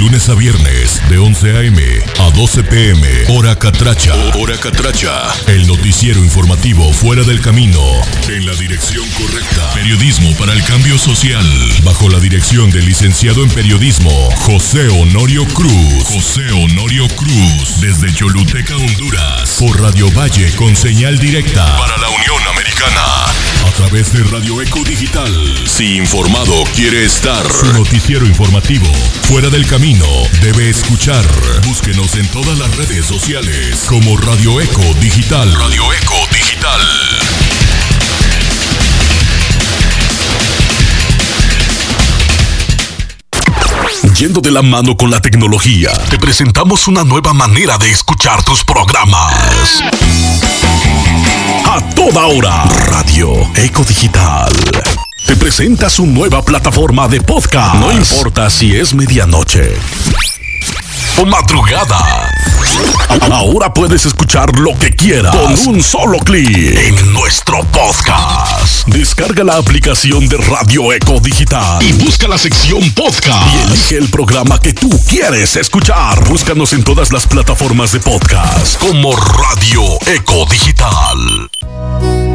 lunes 0.00 0.28
a 0.28 0.34
viernes, 0.34 1.00
de 1.08 1.18
11 1.18 1.56
a.m. 1.56 1.82
a 2.18 2.30
12 2.30 2.64
p.m. 2.64 3.08
Hora 3.28 3.56
Catracha. 3.56 4.14
Hora 4.34 4.56
Catracha. 4.58 5.10
El 5.46 5.66
noticiero 5.66 6.22
informativo 6.22 6.92
fuera 6.92 7.22
del 7.22 7.40
camino. 7.40 7.80
En 8.28 8.44
la 8.46 8.54
dirección 8.54 9.04
correcta. 9.10 9.72
Periodismo 9.74 10.34
para 10.36 10.52
el 10.52 10.62
cambio 10.64 10.98
social. 10.98 11.46
Bajo 11.84 12.08
la 12.08 12.20
dirección 12.20 12.70
del 12.70 12.84
licenciado 12.84 13.42
en 13.42 13.50
periodismo, 13.50 14.10
José 14.40 14.88
Honorio 14.88 15.46
Cruz. 15.48 16.04
José 16.04 16.50
Honorio 16.52 17.08
Cruz. 17.08 17.80
Desde 17.80 18.12
Choluteca, 18.12 18.76
Honduras. 18.76 19.56
Por 19.58 19.80
Radio 19.80 20.10
Valle 20.12 20.50
con 20.56 20.76
señal 20.76 21.18
directa. 21.18 21.64
Para 21.78 21.96
la 21.96 22.08
Unión 22.10 22.48
Americana. 22.48 23.02
A 23.66 23.70
través 23.76 24.12
de 24.12 24.22
Radio 24.24 24.60
Eco 24.60 24.82
Digital. 24.84 25.32
Si 25.66 25.96
informado 25.96 26.52
quiere 26.74 27.04
estar. 27.04 27.42
Su 27.50 27.72
noticiero 27.72 28.26
informativo. 28.26 28.86
Fuera 29.22 29.48
del 29.48 29.66
camino. 29.66 29.85
Debe 30.42 30.68
escuchar. 30.68 31.24
Búsquenos 31.64 32.16
en 32.16 32.26
todas 32.32 32.58
las 32.58 32.76
redes 32.76 33.06
sociales. 33.06 33.84
Como 33.88 34.16
Radio 34.16 34.60
Eco 34.60 34.82
Digital. 35.00 35.48
Radio 35.54 35.92
Eco 35.92 36.14
Digital. 36.32 36.80
Yendo 44.18 44.40
de 44.40 44.50
la 44.50 44.62
mano 44.62 44.96
con 44.96 45.08
la 45.08 45.20
tecnología, 45.20 45.92
te 46.10 46.18
presentamos 46.18 46.88
una 46.88 47.04
nueva 47.04 47.32
manera 47.32 47.78
de 47.78 47.88
escuchar 47.88 48.42
tus 48.42 48.64
programas. 48.64 49.84
A 51.64 51.80
toda 51.94 52.26
hora, 52.26 52.64
Radio 52.88 53.30
Eco 53.54 53.84
Digital. 53.84 54.52
Te 55.26 55.36
presenta 55.36 55.90
su 55.90 56.06
nueva 56.06 56.44
plataforma 56.44 57.08
de 57.08 57.20
podcast. 57.20 57.74
No 57.76 57.92
importa 57.92 58.48
si 58.48 58.76
es 58.76 58.94
medianoche 58.94 59.74
o 61.18 61.26
madrugada. 61.26 62.30
Ahora 63.30 63.72
puedes 63.72 64.06
escuchar 64.06 64.56
lo 64.58 64.78
que 64.78 64.94
quieras 64.94 65.34
con 65.34 65.74
un 65.74 65.82
solo 65.82 66.18
clic 66.18 66.48
en 66.48 67.12
nuestro 67.12 67.64
podcast. 67.64 68.86
Descarga 68.86 69.42
la 69.42 69.56
aplicación 69.56 70.28
de 70.28 70.36
Radio 70.36 70.92
Eco 70.92 71.18
Digital 71.20 71.82
y 71.82 71.92
busca 71.92 72.28
la 72.28 72.38
sección 72.38 72.92
podcast 72.92 73.54
y 73.54 73.72
elige 73.72 73.96
el 73.96 74.08
programa 74.10 74.60
que 74.60 74.74
tú 74.74 74.90
quieres 75.08 75.56
escuchar. 75.56 76.28
Búscanos 76.28 76.72
en 76.72 76.84
todas 76.84 77.12
las 77.12 77.26
plataformas 77.26 77.92
de 77.92 78.00
podcast 78.00 78.78
como 78.78 79.16
Radio 79.16 79.82
Eco 80.06 80.44
Digital. 80.50 82.25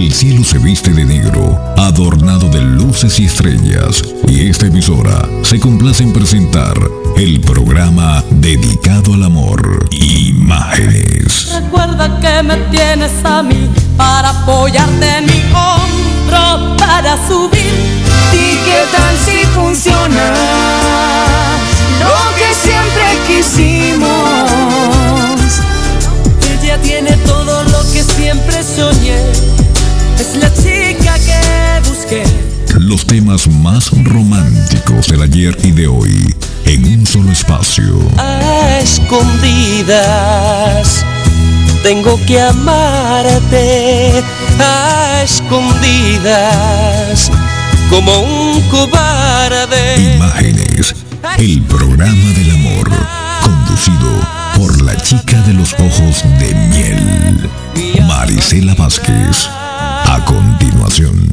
El 0.00 0.14
cielo 0.14 0.42
se 0.42 0.56
viste 0.56 0.94
de 0.94 1.04
negro, 1.04 1.60
adornado 1.76 2.48
de 2.48 2.62
luces 2.62 3.20
y 3.20 3.26
estrellas, 3.26 4.02
y 4.26 4.48
esta 4.48 4.64
emisora 4.64 5.28
se 5.42 5.60
complace 5.60 6.02
en 6.02 6.14
presentar 6.14 6.74
el 7.18 7.38
programa 7.42 8.24
dedicado 8.30 9.12
al 9.12 9.24
amor, 9.24 9.84
Imágenes. 9.90 11.52
Recuerda 11.52 12.18
que 12.18 12.42
me 12.42 12.56
tienes 12.70 13.12
a 13.24 13.42
mí 13.42 13.68
para 13.98 14.30
apoyarte 14.30 15.18
en 15.18 15.26
mi 15.26 15.42
hombro 15.52 16.76
para 16.78 17.18
subir. 17.28 17.60
¿Y 18.32 18.56
qué 18.64 18.80
tal 18.96 19.14
si 19.18 19.44
funciona 19.48 20.32
lo 22.00 22.36
que 22.36 22.54
siempre 22.54 23.04
quisimos? 23.26 24.69
La 30.34 30.52
chica 30.54 31.18
que 31.18 31.80
busqué. 31.88 32.22
Los 32.78 33.04
temas 33.04 33.48
más 33.48 33.90
románticos 34.04 35.08
del 35.08 35.22
ayer 35.22 35.56
y 35.64 35.72
de 35.72 35.88
hoy 35.88 36.36
en 36.66 37.00
un 37.00 37.04
solo 37.06 37.32
espacio. 37.32 37.98
A 38.16 38.78
escondidas. 38.80 41.04
Tengo 41.82 42.16
que 42.26 42.40
amarte 42.40 44.22
a 44.60 45.22
escondidas 45.24 47.28
como 47.88 48.20
un 48.20 48.60
cobarde. 48.68 50.14
Imágenes, 50.14 50.94
el 51.38 51.62
programa 51.62 52.30
del 52.36 52.50
amor, 52.52 52.88
conducido 53.42 54.20
por 54.56 54.80
la 54.82 54.96
chica 54.96 55.40
de 55.42 55.54
los 55.54 55.72
ojos 55.74 56.22
de 56.38 56.54
miel, 56.68 57.50
Marisela 58.06 58.74
Vázquez. 58.74 59.48
A 60.06 60.24
continuación. 60.24 61.30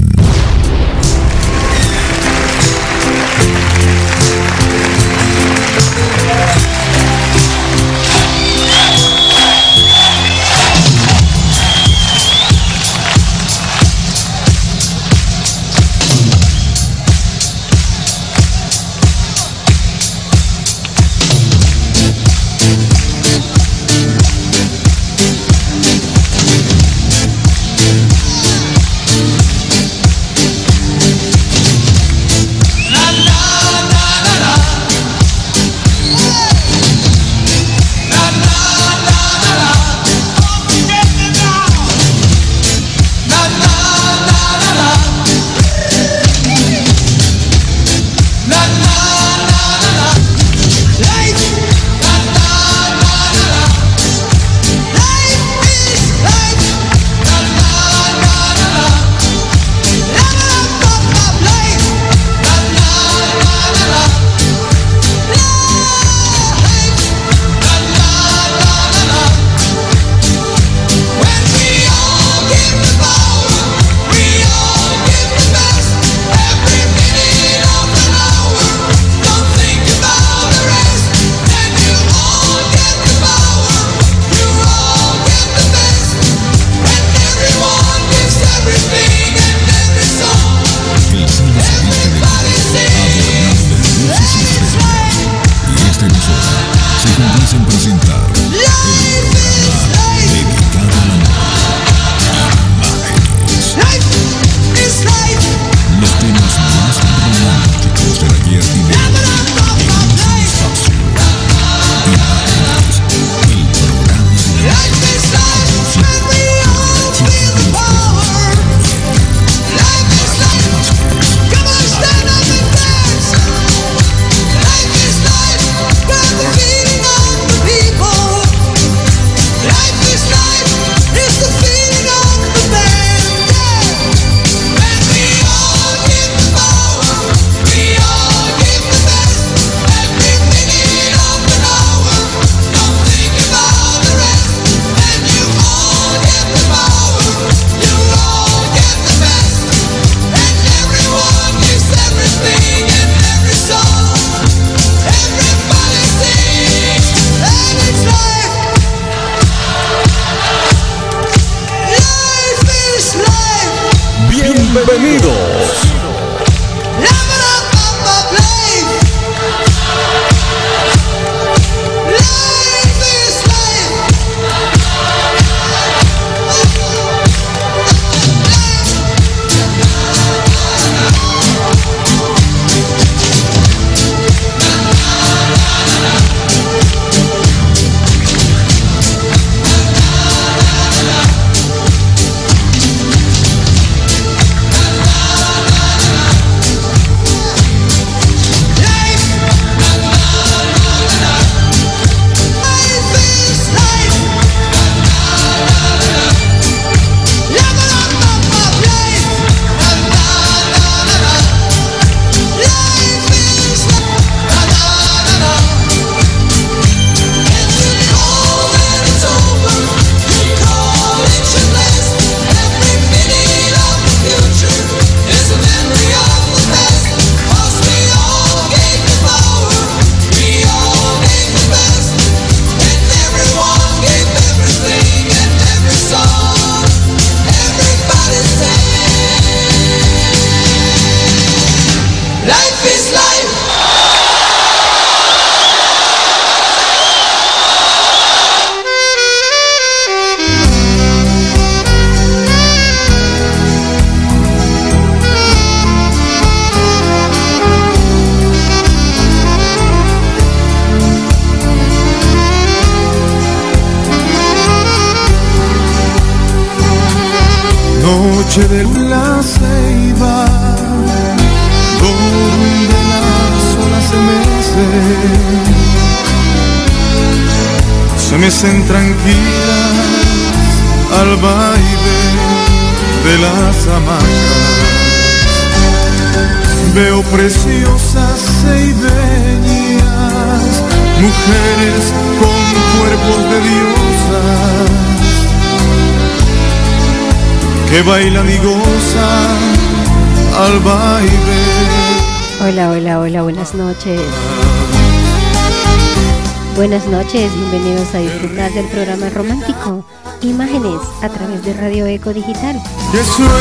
Noches, 307.38 307.56
bienvenidos 307.56 308.16
a 308.16 308.20
disfrutar 308.20 308.72
del 308.74 308.88
programa 308.88 309.30
romántico 309.30 310.04
Imágenes 310.42 311.00
a 311.22 311.30
través 311.30 311.64
de 311.64 311.74
Radio 311.74 312.08
Eco 312.08 312.34
Digital. 312.34 312.82
Que 313.12 313.24
sueñan 313.24 313.52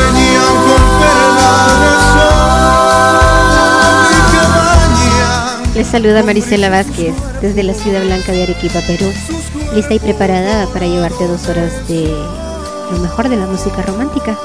con 5.63 5.75
Les 5.75 5.87
saluda 5.87 6.23
Marisela 6.23 6.69
Vázquez 6.69 7.13
desde 7.41 7.61
la 7.61 7.73
Ciudad 7.73 8.03
Blanca 8.03 8.31
de 8.31 8.43
Arequipa, 8.43 8.79
Perú. 8.87 9.11
Lista 9.75 9.93
y 9.93 9.99
preparada 9.99 10.65
para 10.73 10.87
llevarte 10.87 11.27
dos 11.27 11.47
horas 11.47 11.87
de 11.87 12.11
lo 12.91 12.97
mejor 12.99 13.29
de 13.29 13.35
la 13.35 13.45
música 13.45 13.83
romántica 13.83 14.37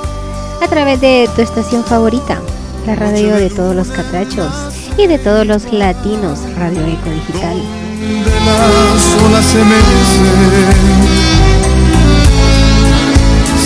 a 0.61 0.69
través 0.69 1.01
de 1.01 1.29
tu 1.35 1.41
estación 1.41 1.85
favorita, 1.85 2.39
la 2.87 2.97
radio 2.97 3.37
de 3.37 3.49
todos 3.49 3.75
los 3.75 3.89
catrachos 3.89 4.72
y 4.99 5.07
de 5.07 5.19
todos 5.19 5.47
los 5.47 5.73
latinos, 5.73 6.41
Radio 6.57 6.81
Eco 6.81 7.11
Digital. 7.11 7.57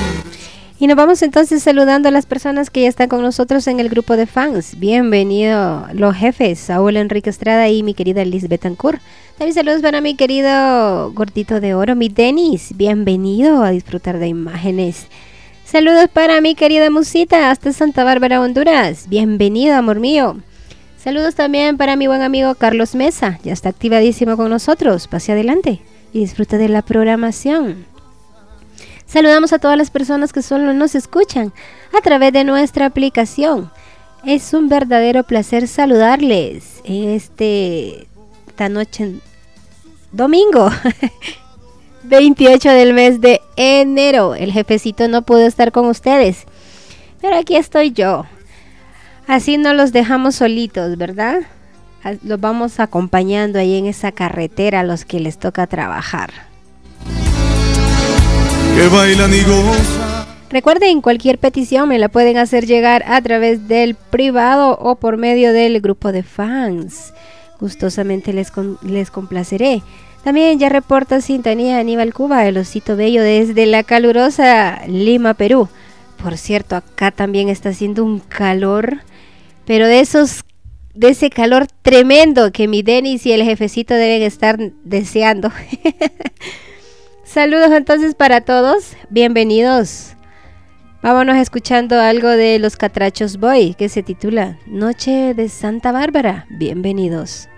y 0.82 0.88
nos 0.88 0.98
vamos 0.98 1.22
entonces 1.22 1.62
saludando 1.62 2.10
a 2.10 2.12
las 2.12 2.26
personas 2.26 2.72
que 2.72 2.82
ya 2.82 2.90
están 2.90 3.08
con 3.08 3.22
nosotros 3.22 3.68
en 3.68 3.80
el 3.80 3.88
grupo 3.88 4.18
de 4.18 4.26
fans. 4.26 4.80
Bienvenido 4.80 5.86
los 5.94 6.16
jefes, 6.16 6.58
Saúl 6.58 6.98
Enrique 6.98 7.30
Estrada 7.30 7.70
y 7.70 7.84
mi 7.84 7.94
querida 7.94 8.26
Liz 8.26 8.50
Betancourt. 8.50 9.00
También 9.38 9.54
saludos 9.54 9.84
para 9.84 10.02
mi 10.02 10.16
querido 10.16 11.12
gordito 11.14 11.60
de 11.60 11.76
oro, 11.76 11.96
mi 11.96 12.10
Denis. 12.10 12.76
Bienvenido 12.76 13.64
a 13.64 13.70
disfrutar 13.70 14.18
de 14.18 14.28
imágenes. 14.30 15.06
Saludos 15.72 16.10
para 16.12 16.42
mi 16.42 16.54
querida 16.54 16.90
Musita 16.90 17.50
hasta 17.50 17.72
Santa 17.72 18.04
Bárbara, 18.04 18.42
Honduras. 18.42 19.08
Bienvenido, 19.08 19.74
amor 19.74 20.02
mío. 20.02 20.36
Saludos 20.98 21.36
también 21.36 21.78
para 21.78 21.96
mi 21.96 22.08
buen 22.08 22.22
amigo 22.22 22.56
Carlos 22.56 22.94
Mesa. 22.94 23.40
Ya 23.46 23.54
está 23.54 23.70
activadísimo 23.70 24.36
con 24.36 24.50
nosotros. 24.50 25.08
Pase 25.08 25.32
adelante 25.32 25.80
y 26.12 26.20
disfruta 26.20 26.58
de 26.58 26.68
la 26.68 26.82
programación. 26.82 27.86
Saludamos 29.06 29.54
a 29.54 29.60
todas 29.60 29.78
las 29.78 29.92
personas 29.92 30.34
que 30.34 30.42
solo 30.42 30.74
nos 30.74 30.94
escuchan 30.94 31.54
a 31.98 32.02
través 32.02 32.34
de 32.34 32.44
nuestra 32.44 32.88
aplicación. 32.88 33.72
Es 34.26 34.54
un 34.54 34.68
verdadero 34.68 35.24
placer 35.24 35.70
saludarles 35.70 36.82
en 36.84 37.12
este 37.12 38.10
esta 38.50 38.68
noche 38.68 39.14
domingo 40.12 40.70
28 42.04 42.70
del 42.70 42.94
mes 42.94 43.22
de 43.22 43.42
enero. 43.56 44.36
El 44.36 44.52
jefecito 44.52 45.08
no 45.08 45.22
pudo 45.22 45.46
estar 45.46 45.72
con 45.72 45.86
ustedes, 45.86 46.46
pero 47.22 47.38
aquí 47.38 47.56
estoy 47.56 47.92
yo. 47.92 48.26
Así 49.28 49.58
no 49.58 49.74
los 49.74 49.92
dejamos 49.92 50.36
solitos, 50.36 50.98
¿verdad? 50.98 51.42
Los 52.24 52.40
vamos 52.40 52.80
acompañando 52.80 53.60
ahí 53.60 53.78
en 53.78 53.86
esa 53.86 54.12
carretera 54.12 54.80
a 54.80 54.84
los 54.84 55.06
que 55.06 55.20
les 55.20 55.38
toca 55.38 55.68
trabajar 55.68 56.52
que 58.76 58.88
bailan 58.88 59.32
y 59.34 59.42
Recuerden, 60.50 61.02
cualquier 61.02 61.38
petición 61.38 61.90
me 61.90 62.00
la 62.00 62.10
pueden 62.10 62.38
hacer 62.38 62.66
llegar 62.66 63.04
a 63.08 63.22
través 63.22 63.68
del 63.68 63.96
privado 63.96 64.78
o 64.78 64.96
por 64.96 65.18
medio 65.18 65.54
del 65.54 65.80
grupo 65.82 66.12
de 66.12 66.24
fans. 66.24 67.14
Gustosamente 67.60 68.34
les, 68.34 68.52
les 68.82 69.12
complaceré. 69.12 69.82
También 70.24 70.60
ya 70.60 70.70
reporta 70.70 71.20
sintonía 71.20 71.80
Aníbal 71.80 72.14
Cuba, 72.14 72.46
el 72.46 72.58
osito 72.58 72.96
bello 72.96 73.24
desde 73.24 73.66
la 73.66 73.84
calurosa 73.84 74.82
Lima, 74.88 75.34
Perú. 75.34 75.68
Por 76.22 76.38
cierto, 76.38 76.76
acá 76.76 77.10
también 77.10 77.50
está 77.50 77.70
haciendo 77.70 78.04
un 78.04 78.20
calor, 78.20 79.00
pero 79.66 79.88
de 79.88 80.00
esos 80.00 80.44
de 80.94 81.10
ese 81.10 81.30
calor 81.30 81.68
tremendo 81.82 82.52
que 82.52 82.68
mi 82.68 82.84
Denis 82.84 83.26
y 83.26 83.32
el 83.32 83.44
jefecito 83.44 83.94
deben 83.94 84.22
estar 84.22 84.60
deseando. 84.84 85.52
Saludos 87.24 87.72
entonces 87.72 88.14
para 88.14 88.42
todos, 88.42 88.96
bienvenidos. 89.10 90.16
Vámonos 91.02 91.38
escuchando 91.38 92.00
algo 92.00 92.28
de 92.28 92.60
los 92.60 92.76
Catrachos 92.76 93.38
Boy 93.38 93.74
que 93.74 93.90
se 93.90 94.04
titula 94.04 94.60
Noche 94.68 95.34
de 95.34 95.50
Santa 95.50 95.92
Bárbara. 95.92 96.46
Bienvenidos. 96.50 97.51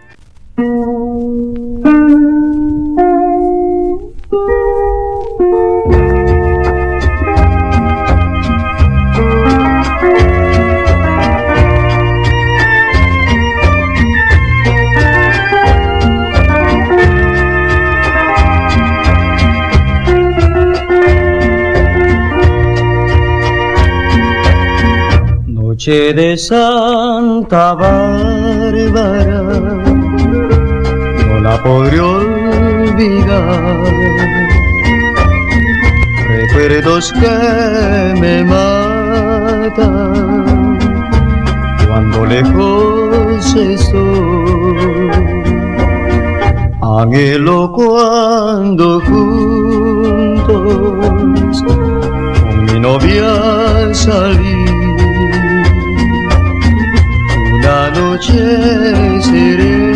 Noche 25.83 26.13
de 26.13 26.37
Santa 26.37 27.73
Bárbara, 27.73 28.63
no 30.23 31.39
la 31.41 31.61
podré 31.63 31.99
olvidar. 31.99 33.83
Recuerdos 36.27 37.13
que 37.13 38.15
me 38.19 38.43
matan 38.43 39.83
cuando 41.87 42.25
lejos 42.25 43.55
estoy. 43.55 45.11
Anhelo 46.81 47.71
cuando 47.71 48.99
juntos 49.01 50.53
con 51.63 52.65
mi 52.65 52.79
novia 52.79 53.93
salí 53.93 54.63
la 57.63 57.89
noche 57.91 58.33
serena, 59.21 59.92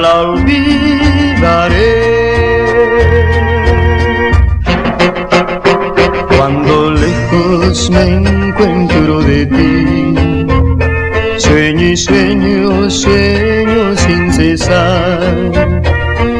la 0.00 0.20
olvidaré. 0.22 1.94
Cuando 6.36 6.90
lejos 6.90 7.90
me 7.90 8.04
encuentro 8.16 9.22
de 9.22 9.46
ti, 9.46 10.46
sueño 11.38 11.86
y 11.88 11.96
sueño, 11.96 12.90
sueño 12.90 13.96
sin 13.96 14.32
cesar, 14.32 15.52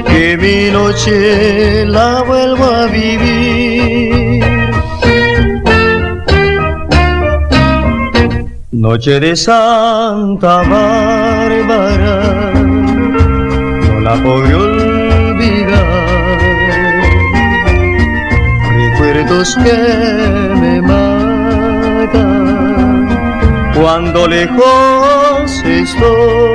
que 0.07 0.37
mi 0.37 0.71
noche 0.73 1.85
la 1.87 2.23
vuelvo 2.23 2.65
a 2.65 2.87
vivir. 2.87 4.45
Noche 8.73 9.19
de 9.19 9.35
Santa 9.35 10.63
Bárbara, 10.63 12.53
podré 14.23 14.55
olvidar. 14.55 16.05
Recuerdos 18.75 19.57
que 19.57 19.77
me 20.61 20.81
matan 20.83 22.15
cuando 23.75 24.27
lejos 24.29 25.63
estoy. 25.65 26.54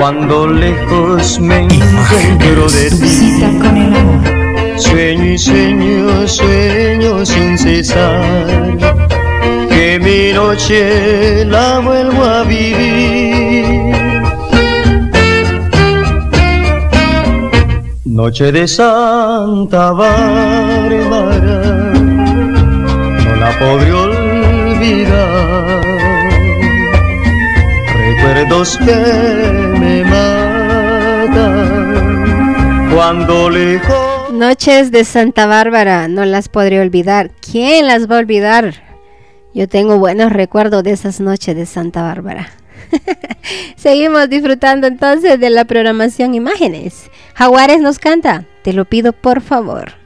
Cuando 0.00 0.46
lejos 0.46 1.38
me 1.40 1.58
encuentro 1.64 2.70
de 2.70 2.88
ti. 2.88 3.44
con 3.60 3.76
el 3.76 3.94
amor. 3.94 4.78
Sueño 4.78 5.26
y 5.26 5.36
sueño, 5.36 6.26
sueño 6.26 7.26
sin 7.26 7.58
cesar. 7.58 8.78
Que 9.68 10.00
mi 10.00 10.32
noche 10.32 11.44
la 11.44 11.80
vuelvo 11.80 12.24
a 12.24 12.44
vivir. 12.44 13.94
Noche 18.06 18.52
de 18.52 18.66
Santa 18.66 19.92
Bárbara, 19.92 21.60
no 21.92 23.36
la 23.36 23.50
podré 23.58 23.92
olvidar. 23.92 25.60
Recuerdos 28.32 28.78
que 28.78 28.94
me 29.80 30.04
cuando 32.94 33.50
lejos. 33.50 34.32
Noches 34.32 34.92
de 34.92 35.04
Santa 35.04 35.46
Bárbara, 35.46 36.06
no 36.06 36.24
las 36.24 36.48
podré 36.48 36.80
olvidar. 36.80 37.32
¿Quién 37.40 37.88
las 37.88 38.08
va 38.08 38.16
a 38.16 38.18
olvidar? 38.20 38.74
Yo 39.52 39.66
tengo 39.66 39.98
buenos 39.98 40.32
recuerdos 40.32 40.84
de 40.84 40.92
esas 40.92 41.20
noches 41.20 41.56
de 41.56 41.66
Santa 41.66 42.02
Bárbara. 42.02 42.52
Seguimos 43.76 44.28
disfrutando 44.28 44.86
entonces 44.86 45.40
de 45.40 45.50
la 45.50 45.64
programación 45.64 46.36
Imágenes. 46.36 47.10
Jaguares 47.34 47.80
nos 47.80 47.98
canta, 47.98 48.44
te 48.62 48.72
lo 48.72 48.84
pido 48.84 49.12
por 49.12 49.40
favor. 49.40 49.99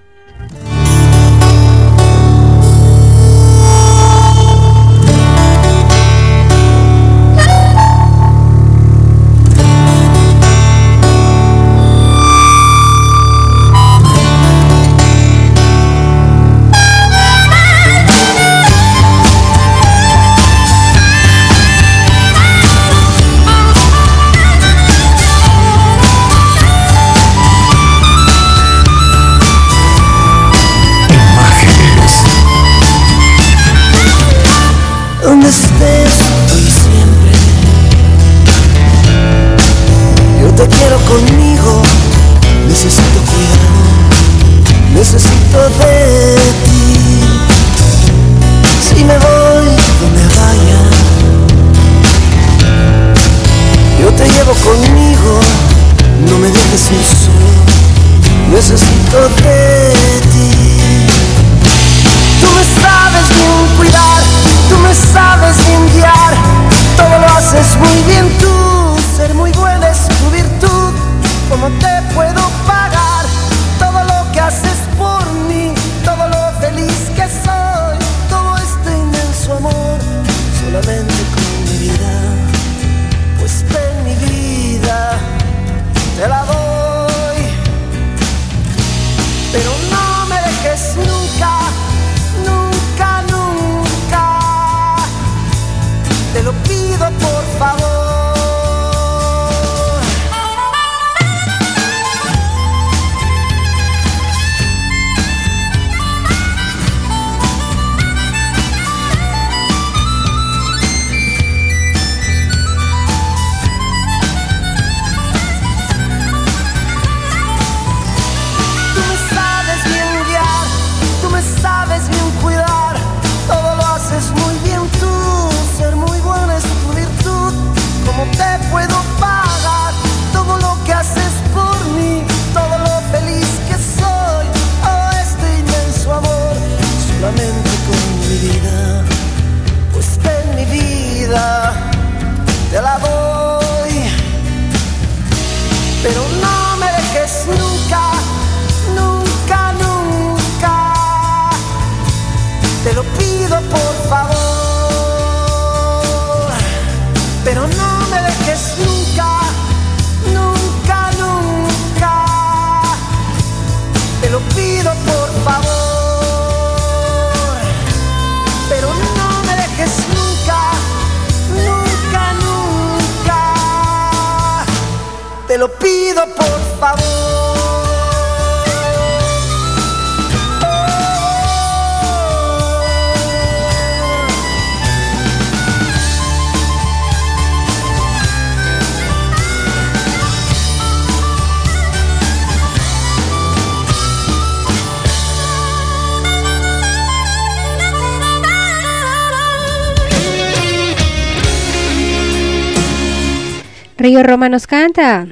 Roma 204.35 204.50
canta, 204.67 205.29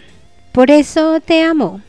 por 0.52 0.70
eso 0.70 1.18
te 1.18 1.42
amo. 1.42 1.80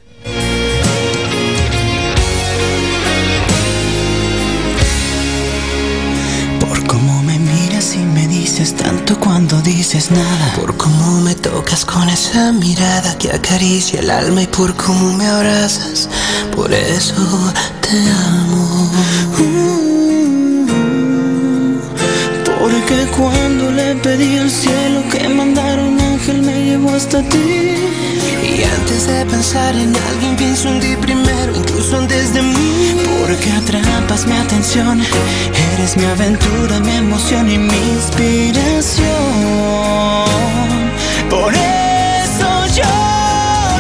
Por 6.60 6.88
cómo 6.88 7.22
me 7.22 7.38
miras 7.38 7.93
y 7.93 8.00
me 8.00 8.27
dices 8.27 8.75
tanto 8.75 9.20
cuando 9.20 9.62
dices 9.62 10.10
nada. 10.10 10.55
Por 10.55 10.75
cómo 10.75 11.22
me 11.22 11.36
tocas 11.36 11.86
con 11.86 12.10
esa 12.10 12.51
mirada 12.51 13.15
que 13.20 13.29
acaricia 13.29 14.00
el 14.00 14.10
alma 14.10 14.41
y 14.41 14.48
por 14.48 14.75
cómo 14.75 15.13
me 15.13 15.27
abrazas. 15.27 16.10
Por 16.55 16.74
eso 16.74 17.53
te 17.79 17.96
amo. 18.10 18.62
hasta 27.13 27.29
ti. 27.29 27.75
Y 28.43 28.63
antes 28.63 29.08
de 29.08 29.25
pensar 29.25 29.75
en 29.75 29.96
alguien, 30.10 30.36
pienso 30.36 30.67
en 30.70 30.79
ti 30.79 30.96
primero, 31.00 31.55
incluso 31.55 31.98
antes 31.98 32.34
de 32.34 32.41
mí. 32.41 32.96
Porque 33.20 33.51
atrapas 33.51 34.25
mi 34.25 34.36
atención, 34.36 35.01
eres 35.74 35.96
mi 35.98 36.05
aventura, 36.05 36.79
mi 36.79 36.96
emoción 36.96 37.50
y 37.51 37.58
mi 37.58 37.82
inspiración. 37.98 39.05
Por 41.29 41.53
eso 41.53 42.50
yo. 42.77 42.96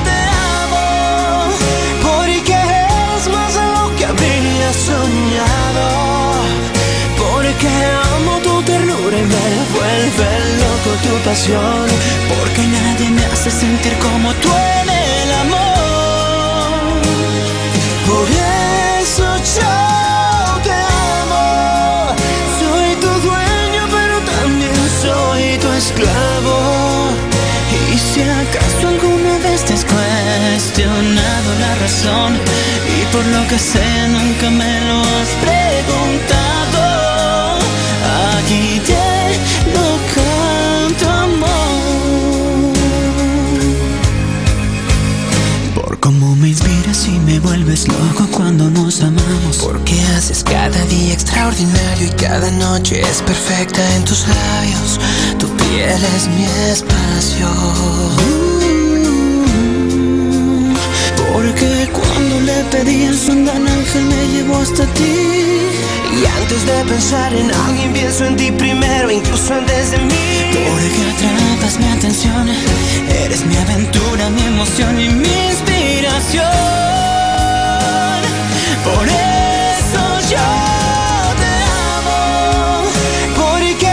te 0.07 0.19
amo, 0.61 1.49
porque 2.01 2.53
eres 2.53 3.27
más 3.33 3.53
de 3.55 3.65
lo 3.75 3.95
que 3.95 4.05
había 4.05 4.69
soñado, 4.89 5.87
porque 7.17 7.69
amo 8.15 8.37
tu 8.43 8.61
ternura 8.63 9.17
y 9.17 9.25
me 9.33 9.47
vuelve 9.75 10.29
loco 10.61 10.91
tu 11.03 11.13
pasión, 11.29 11.87
porque 12.29 12.72
hace 13.45 13.59
sentir 13.59 13.93
como 13.97 14.33
tú 14.35 14.47
en 14.79 14.89
el 14.89 15.31
amor. 15.43 16.79
Por 18.07 18.27
eso 19.01 19.25
yo 19.57 19.75
te 20.63 20.71
amo. 20.71 22.15
Soy 22.61 22.95
tu 23.03 23.11
dueño, 23.27 23.83
pero 23.91 24.15
también 24.37 24.73
soy 25.01 25.57
tu 25.57 25.69
esclavo. 25.73 26.57
Y 27.93 27.97
si 27.97 28.21
acaso 28.21 28.87
alguna 28.87 29.37
vez 29.39 29.65
te 29.65 29.73
has 29.73 29.83
cuestionado 29.83 31.49
la 31.59 31.75
razón 31.83 32.39
y 32.95 33.05
por 33.13 33.25
lo 33.25 33.45
que 33.49 33.59
sé 33.59 34.07
nunca 34.07 34.49
me 34.51 34.73
lo 34.87 34.99
has 35.01 35.31
preguntado, 35.43 36.32
vuelves 47.73 47.87
loco 47.87 48.27
cuando 48.31 48.69
nos 48.69 49.01
amamos. 49.01 49.57
Porque 49.61 49.99
haces 50.15 50.43
cada 50.43 50.85
día 50.85 51.13
extraordinario 51.13 52.07
y 52.07 52.09
cada 52.11 52.49
noche 52.51 53.01
es 53.01 53.21
perfecta 53.21 53.81
en 53.95 54.05
tus 54.05 54.25
labios. 54.27 54.99
Tu 55.39 55.47
piel 55.47 56.01
es 56.15 56.27
mi 56.27 56.45
espacio. 56.71 57.49
Porque 61.33 61.89
cuando 61.91 62.39
le 62.41 62.63
pedí 62.71 63.05
a 63.05 63.31
un 63.31 63.45
gran 63.45 63.67
ángel 63.67 64.03
me 64.05 64.27
llevó 64.27 64.57
hasta 64.57 64.85
ti. 64.93 65.15
Y 66.13 66.25
antes 66.41 66.65
de 66.65 66.85
pensar 66.85 67.33
en 67.33 67.51
alguien 67.51 67.93
pienso 67.93 68.25
en 68.25 68.35
ti 68.35 68.51
primero, 68.51 69.09
incluso 69.09 69.53
antes 69.53 69.91
de 69.91 69.97
mí. 69.97 70.25
Porque 70.53 71.01
atrapas 71.11 71.79
mi 71.79 71.87
atención, 71.87 72.47
eres 73.25 73.43
mi 73.45 73.57
aventura, 73.57 74.29
mi 74.29 74.43
emoción 74.43 74.99
y 74.99 75.09
mi 75.09 75.49
inspiración. 75.49 77.12
Por 78.83 79.05
eso 79.07 80.03
yo 80.33 80.49
te 81.41 81.53
amo, 81.95 82.21
Porque 83.41 83.91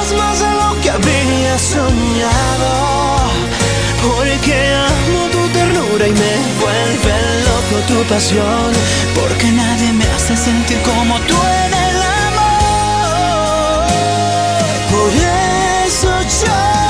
es 0.00 0.12
más 0.18 0.36
de 0.40 0.50
lo 0.60 0.70
que 0.80 0.90
habría 0.90 1.58
soñado. 1.58 2.72
Porque 4.02 4.54
amo 4.74 5.20
tu 5.34 5.42
ternura 5.48 6.04
y 6.08 6.12
me 6.12 6.34
vuelve 6.60 7.14
loco 7.48 7.76
tu 7.88 7.98
pasión. 8.12 8.72
porque 9.14 9.46
nadie 9.52 9.92
me 9.92 10.04
hace 10.14 10.36
sentir 10.36 10.80
como 10.82 11.18
tú 11.20 11.36
en 11.64 11.72
el 11.88 12.02
amor. 12.26 13.86
Por 14.90 15.10
eso 15.86 16.10
yo 16.40 16.83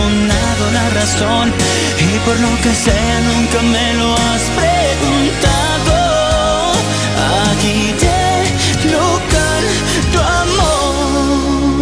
la 0.00 0.88
razón 0.90 1.52
y 1.98 2.18
por 2.24 2.38
lo 2.40 2.48
que 2.62 2.74
sea 2.74 3.20
nunca 3.20 3.60
me 3.62 3.94
lo 3.94 4.14
has 4.14 4.42
preguntado, 4.56 5.92
aquí 7.50 7.92
te 8.00 8.90
lo 8.90 9.20
canto 9.34 10.18
amor. 10.44 11.74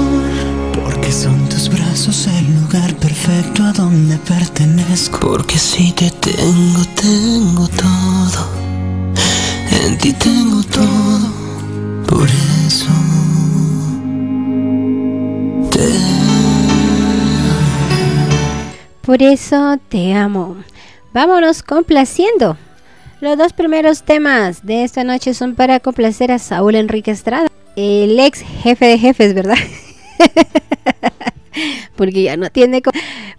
Porque 0.75 1.13
son 1.13 1.49
tus 1.49 1.69
brazos 1.69 2.27
el 2.27 2.47
lugar 2.61 2.93
perfecto 2.97 3.63
a 3.63 3.73
donde 3.73 4.19
pertenezco. 4.19 5.21
Porque 5.21 5.59
si 5.59 5.93
te 5.93 6.11
tengo, 6.11 6.85
tengo 6.97 7.69
todo. 7.69 8.49
En 9.85 9.97
ti 9.99 10.13
tengo 10.15 10.65
todo. 10.65 11.33
Por 12.09 12.29
eso 12.67 13.10
Por 19.21 19.29
eso 19.29 19.79
te 19.91 20.15
amo. 20.15 20.57
Vámonos 21.13 21.63
complaciendo. 21.63 22.57
Los 23.21 23.37
dos 23.37 23.53
primeros 23.53 24.03
temas 24.03 24.65
de 24.65 24.83
esta 24.83 25.05
noche 25.05 25.35
son 25.35 25.57
para 25.57 25.79
complacer 25.79 26.33
a 26.33 26.39
Saúl 26.39 26.75
Enrique 26.75 27.11
Estrada, 27.11 27.47
el 27.77 28.19
ex 28.19 28.41
jefe 28.41 28.87
de 28.87 28.99
jefes, 28.99 29.35
¿verdad? 29.35 29.59
Porque 31.97 32.23
ya 32.23 32.39
no 32.39 32.49
tiene... 32.49 32.81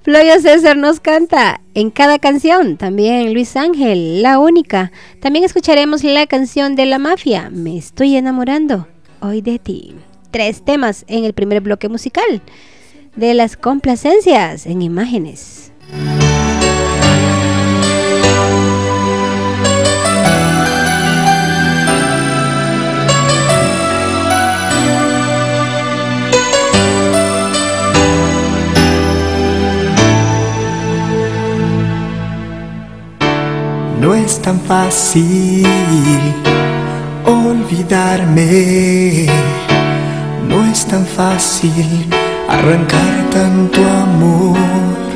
Floyo 0.04 0.40
César 0.40 0.78
nos 0.78 1.00
canta 1.00 1.62
en 1.74 1.90
cada 1.90 2.20
canción. 2.20 2.78
También 2.78 3.34
Luis 3.34 3.56
Ángel, 3.56 4.22
la 4.22 4.38
única. 4.38 4.92
También 5.20 5.46
escucharemos 5.46 6.04
la 6.04 6.28
canción 6.28 6.76
de 6.76 6.86
la 6.86 7.00
mafia, 7.00 7.50
Me 7.50 7.76
estoy 7.76 8.18
enamorando 8.18 8.88
hoy 9.20 9.42
de 9.42 9.58
ti. 9.58 9.96
Tres 10.30 10.64
temas 10.64 11.06
en 11.08 11.24
el 11.24 11.34
primer 11.34 11.62
bloque 11.62 11.90
musical 11.90 12.44
de 13.16 13.34
las 13.34 13.58
complacencias 13.58 14.68
en 14.68 14.84
imágenes. 14.84 15.71
No 15.92 16.00
es 34.16 34.42
tan 34.42 34.60
fácil 34.62 35.68
olvidarme. 37.26 38.48
No 40.48 40.66
es 40.66 40.86
tan 40.86 41.06
fácil 41.06 42.08
arrancar 42.48 43.30
tanto 43.32 43.82
amor. 43.82 45.11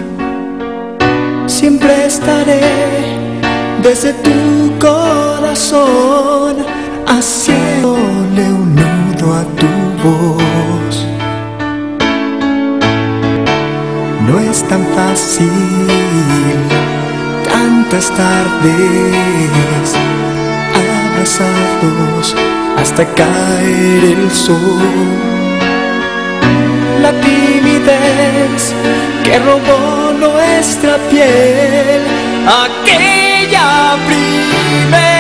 Siempre 1.47 2.07
estaré 2.07 2.61
desde 3.83 4.13
tu 4.13 4.71
corazón, 4.79 6.57
haciéndole 7.07 8.51
un 8.51 8.75
nudo 8.75 9.33
a 9.33 9.43
tu 9.59 9.67
voz. 10.03 11.05
No 14.27 14.39
es 14.39 14.63
tan 14.67 14.83
fácil 14.95 15.49
tantas 17.47 18.09
tardes 18.09 19.93
abrazados 20.73 22.35
hasta 22.77 23.05
caer 23.13 24.03
el 24.03 24.31
sol. 24.31 24.81
La 27.01 27.11
que 29.23 29.39
robó 29.39 30.13
nuestra 30.13 30.97
piel. 31.09 32.01
Aquella 32.47 33.97
primera 34.07 35.14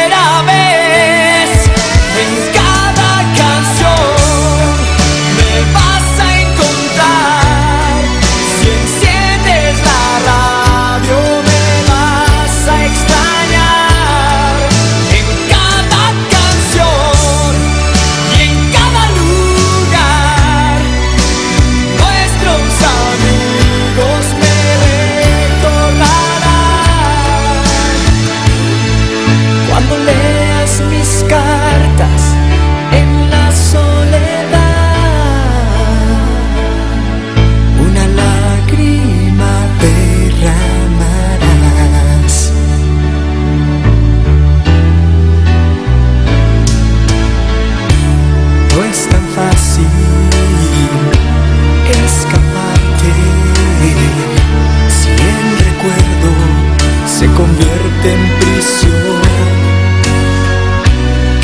se 57.19 57.27
convierte 57.27 58.13
en 58.13 58.39
prisión. 58.39 59.21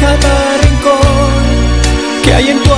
Cada 0.01 0.57
rincón 0.63 1.43
que 2.23 2.34
hay 2.34 2.49
en 2.49 2.62
tu 2.62 2.70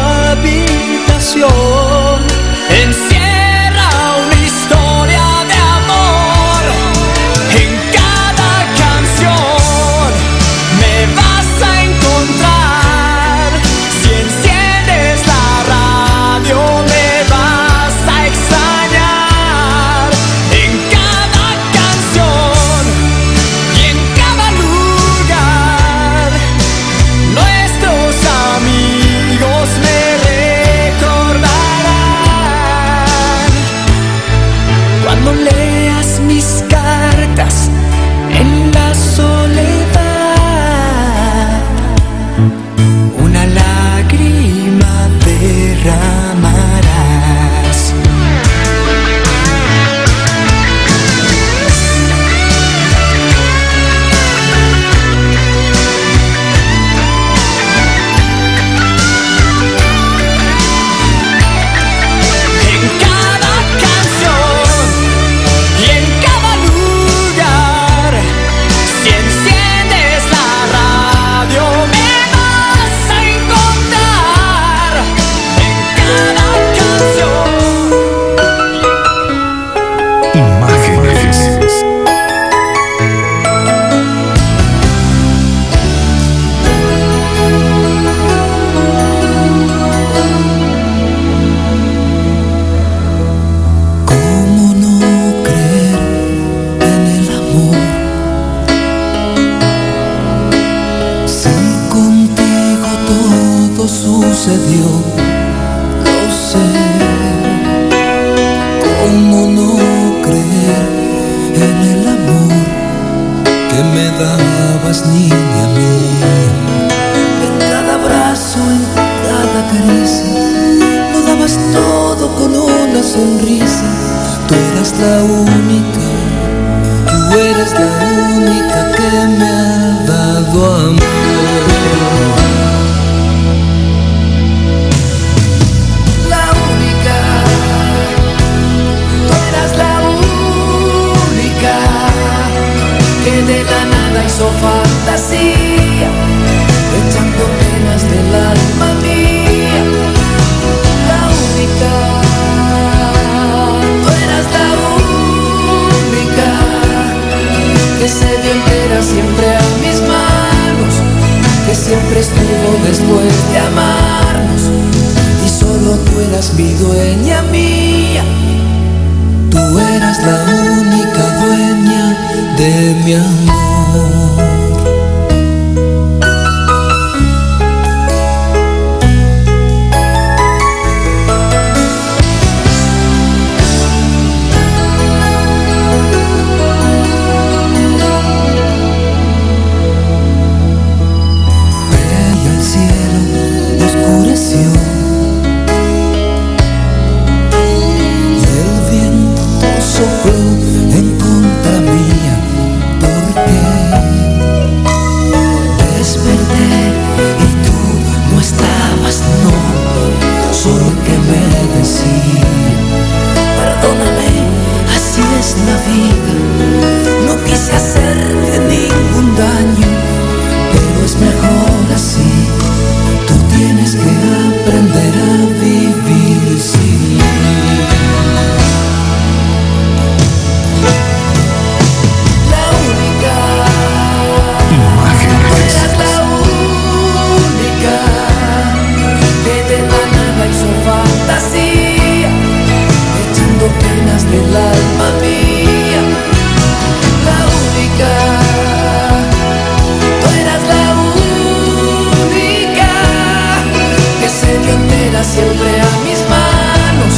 siempre 255.53 255.81
a 255.81 255.91
mis 256.03 256.19
manos, 256.29 257.13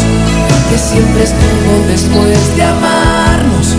que 0.70 0.78
siempre 0.78 1.24
estuvo 1.24 1.88
después 1.88 2.56
de 2.56 2.64
amarnos 2.64 3.76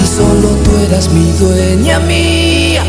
y 0.00 0.06
solo 0.06 0.48
tú 0.62 0.76
eras 0.86 1.08
mi 1.10 1.30
dueña 1.32 1.98
mía. 2.00 2.84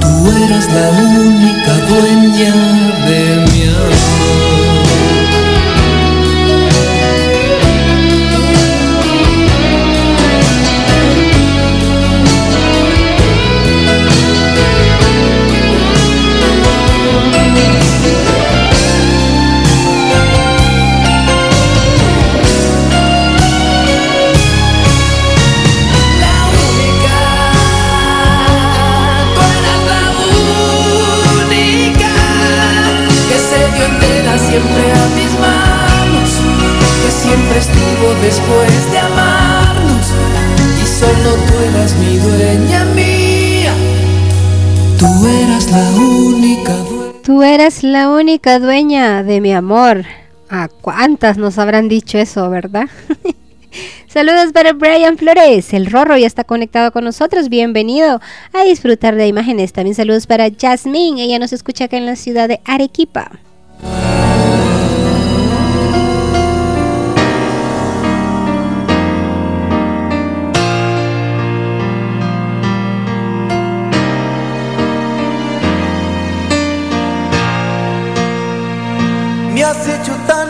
Tú 0.00 0.30
eras 0.44 0.66
la 0.72 0.90
única 0.90 1.72
dueña 1.88 2.54
de 3.06 3.46
mi 3.52 3.68
amor. 3.68 4.49
Tú 47.70 47.76
eras 47.76 47.82
la 47.84 48.08
única 48.08 48.58
dueña 48.58 49.22
de 49.22 49.40
mi 49.40 49.52
amor. 49.52 50.04
¿A 50.48 50.66
cuántas 50.66 51.38
nos 51.38 51.56
habrán 51.56 51.88
dicho 51.88 52.18
eso, 52.18 52.50
verdad? 52.50 52.88
Saludos 54.08 54.52
para 54.52 54.72
Brian 54.72 55.16
Flores. 55.16 55.72
El 55.72 55.86
Rorro 55.86 56.16
ya 56.16 56.26
está 56.26 56.42
conectado 56.42 56.90
con 56.90 57.04
nosotros. 57.04 57.48
Bienvenido 57.48 58.20
a 58.52 58.64
disfrutar 58.64 59.14
de 59.14 59.28
imágenes. 59.28 59.72
También 59.72 59.94
saludos 59.94 60.26
para 60.26 60.48
Jasmine. 60.50 61.22
Ella 61.22 61.38
nos 61.38 61.52
escucha 61.52 61.84
acá 61.84 61.96
en 61.96 62.06
la 62.06 62.16
ciudad 62.16 62.48
de 62.48 62.60
Arequipa. 62.64 63.30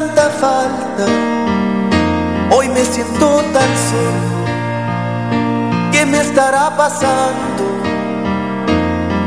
Tanta 0.01 0.31
falta, 0.31 1.05
hoy 2.51 2.69
me 2.71 2.83
siento 2.85 3.43
tan 3.53 3.71
solo. 3.91 4.31
¿Qué 5.93 6.07
me 6.07 6.21
estará 6.21 6.75
pasando? 6.75 7.65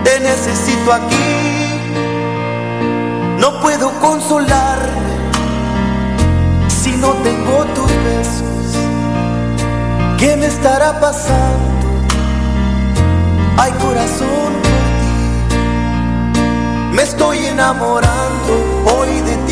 Te 0.04 0.20
necesito 0.20 0.92
aquí, 0.92 1.80
no 3.38 3.60
puedo 3.62 3.92
consolarme 4.00 5.14
si 6.68 6.92
no 6.94 7.10
tengo 7.28 7.66
tus 7.76 7.92
besos. 8.10 8.78
¿Qué 10.18 10.36
me 10.36 10.48
estará 10.48 11.00
pasando? 11.00 11.84
Ay 13.58 13.72
corazón 13.74 14.52
por 14.64 14.82
ti, 15.04 15.56
me 16.96 17.04
estoy 17.04 17.46
enamorando 17.46 18.54
hoy 18.98 19.22
de 19.22 19.36
ti, 19.38 19.43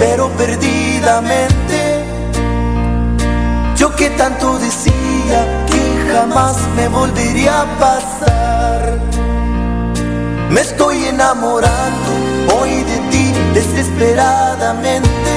pero 0.00 0.30
perdidamente. 0.30 2.04
Yo 3.76 3.94
que 3.94 4.08
tanto 4.10 4.58
decía 4.58 5.66
que 5.70 6.12
jamás 6.12 6.56
me 6.74 6.88
volvería 6.88 7.60
a 7.60 7.66
pasar. 7.78 8.98
Me 10.50 10.62
estoy 10.62 11.04
enamorando 11.04 12.10
hoy 12.58 12.82
de 12.90 12.98
ti 13.10 13.32
desesperadamente. 13.54 15.32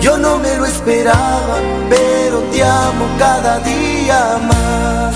Yo 0.00 0.16
no 0.16 0.38
me 0.38 0.56
lo 0.56 0.64
esperaba, 0.64 1.56
pero 1.90 2.38
te 2.52 2.62
amo 2.62 3.04
cada 3.18 3.58
día 3.58 4.38
más. 4.50 5.14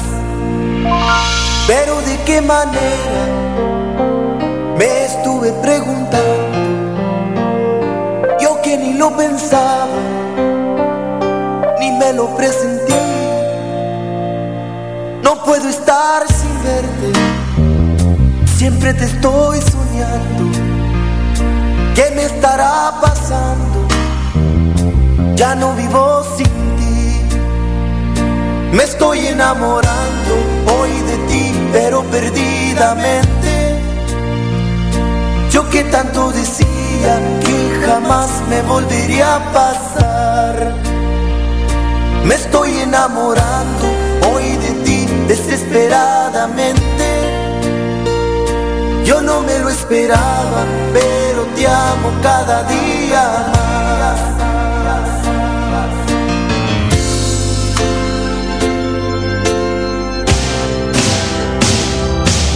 Pero 1.67 1.99
de 2.03 2.19
qué 2.27 2.43
manera 2.43 3.23
Me 4.77 5.05
estuve 5.07 5.51
preguntando, 5.63 6.74
lo 9.05 9.15
pensaba, 9.19 10.01
ni 11.79 11.93
me 11.93 12.15
lo 12.15 12.35
presentí. 12.39 12.95
No 15.23 15.45
puedo 15.45 15.69
estar 15.69 16.23
sin 16.39 16.55
verte, 16.65 17.09
siempre 18.57 18.95
te 18.95 19.05
estoy 19.05 19.61
soñando. 19.61 20.45
¿Qué 21.95 22.13
me 22.17 22.25
estará 22.25 22.95
pasando? 23.03 23.79
Ya 25.35 25.55
no 25.55 25.75
vivo 25.75 26.23
sin 26.39 26.55
ti. 26.79 27.37
Me 28.73 28.85
estoy 28.85 29.27
enamorando 29.27 30.33
hoy 30.79 30.93
de 31.11 31.17
ti, 31.29 31.53
pero 31.75 32.03
perdidamente. 32.05 33.54
Yo 35.55 35.71
que 35.71 35.85
tanto 35.85 36.33
decía 36.33 37.21
que 37.45 37.87
jamás 37.87 38.29
me 38.51 38.61
volvería 38.63 39.37
a 39.37 39.53
pasar. 39.53 40.75
Me 42.25 42.35
estoy 42.35 42.77
enamorando 42.79 43.87
hoy 44.33 44.57
de 44.57 44.71
ti 44.85 45.07
desesperadamente. 45.29 47.07
Yo 49.05 49.23
no 49.23 49.43
me 49.43 49.57
lo 49.61 49.69
esperaba, 49.69 50.65
pero 50.93 51.45
te 51.55 51.69
amo 51.69 52.11
cada 52.21 52.65
día 52.65 53.23
más. 53.55 54.21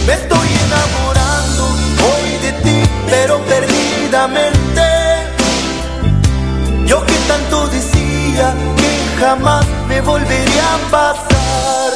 Me 0.05 0.13
estoy 0.15 0.47
enamorando 0.65 0.98
pero 3.21 3.37
perdidamente. 3.53 4.87
Yo 6.85 7.05
que 7.05 7.17
tanto 7.27 7.67
decía 7.67 8.53
que 8.79 8.91
jamás 9.19 9.65
me 9.89 9.99
volvería 10.01 10.67
a 10.75 10.79
pasar. 10.89 11.91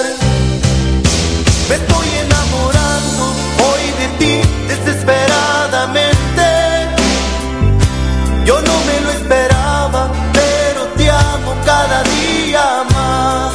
Me 1.70 1.76
estoy 1.82 2.08
enamorando 2.26 3.24
hoy 3.68 3.86
de 4.02 4.08
ti 4.20 4.36
desesperadamente. 4.68 6.48
Yo 8.46 8.56
no 8.70 8.76
me 8.88 8.96
lo 9.06 9.10
esperaba, 9.12 10.12
pero 10.40 10.82
te 10.98 11.10
amo 11.10 11.52
cada 11.66 12.04
día 12.18 12.66
más. 12.96 13.54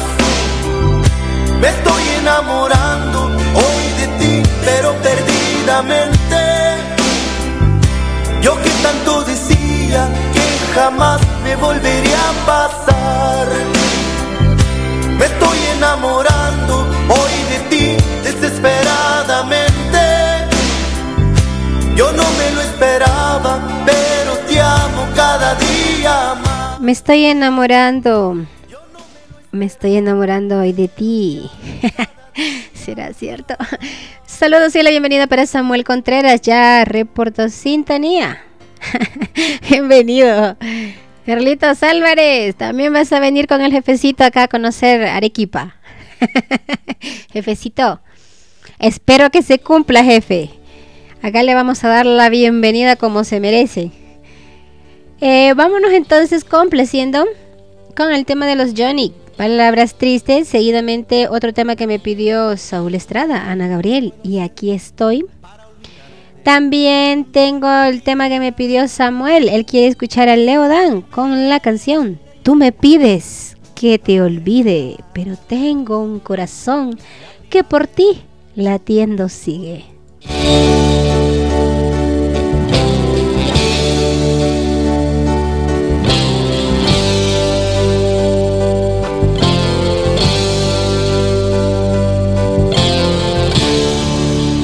Me 1.61 1.69
estoy 1.75 2.03
enamorando 2.21 3.19
hoy 3.63 3.85
de 3.99 4.07
ti, 4.19 4.33
pero 4.65 4.87
perdidamente. 5.07 6.18
Jamás 10.89 11.21
me 11.43 11.55
volvería 11.55 12.19
a 12.29 12.33
pasar. 12.45 13.47
Me 15.17 15.25
estoy 15.25 15.57
enamorando 15.77 16.87
hoy 17.09 17.35
de 17.51 17.59
ti 17.69 17.85
desesperadamente. 18.23 19.99
Yo 21.95 22.11
no 22.11 22.23
me 22.39 22.51
lo 22.55 22.61
esperaba, 22.61 23.59
pero 23.85 24.37
te 24.47 24.59
amo 24.59 25.07
cada 25.15 25.55
día 25.55 26.35
más. 26.43 26.79
Me 26.79 26.91
estoy 26.91 27.25
enamorando. 27.25 28.45
Me 29.51 29.65
estoy 29.65 29.95
enamorando 29.95 30.59
hoy 30.59 30.73
de 30.73 30.87
ti. 30.87 31.51
¿Será 32.73 33.13
cierto? 33.13 33.53
Saludos 34.25 34.75
y 34.75 34.81
la 34.81 34.89
bienvenida 34.89 35.27
para 35.27 35.45
Samuel 35.45 35.83
Contreras. 35.83 36.41
Ya 36.41 36.83
reportó 36.85 37.49
sintonía. 37.49 38.43
Bienvenido. 39.69 40.57
Carlitos 41.25 41.83
Álvarez, 41.83 42.55
también 42.55 42.93
vas 42.93 43.11
a 43.13 43.19
venir 43.19 43.47
con 43.47 43.61
el 43.61 43.71
jefecito 43.71 44.23
acá 44.23 44.43
a 44.43 44.47
conocer 44.47 45.05
Arequipa. 45.05 45.75
Jefecito, 47.31 48.01
espero 48.79 49.29
que 49.29 49.41
se 49.43 49.59
cumpla, 49.59 50.03
jefe. 50.03 50.49
Acá 51.21 51.43
le 51.43 51.53
vamos 51.53 51.83
a 51.83 51.89
dar 51.89 52.05
la 52.05 52.29
bienvenida 52.29 52.95
como 52.95 53.23
se 53.23 53.39
merece. 53.39 53.91
Eh, 55.21 55.53
vámonos 55.55 55.91
entonces 55.91 56.45
complaciendo 56.45 57.25
con 57.95 58.11
el 58.11 58.25
tema 58.25 58.47
de 58.47 58.55
los 58.55 58.73
Johnny. 58.75 59.13
Palabras 59.37 59.97
tristes, 59.97 60.47
seguidamente 60.47 61.27
otro 61.27 61.53
tema 61.53 61.75
que 61.75 61.87
me 61.87 61.99
pidió 61.99 62.57
Saúl 62.57 62.95
Estrada, 62.95 63.49
Ana 63.49 63.67
Gabriel, 63.67 64.13
y 64.23 64.39
aquí 64.39 64.71
estoy. 64.71 65.25
También 66.43 67.25
tengo 67.25 67.69
el 67.83 68.01
tema 68.01 68.29
que 68.29 68.39
me 68.39 68.51
pidió 68.51 68.87
Samuel, 68.87 69.49
él 69.49 69.65
quiere 69.65 69.87
escuchar 69.87 70.29
a 70.29 70.35
Leo 70.35 70.67
Dan 70.67 71.01
con 71.01 71.49
la 71.49 71.59
canción 71.59 72.19
Tú 72.43 72.55
me 72.55 72.71
pides 72.71 73.57
que 73.75 73.99
te 73.99 74.21
olvide, 74.21 74.97
pero 75.13 75.35
tengo 75.35 75.99
un 75.99 76.19
corazón 76.19 76.97
que 77.49 77.63
por 77.63 77.85
ti 77.85 78.23
latiendo 78.55 79.29
sigue. 79.29 79.85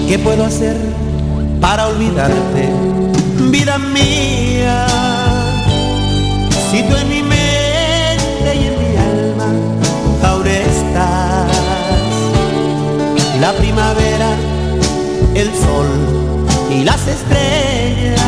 ¿Qué 0.08 0.20
puedo 0.20 0.44
hacer 0.44 0.95
para 1.68 1.88
olvidarte, 1.88 2.70
vida 3.50 3.80
mía? 3.80 4.86
Si 6.70 6.84
tú 6.84 6.96
en 6.96 7.10
mi 7.10 7.24
mente 7.24 8.50
y 8.62 8.68
en 8.70 8.76
mi 8.84 8.92
alma 9.12 9.50
ahora 10.24 10.52
estás, 10.52 11.52
la 13.42 13.52
primavera, 13.54 14.30
el 15.34 15.50
sol 15.64 15.90
y 16.70 16.84
las 16.84 17.02
estrellas, 17.08 18.22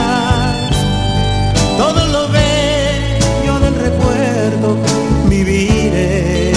todo 1.78 2.08
lo 2.08 2.30
bello 2.30 3.60
del 3.60 3.76
recuerdo 3.88 4.78
viviré. 5.30 6.54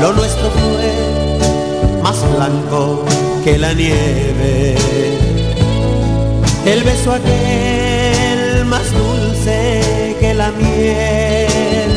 Lo 0.00 0.14
nuestro 0.14 0.50
fue 0.50 2.00
más 2.02 2.18
blanco 2.34 3.04
que 3.46 3.58
la 3.58 3.74
nieve. 3.74 4.74
El 6.64 6.82
beso 6.82 7.12
aquel 7.12 8.64
más 8.64 8.90
dulce 8.92 10.16
que 10.18 10.34
la 10.34 10.50
miel. 10.50 11.92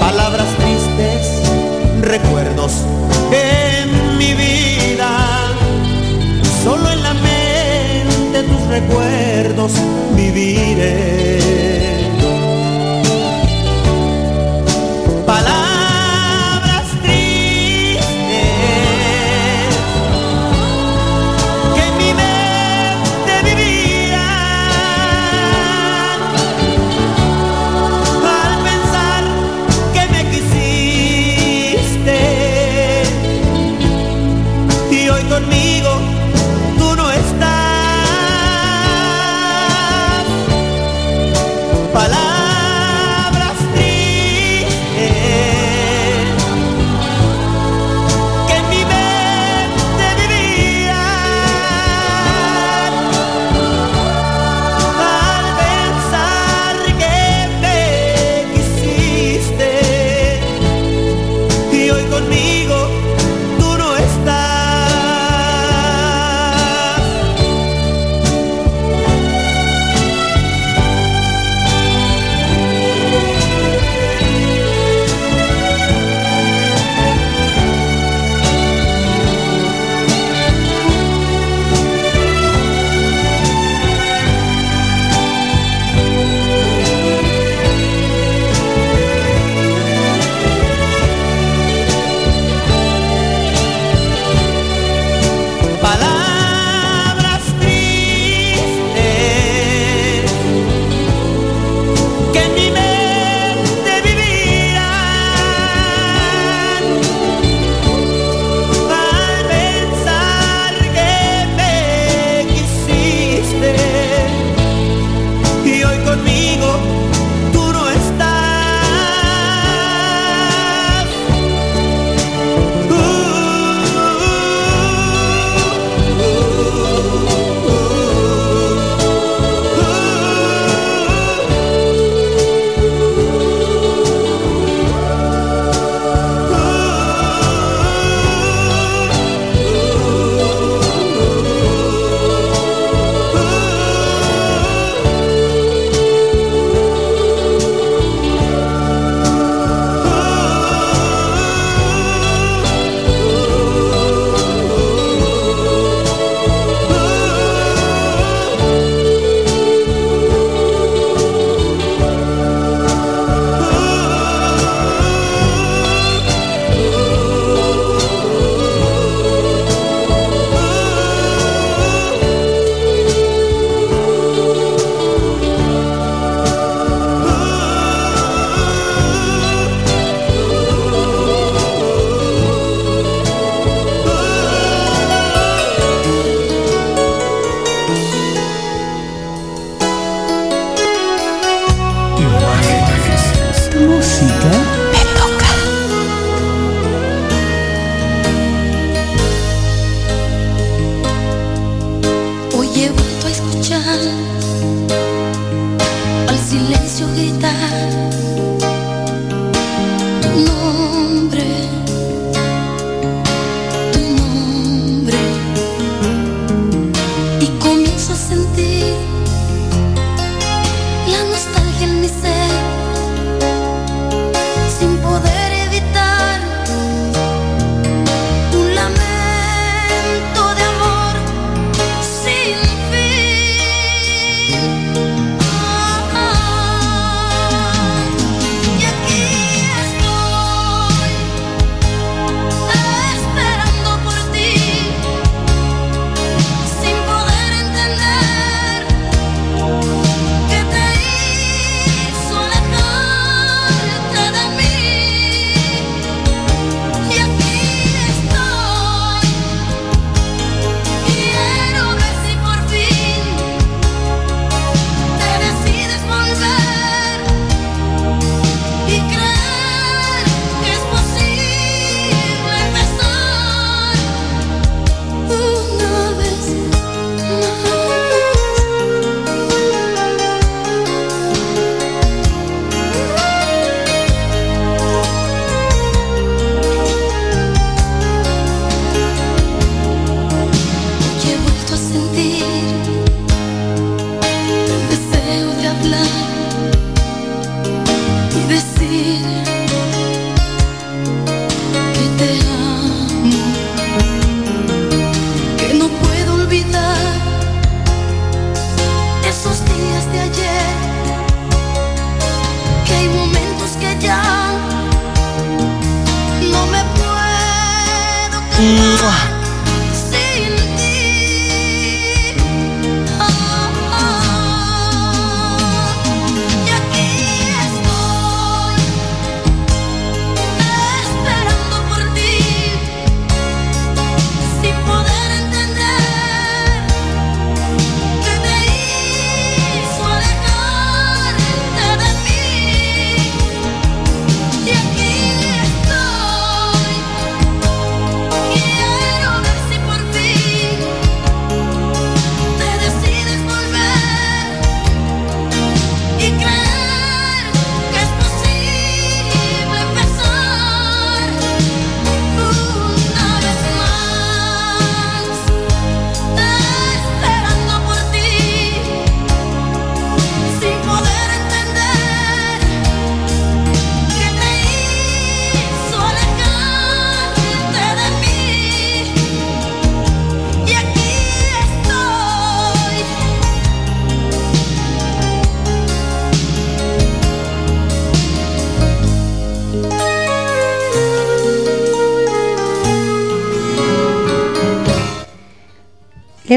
Palabras 0.00 0.48
tristes, 0.58 1.42
recuerdos 2.02 2.72
en 3.30 4.18
mi 4.18 4.34
vida. 4.34 5.12
Solo 6.64 6.90
en 6.90 7.02
la 7.04 7.14
mente 7.14 8.42
tus 8.50 8.66
recuerdos 8.66 9.72
viviré. 10.16 11.59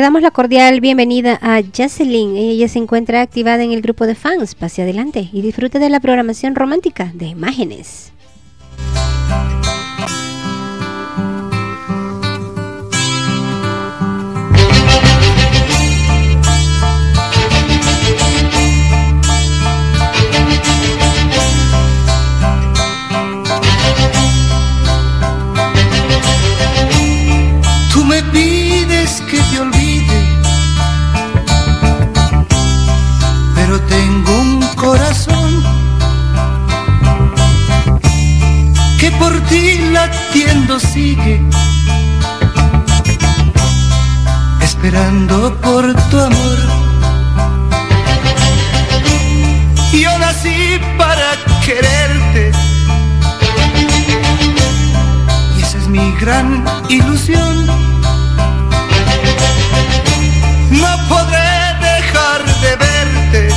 damos 0.04 0.22
la 0.22 0.32
cordial 0.32 0.82
bienvenida 0.82 1.40
a 1.42 1.62
Jocelyn. 1.62 2.36
Ella 2.36 2.68
se 2.68 2.78
encuentra 2.78 3.22
activada 3.22 3.64
en 3.64 3.72
el 3.72 3.82
grupo 3.82 4.06
de 4.06 4.16
fans. 4.16 4.54
Pase 4.54 4.82
adelante 4.82 5.30
y 5.32 5.42
disfrute 5.42 5.80
de 5.80 5.90
la 5.90 6.02
programación 6.02 6.56
romántica 6.56 7.10
de 7.14 7.28
imágenes. 7.28 8.13
olvides 28.34 29.22
que 29.30 29.38
te 29.38 29.60
olvide, 29.60 30.20
pero 33.56 33.80
tengo 33.82 34.32
un 34.40 34.62
corazón 34.76 35.64
que 39.00 39.12
por 39.12 39.40
ti 39.42 39.78
latiendo 39.92 40.80
sigue, 40.80 41.42
esperando 44.62 45.56
por 45.62 45.94
tu 46.10 46.20
amor. 46.20 46.58
Yo 49.92 50.18
nací 50.18 50.80
para 50.98 51.38
quererte. 51.64 52.52
Y 55.56 55.62
esa 55.62 55.78
es 55.78 55.88
mi 55.88 56.12
gran 56.20 56.66
ilusión 56.90 57.93
no 60.72 61.08
podré 61.10 61.50
dejar 61.82 62.44
de 62.62 62.76
verte. 62.76 63.48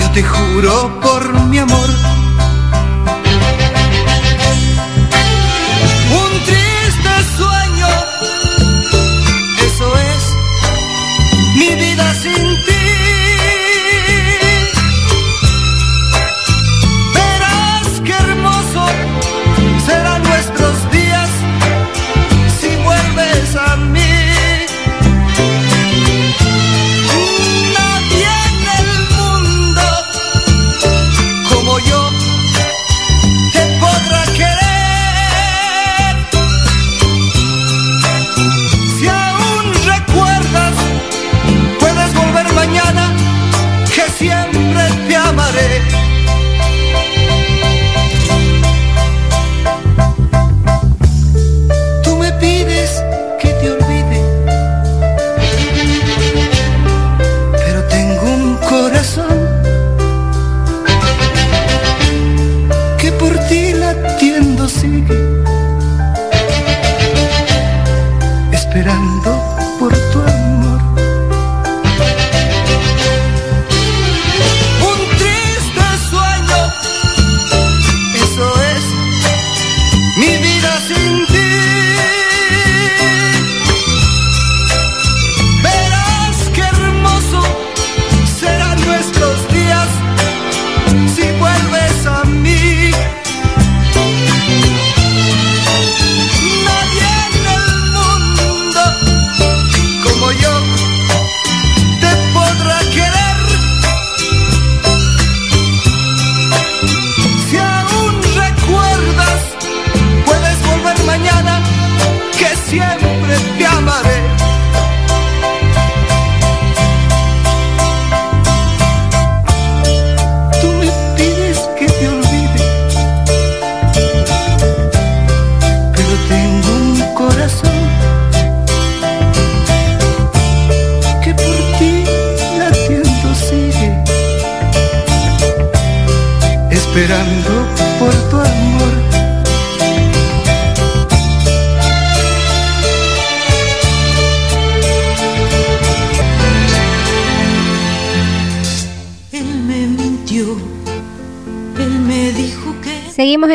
Yo 0.00 0.10
te 0.10 0.22
juro 0.22 1.00
por 1.00 1.32
mi 1.48 1.58
amor 1.58 2.13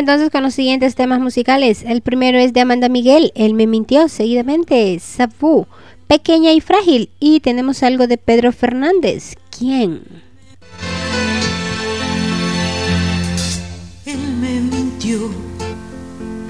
entonces 0.10 0.32
con 0.32 0.41
los 0.41 0.55
siguientes 0.55 0.95
temas 0.95 1.20
musicales. 1.20 1.84
El 1.86 2.01
primero 2.01 2.39
es 2.39 2.51
de 2.51 2.62
Amanda 2.62 2.89
Miguel, 2.89 3.32
Él 3.36 3.53
me 3.53 3.68
mintió. 3.68 4.10
Seguidamente, 4.10 4.97
Sabu, 4.97 5.68
Pequeña 6.07 6.51
y 6.51 6.62
Frágil. 6.62 7.12
Y 7.20 7.41
tenemos 7.41 7.84
algo 7.84 8.07
de 8.07 8.18
Pedro 8.18 8.51
Fernández. 8.51 9.36
¿Quién? 9.55 10.01
Él 14.07 14.18
me 14.41 14.62
mintió, 14.62 15.30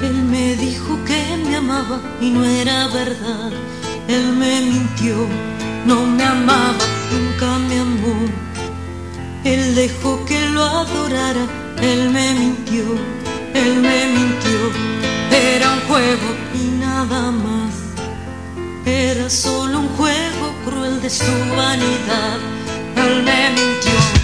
él 0.03 0.24
me 0.32 0.55
dijo 0.55 0.97
que 1.05 1.49
me 1.49 1.57
amaba 1.57 1.99
y 2.22 2.30
no 2.30 2.45
era 2.45 2.88
verdad. 2.88 3.51
Él 4.07 4.38
me 4.38 4.62
mintió, 4.62 5.28
no 5.86 6.05
me 6.05 6.24
amaba, 6.24 6.86
nunca 7.12 7.60
me 7.68 7.80
amó. 7.80 8.16
Él 9.43 9.76
dejó 9.76 10.24
que 10.26 10.39
lo 10.47 10.64
adorara, 10.64 11.45
él 11.82 12.10
me 12.10 12.36
mintió, 12.36 12.86
él 13.53 13.75
me 13.81 14.07
mintió. 14.07 14.59
Era 15.31 15.71
un 15.73 15.81
juego 15.81 16.27
y 16.53 16.79
nada 16.79 17.31
más. 17.31 17.73
Era 18.85 19.29
solo 19.29 19.79
un 19.79 19.89
juego 19.89 20.53
cruel 20.65 21.01
de 21.01 21.09
su 21.09 21.31
vanidad. 21.55 22.37
Él 22.95 23.23
me 23.23 23.49
mintió. 23.51 24.18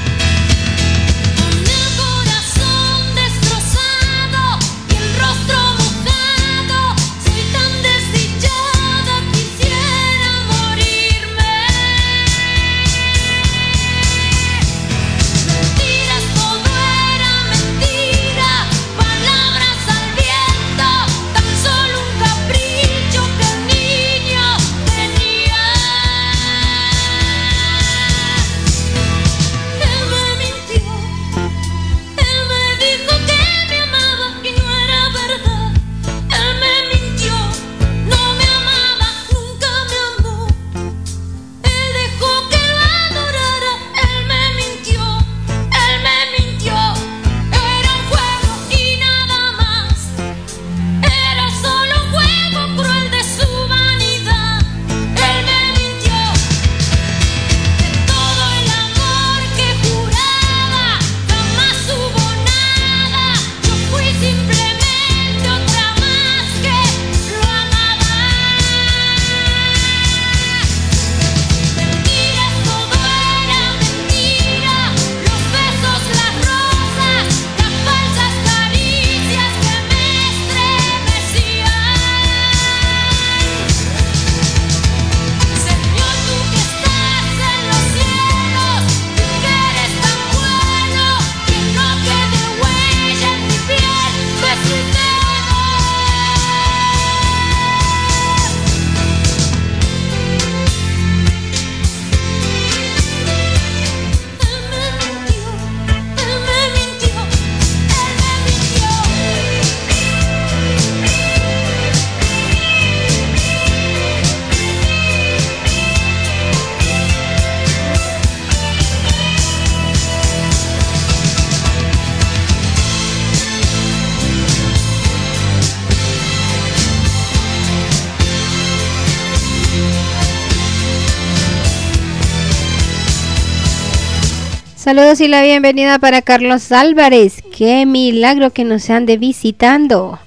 Saludos 134.86 135.20
y 135.20 135.28
la 135.28 135.42
bienvenida 135.42 135.98
para 135.98 136.22
Carlos 136.22 136.72
Álvarez. 136.72 137.42
Qué 137.58 137.88
milagro 137.88 138.52
que 138.52 138.64
nos 138.64 138.88
ande 138.92 139.18
visitando. 139.18 140.20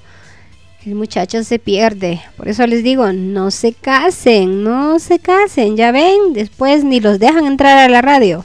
El 0.85 0.95
muchacho 0.95 1.45
se 1.45 1.59
pierde. 1.59 2.21
Por 2.35 2.49
eso 2.49 2.67
les 2.67 2.83
digo, 2.83 3.13
no 3.13 3.51
se 3.51 3.71
casen, 3.71 4.65
no 4.65 4.99
se 4.99 5.19
casen. 5.19 5.77
Ya 5.77 5.93
ven, 5.93 6.33
después 6.33 6.83
ni 6.83 6.99
los 6.99 7.19
dejan 7.19 7.45
entrar 7.45 7.77
a 7.77 7.87
la 7.87 8.01
radio. 8.01 8.43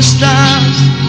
Estás. 0.00 0.99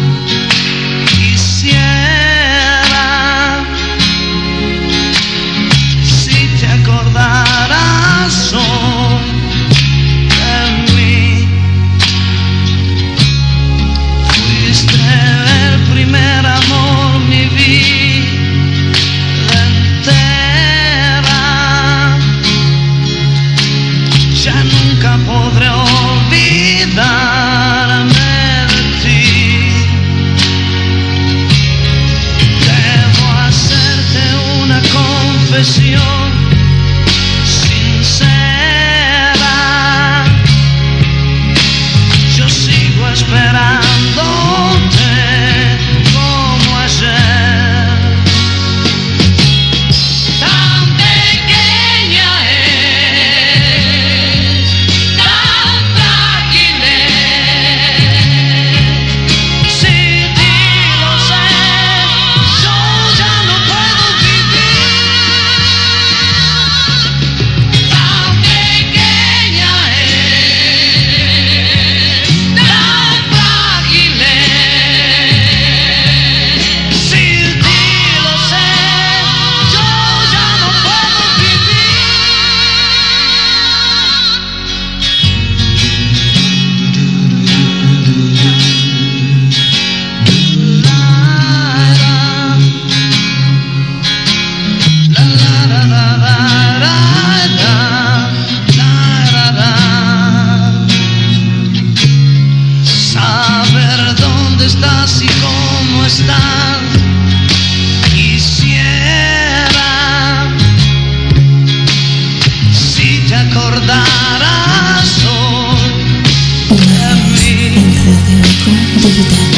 Cada 119.12 119.51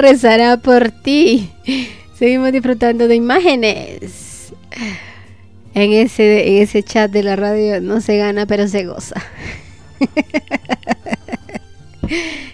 rezará 0.00 0.56
por 0.56 0.90
ti? 0.90 1.50
Seguimos 2.18 2.52
disfrutando 2.52 3.08
de 3.08 3.14
imágenes. 3.14 4.52
En 5.74 5.92
ese, 5.92 6.62
ese 6.62 6.82
chat 6.82 7.10
de 7.10 7.22
la 7.22 7.36
radio 7.36 7.80
no 7.80 8.00
se 8.00 8.16
gana, 8.16 8.46
pero 8.46 8.66
se 8.68 8.84
goza. 8.84 9.20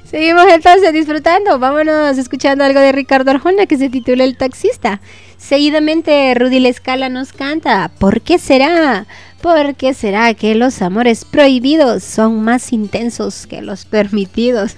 Seguimos 0.04 0.44
entonces 0.52 0.92
disfrutando. 0.92 1.58
Vámonos 1.58 2.16
escuchando 2.18 2.62
algo 2.64 2.80
de 2.80 2.92
Ricardo 2.92 3.30
Arjona 3.30 3.66
que 3.66 3.76
se 3.76 3.88
titula 3.90 4.24
El 4.24 4.36
taxista. 4.36 5.00
Seguidamente 5.36 6.34
Rudy 6.34 6.60
Lescala 6.60 7.08
nos 7.08 7.32
canta 7.32 7.90
¿Por 7.98 8.20
qué 8.20 8.38
será? 8.38 9.06
¿Por 9.40 9.74
qué 9.76 9.94
será 9.94 10.32
que 10.34 10.54
los 10.54 10.82
amores 10.82 11.24
prohibidos 11.24 12.02
son 12.02 12.42
más 12.42 12.72
intensos 12.72 13.46
que 13.46 13.62
los 13.62 13.84
permitidos? 13.84 14.74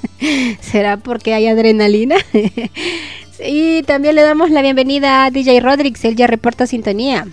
¿Será 0.60 0.96
porque 0.96 1.34
hay 1.34 1.48
adrenalina? 1.48 2.16
y 3.44 3.82
también 3.82 4.14
le 4.14 4.22
damos 4.22 4.50
la 4.50 4.62
bienvenida 4.62 5.24
a 5.24 5.30
DJ 5.30 5.60
Rodriguez, 5.60 6.04
él 6.04 6.16
ya 6.16 6.26
reporta 6.26 6.66
sintonía. 6.66 7.26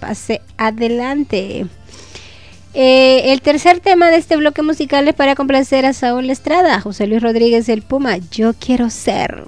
Pase 0.00 0.40
adelante. 0.56 1.66
Eh, 2.74 3.32
el 3.32 3.42
tercer 3.42 3.80
tema 3.80 4.08
de 4.08 4.16
este 4.16 4.36
bloque 4.36 4.62
musical 4.62 5.06
es 5.06 5.14
para 5.14 5.34
complacer 5.34 5.84
a 5.84 5.92
Saúl 5.92 6.30
Estrada, 6.30 6.80
José 6.80 7.06
Luis 7.06 7.22
Rodríguez 7.22 7.68
el 7.68 7.82
Puma, 7.82 8.16
Yo 8.16 8.54
quiero 8.54 8.88
ser. 8.88 9.44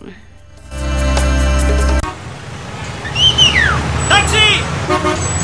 ¡Taxi! 4.08 5.43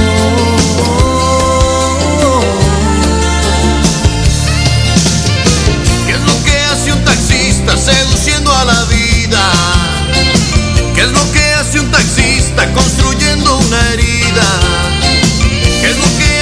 Seduciendo 7.69 8.51
a 8.55 8.65
la 8.65 8.83
vida. 8.85 9.51
¿Qué 10.95 11.01
es 11.01 11.11
lo 11.11 11.31
que 11.31 11.53
hace 11.53 11.79
un 11.79 11.91
taxista 11.91 12.71
construyendo 12.73 13.57
una 13.57 13.89
herida? 13.93 14.59
¿Qué 15.81 15.89
es 15.89 15.97
lo 15.97 16.17
que 16.17 16.40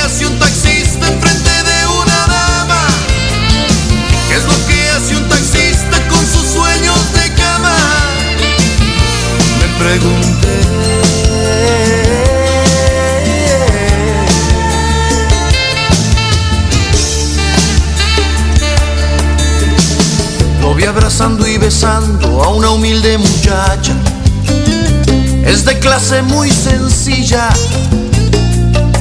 clase 25.89 26.21
muy 26.21 26.51
sencilla, 26.51 27.49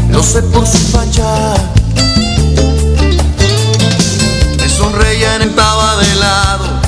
lo 0.08 0.22
sé 0.22 0.40
por 0.40 0.66
su 0.66 0.78
facha. 0.90 1.54
Me 4.56 4.68
sonreía 4.70 5.36
en 5.36 5.42
estaba 5.42 5.98
de 5.98 6.14
lado, 6.14 6.80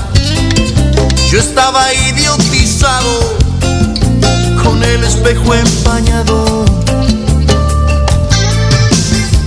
yo 1.30 1.38
estaba 1.38 1.92
idiotizado 1.92 3.36
con 4.64 4.82
el 4.82 5.04
espejo 5.04 5.54
empañado. 5.54 6.64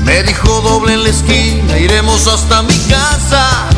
Me 0.03 0.21
dijo 0.21 0.61
doble 0.61 0.93
en 0.93 1.03
la 1.03 1.09
esquina, 1.09 1.79
iremos 1.79 2.27
hasta 2.27 2.61
mi 2.61 2.77
casa 2.89 3.69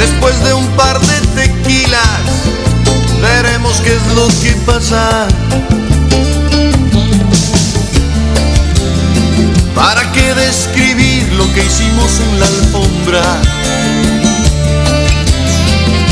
Después 0.00 0.42
de 0.44 0.54
un 0.54 0.66
par 0.68 0.98
de 0.98 1.20
tequilas, 1.34 2.20
veremos 3.20 3.80
qué 3.80 3.94
es 3.94 4.06
lo 4.14 4.28
que 4.42 4.52
pasa. 4.66 5.28
¿Para 9.74 10.12
qué 10.12 10.34
describir 10.34 11.32
lo 11.32 11.50
que 11.54 11.64
hicimos 11.64 12.20
en 12.20 12.40
la 12.40 12.46
alfombra? 12.46 13.22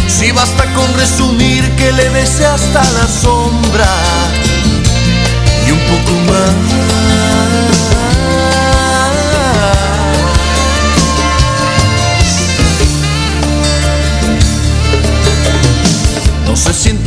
Si 0.08 0.32
basta 0.32 0.64
con 0.74 0.92
resumir 0.94 1.70
que 1.76 1.92
le 1.92 2.08
besé 2.08 2.46
hasta 2.46 2.82
la 2.82 3.06
sombra 3.06 3.88
y 5.66 5.70
un 5.70 5.78
poco 5.80 6.12
más. 6.32 6.97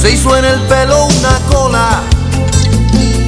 Se 0.00 0.12
hizo 0.12 0.36
en 0.36 0.44
el 0.44 0.60
pelo 0.62 1.06
una 1.06 1.38
cola, 1.50 2.02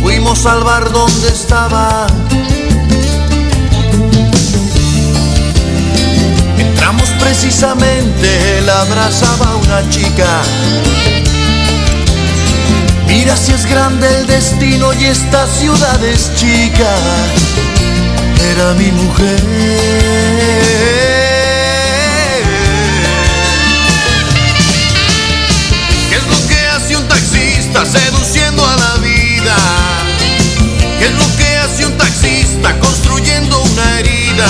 fuimos 0.03 0.45
al 0.47 0.63
bar 0.63 0.93
donde 0.93 1.29
estaba. 1.29 2.07
Entramos 6.59 7.09
precisamente, 7.19 8.59
él 8.59 8.69
abrazaba 8.69 9.47
a 9.53 9.57
una 9.57 9.91
chica. 9.91 10.43
Mira 13.09 13.35
si 13.37 13.53
es 13.53 13.65
grande 13.65 14.07
el 14.19 14.27
destino 14.27 14.93
y 14.93 15.07
esta 15.07 15.47
ciudad 15.47 16.05
es 16.05 16.35
chica. 16.35 16.95
Era 18.53 18.75
mi 18.75 18.93
mujer. 18.93 20.38
Seduciendo 27.87 28.67
a 28.67 28.77
la 28.77 28.95
vida? 28.97 29.57
¿Qué 30.99 31.07
es 31.07 31.13
lo 31.13 31.37
que 31.37 31.59
hace 31.59 31.87
un 31.87 31.97
taxista 31.97 32.79
construyendo 32.81 33.61
una 33.61 34.01
herida? 34.01 34.49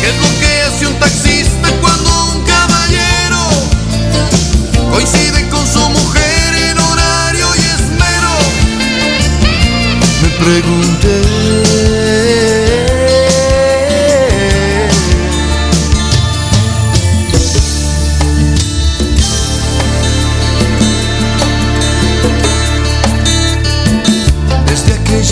¿Qué 0.00 0.08
es 0.08 0.16
lo 0.20 0.40
que 0.40 0.62
hace 0.62 0.86
un 0.86 0.94
taxista 0.98 1.70
cuando 1.80 2.32
un 2.32 2.42
caballero 2.42 3.48
coincide 4.90 5.48
con 5.50 5.66
su 5.66 5.88
mujer 5.90 6.54
en 6.70 6.78
horario 6.78 7.46
y 7.54 7.60
esmero? 7.60 8.32
Me 10.22 10.28
pregunté. 10.44 11.33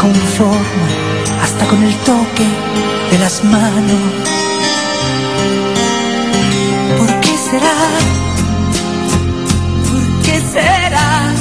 Conforma 0.00 0.88
hasta 1.42 1.66
con 1.66 1.82
el 1.82 1.92
toque 1.96 2.46
de 3.10 3.18
las 3.18 3.42
manos. 3.42 4.00
¿Por 6.96 7.20
qué 7.20 7.36
será? 7.50 7.74
¿Por 9.90 10.22
qué 10.24 10.40
será 10.52 11.32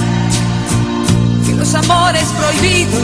que 1.45 1.53
los 1.53 1.75
amores 1.75 2.25
prohibidos 2.39 3.01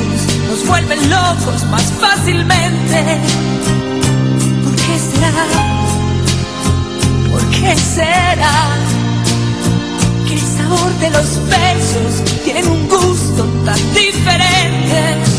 nos 0.49 0.67
vuelven 0.67 1.09
locos 1.11 1.63
más 1.69 1.85
fácilmente? 2.01 3.19
¿Por 4.63 4.75
qué 4.75 4.97
será? 4.97 5.45
¿Por 7.31 7.45
qué 7.51 7.75
será 7.75 8.69
que 10.27 10.33
el 10.33 10.41
sabor 10.41 10.91
de 10.99 11.09
los 11.11 11.47
besos 11.47 12.41
tiene 12.43 12.63
un 12.67 12.87
gusto 12.89 13.43
tan 13.65 13.93
diferente? 13.93 15.32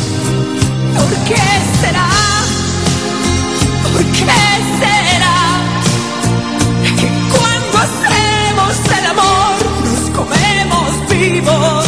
Nos 9.84 10.10
comemos 10.10 11.08
vivos. 11.08 11.86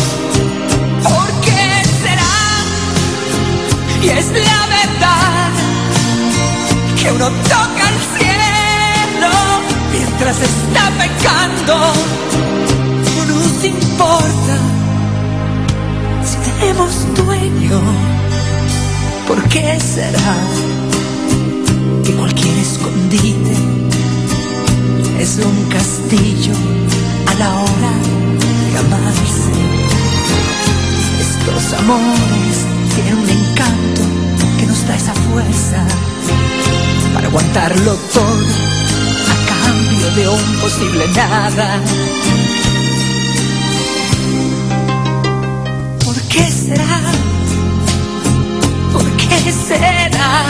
¿Por 1.02 1.28
qué 1.40 1.82
será? 2.02 2.36
Y 4.02 4.08
es 4.08 4.26
la 4.28 4.66
verdad 4.78 5.50
que 7.00 7.12
uno 7.12 7.28
toca 7.42 7.84
el 7.92 7.98
cielo 8.18 9.32
mientras 9.92 10.36
está 10.40 10.90
pecando. 11.02 11.74
No 13.16 13.24
nos 13.34 13.64
importa 13.64 14.56
si 16.24 16.36
tenemos 16.50 17.14
dueño. 17.14 17.80
¿Por 19.26 19.42
qué 19.48 19.78
será 19.80 20.36
que 22.04 22.12
cualquier 22.12 22.56
escondite 22.58 23.56
es 25.18 25.38
un 25.44 25.64
castillo 25.68 26.52
a 27.26 27.34
la 27.34 27.54
hora 27.54 27.92
de 28.72 28.78
amarse. 28.78 29.50
Estos 31.20 31.80
amores 31.80 32.56
tienen 32.94 33.18
un 33.18 33.28
encanto 33.28 34.02
que 34.58 34.66
nos 34.66 34.86
da 34.86 34.94
esa 34.94 35.14
fuerza 35.14 35.84
para 37.14 37.26
aguantarlo 37.26 37.94
todo 38.14 38.46
a 39.32 39.36
cambio 39.64 40.10
de 40.14 40.28
un 40.28 40.60
posible 40.60 41.08
nada. 41.08 41.80
¿Por 46.04 46.20
qué 46.28 46.50
será? 46.50 47.25
¿Por 49.46 49.54
qué 49.54 49.60
será? 49.76 50.44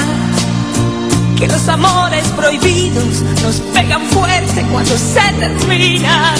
que 1.36 1.46
los 1.46 1.68
amores 1.68 2.26
prohibidos 2.28 3.20
nos 3.42 3.56
pegan 3.74 4.00
fuerte 4.06 4.62
cuando 4.72 4.96
se 4.96 5.20
terminan. 5.38 6.34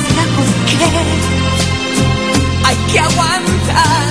¿Será 0.00 0.24
porque 0.34 0.78
hay 2.64 2.76
que 2.90 3.00
aguantar 3.00 4.08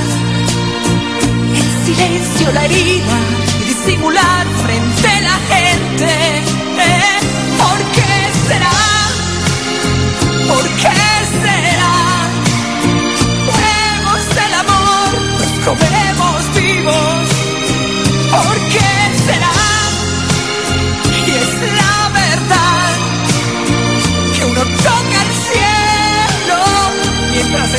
en 1.55 1.85
silencio 1.85 2.51
la 2.51 2.65
herida 2.65 3.19
y 3.59 3.63
disimular 3.63 4.45
frente 4.63 5.09
a 5.09 5.21
la 5.21 5.39
gente? 5.49 6.13
¿Eh? 6.77 7.19
¿Por 7.57 7.77
qué 7.95 8.13
será? 8.47 8.69
¿Por 10.47 10.69
qué 10.75 11.08
Y 21.27 21.31
es 21.31 21.51
la 21.81 22.09
verdad 22.09 22.91
que 24.33 24.45
uno 24.45 24.61
toca 24.61 25.21
el 25.25 25.31
cielo 25.47 26.57
mientras 27.31 27.73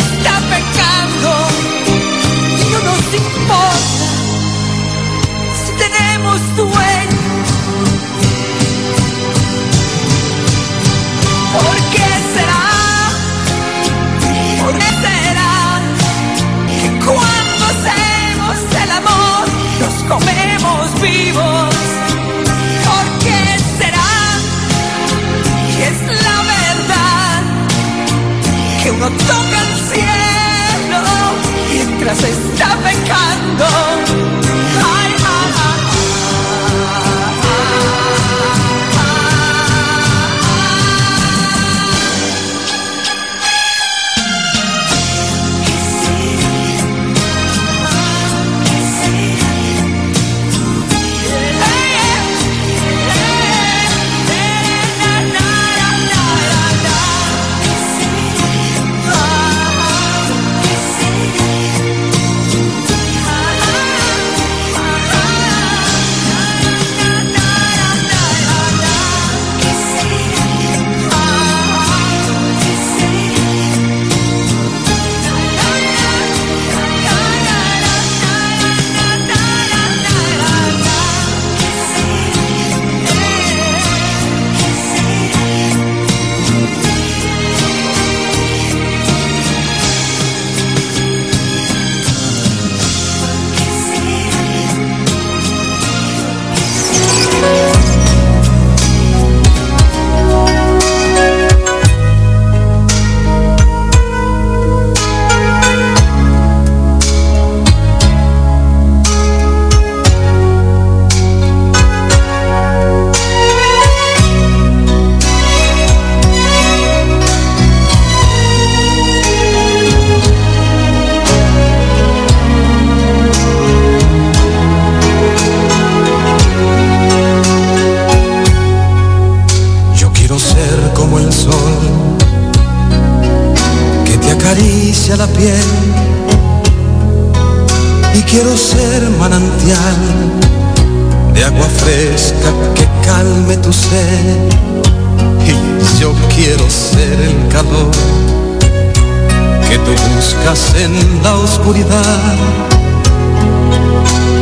las 32.11 32.19
seis. 32.19 32.50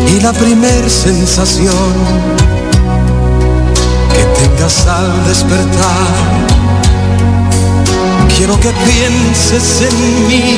Y 0.07 0.21
la 0.21 0.33
primer 0.33 0.91
sensación 0.91 1.95
que 4.13 4.25
tengas 4.41 4.87
al 4.87 5.29
despertar. 5.29 6.07
Quiero 8.37 8.59
que 8.61 8.71
pienses 8.71 9.83
en 9.83 10.29
mí, 10.29 10.57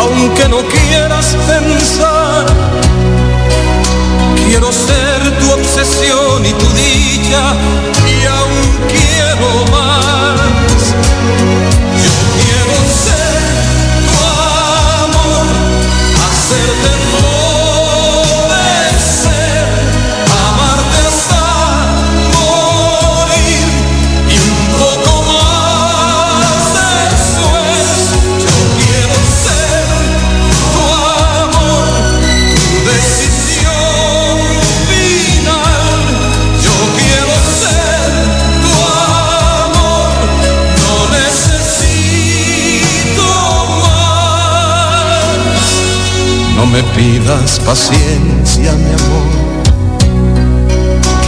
aunque 0.00 0.48
no 0.48 0.58
quieras 0.68 1.36
pensar. 1.46 2.46
Quiero 4.46 4.70
ser 4.72 5.38
tu 5.40 5.50
obsesión 5.52 6.46
y 6.46 6.52
tu 6.52 6.66
dicha, 6.74 7.54
y 8.06 8.26
aún 8.26 8.68
quiero 8.88 9.48
más. 9.72 10.28
Hacerte 16.78 17.06
florecer, 17.06 17.37
me 46.72 46.82
pidas 46.82 47.60
paciencia, 47.60 48.72
mi 48.72 48.92
amor, 48.92 49.28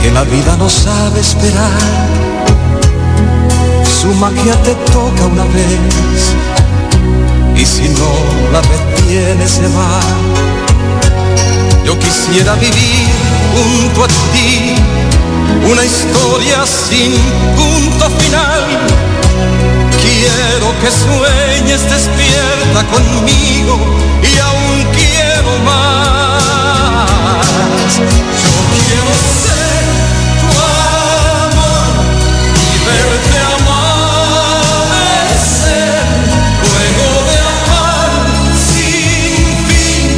que 0.03 0.11
la 0.11 0.25
vida 0.25 0.57
no 0.59 0.69
sabe 0.69 1.21
esperar. 1.21 1.71
Su 4.01 4.09
magia 4.15 4.55
te 4.63 4.75
toca 4.93 5.27
una 5.27 5.45
vez 5.45 6.35
y 7.57 7.65
si 7.65 7.89
no 7.89 8.11
la 8.53 8.61
retiene 8.61 9.47
se 9.47 9.67
va. 9.69 10.01
Yo 11.85 11.99
quisiera 11.99 12.55
vivir 12.55 13.09
junto 13.55 14.05
a 14.05 14.09
ti 14.33 14.75
una 15.71 15.85
historia 15.85 16.67
sin 16.67 17.13
punto 17.57 18.11
final. 18.21 18.65
Quiero 20.03 20.69
que 20.81 20.91
sueñes 20.91 21.83
despierta 21.83 22.85
conmigo 22.95 23.79
y 24.23 24.39
aún 24.39 24.85
quiero 24.95 25.30
más. 25.59 27.11
Yo 27.99 28.55
quiero 28.75 29.13
ser 29.45 29.83
tu 30.41 30.47
amor 31.47 31.93
y 32.67 32.77
verte 32.87 33.37
amanecer, 33.57 34.45
luego 36.63 37.07
de 37.29 37.37
amar 37.55 38.13
sin 38.55 39.45
fin 39.67 40.09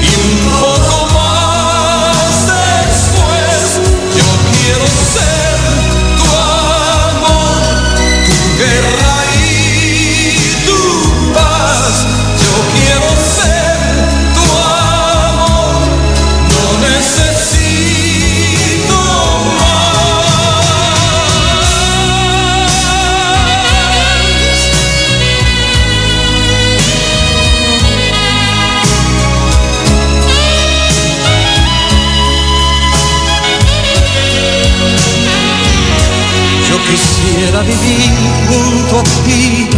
y 0.00 0.04
un 0.24 0.36
poco 0.50 0.96
más 1.14 2.30
después. 2.46 3.60
Yo 4.16 4.28
quiero 4.50 4.86
ser 5.14 5.25
quisiera 36.88 37.62
vivir 37.62 38.10
junto 38.48 39.00
a 39.00 39.02
ti 39.24 39.68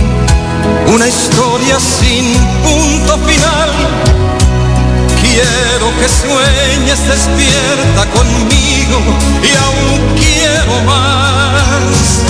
una 0.93 1.07
historia 1.07 1.79
sin 1.81 2.35
punto 2.63 3.19
final. 3.27 3.71
Quiero 5.21 5.87
que 5.99 6.09
sueñes 6.09 7.01
despierta 7.09 8.07
conmigo 8.17 8.99
y 9.43 9.51
aún 9.57 10.01
quiero 10.17 10.83
más. 10.85 12.25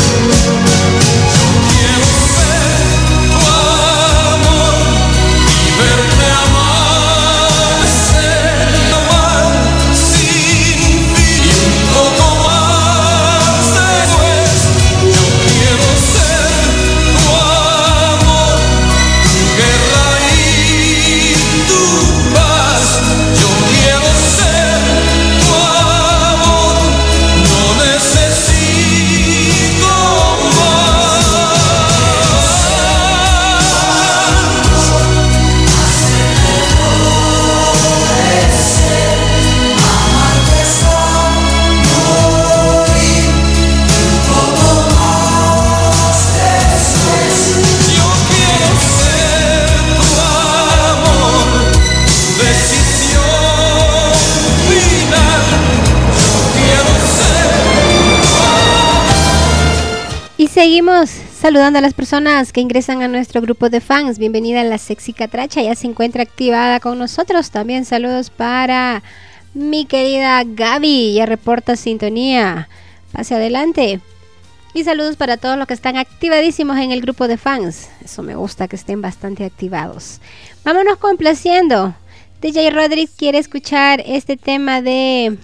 Seguimos 60.78 61.10
saludando 61.10 61.80
a 61.80 61.82
las 61.82 61.92
personas 61.92 62.52
que 62.52 62.60
ingresan 62.60 63.02
a 63.02 63.08
nuestro 63.08 63.40
grupo 63.40 63.68
de 63.68 63.80
fans. 63.80 64.16
Bienvenida 64.16 64.60
a 64.60 64.64
la 64.64 64.78
Sexy 64.78 65.12
Catracha, 65.12 65.60
ya 65.60 65.74
se 65.74 65.88
encuentra 65.88 66.22
activada 66.22 66.78
con 66.78 67.00
nosotros. 67.00 67.50
También 67.50 67.84
saludos 67.84 68.30
para 68.30 69.02
mi 69.54 69.86
querida 69.86 70.44
Gaby, 70.46 71.14
ya 71.14 71.26
reporta 71.26 71.74
sintonía. 71.74 72.68
Pase 73.10 73.34
adelante. 73.34 73.98
Y 74.72 74.84
saludos 74.84 75.16
para 75.16 75.36
todos 75.36 75.58
los 75.58 75.66
que 75.66 75.74
están 75.74 75.96
activadísimos 75.96 76.78
en 76.78 76.92
el 76.92 77.00
grupo 77.00 77.26
de 77.26 77.38
fans. 77.38 77.88
Eso 78.04 78.22
me 78.22 78.36
gusta 78.36 78.68
que 78.68 78.76
estén 78.76 79.02
bastante 79.02 79.44
activados. 79.44 80.20
Vámonos 80.62 80.98
complaciendo. 80.98 81.96
DJ 82.40 82.70
Rodríguez 82.70 83.10
quiere 83.18 83.38
escuchar 83.38 84.00
este 84.06 84.36
tema 84.36 84.80
de 84.80 85.38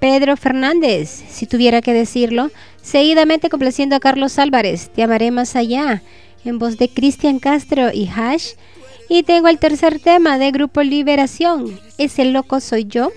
Pedro 0.00 0.36
Fernández, 0.36 1.24
si 1.28 1.46
tuviera 1.46 1.80
que 1.80 1.92
decirlo. 1.92 2.50
Seguidamente 2.82 3.48
complaciendo 3.48 3.96
a 3.96 4.00
Carlos 4.00 4.38
Álvarez, 4.38 4.90
Te 4.90 5.02
amaré 5.02 5.30
más 5.30 5.56
allá, 5.56 6.02
en 6.44 6.58
voz 6.58 6.76
de 6.76 6.88
Cristian 6.88 7.38
Castro 7.38 7.90
y 7.92 8.08
Hash. 8.08 8.52
Y 9.08 9.22
tengo 9.22 9.48
el 9.48 9.58
tercer 9.58 9.98
tema 9.98 10.38
de 10.38 10.50
Grupo 10.50 10.82
Liberación, 10.82 11.78
Ese 11.98 12.24
loco 12.24 12.60
soy 12.60 12.84
yo. 12.84 13.10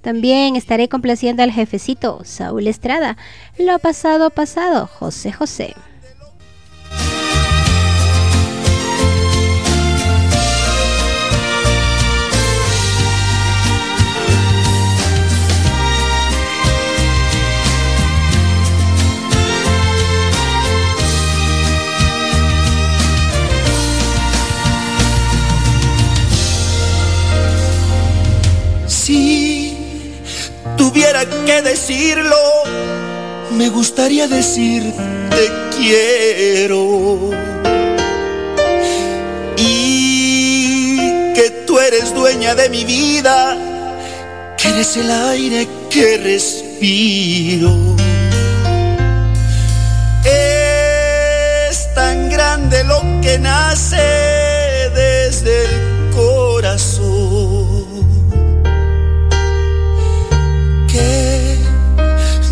También 0.00 0.56
estaré 0.56 0.88
complaciendo 0.88 1.42
al 1.42 1.50
jefecito 1.50 2.20
Saúl 2.24 2.66
Estrada, 2.66 3.16
Lo 3.58 3.78
pasado 3.78 4.30
pasado, 4.30 4.86
José 4.86 5.32
José. 5.32 5.74
Tuviera 30.88 31.26
que 31.44 31.60
decirlo, 31.60 32.36
me 33.50 33.68
gustaría 33.68 34.26
decir 34.26 34.82
te 35.36 35.46
quiero. 35.76 37.30
Y 39.58 40.96
que 41.34 41.64
tú 41.66 41.78
eres 41.78 42.14
dueña 42.14 42.54
de 42.54 42.70
mi 42.70 42.86
vida, 42.86 43.54
que 44.56 44.68
eres 44.70 44.96
el 44.96 45.10
aire 45.10 45.68
que 45.90 46.16
respiro. 46.16 47.94
Es 50.24 51.94
tan 51.94 52.30
grande 52.30 52.82
lo 52.84 53.02
que 53.20 53.38
nace 53.38 54.06
desde 54.94 55.64
el 55.66 56.10
corazón 56.16 56.97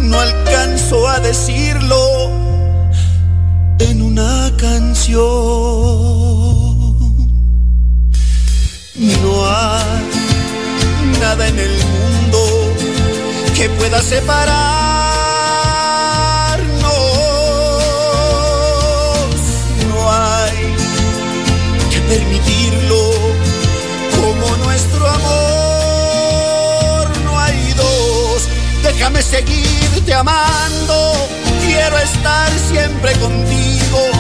no 0.01 0.21
alcanzo 0.21 1.09
a 1.09 1.21
decirlo 1.21 2.31
en 3.79 4.03
una 4.03 4.53
canción. 4.57 5.27
No 8.97 9.47
hay 9.47 11.19
nada 11.21 11.49
en 11.49 11.59
el 11.59 11.75
mundo 11.85 12.39
que 13.55 13.69
pueda 13.71 14.01
separarnos. 14.01 15.16
Déjame 29.17 29.45
seguirte 29.47 30.13
amando. 30.13 31.29
Quiero 31.65 31.97
estar 31.99 32.51
siempre 32.71 33.13
contigo. 33.13 34.11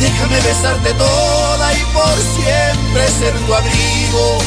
Déjame 0.00 0.40
besarte 0.40 0.92
toda 0.94 1.72
y 1.72 1.84
por 1.94 2.16
siempre 2.34 3.06
ser 3.20 3.34
tu 3.46 3.54
abrigo. 3.54 4.38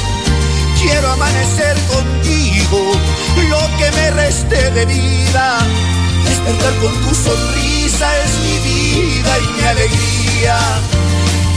Quiero 0.81 1.11
amanecer 1.13 1.77
contigo, 1.88 2.91
lo 3.49 3.77
que 3.77 3.91
me 3.91 4.11
reste 4.11 4.69
de 4.72 4.85
vida. 4.85 5.59
Despertar 6.27 6.73
con 6.81 6.93
tu 7.05 7.15
sonrisa 7.15 8.17
es 8.19 8.31
mi 8.39 8.57
vida 8.69 9.39
y 9.39 9.47
mi 9.53 9.63
alegría. 9.63 10.57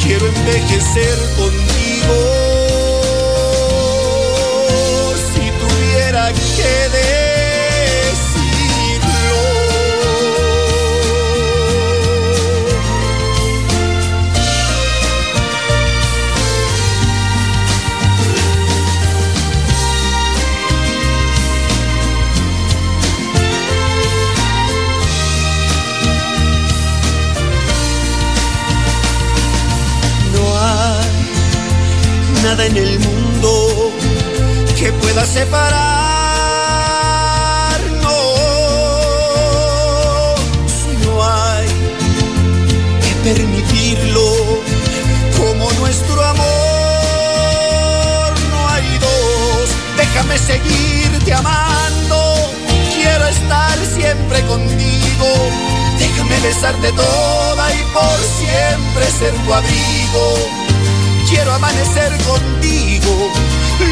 Quiero 0.05 0.27
envejecer 0.29 1.19
contigo. 1.37 2.15
Si 5.35 5.51
tuviera 5.59 6.33
que 6.33 6.89
nada 32.49 32.65
en 32.65 32.77
el 32.79 32.99
mundo 33.01 33.93
que 34.79 34.91
pueda 34.93 35.25
separarnos. 35.27 35.75
No 41.05 41.13
hay 41.23 41.69
que 43.05 43.13
permitirlo 43.29 44.27
como 45.37 45.71
nuestro 45.81 46.25
amor. 46.25 46.47
No 48.53 48.59
hay 48.71 48.89
dos. 48.99 49.67
Déjame 49.99 50.39
seguirte 50.39 51.35
amando. 51.35 52.19
Quiero 52.95 53.27
estar 53.27 53.77
siempre 53.95 54.41
contigo. 54.47 55.29
Déjame 55.99 56.41
besarte 56.41 56.93
toda 56.93 57.75
y 57.75 57.83
por 57.93 58.19
siempre 58.41 59.05
ser 59.19 59.35
tu 59.45 59.53
abrigo. 59.53 60.68
Quiero 61.29 61.53
amanecer 61.53 62.11
contigo, 62.25 63.31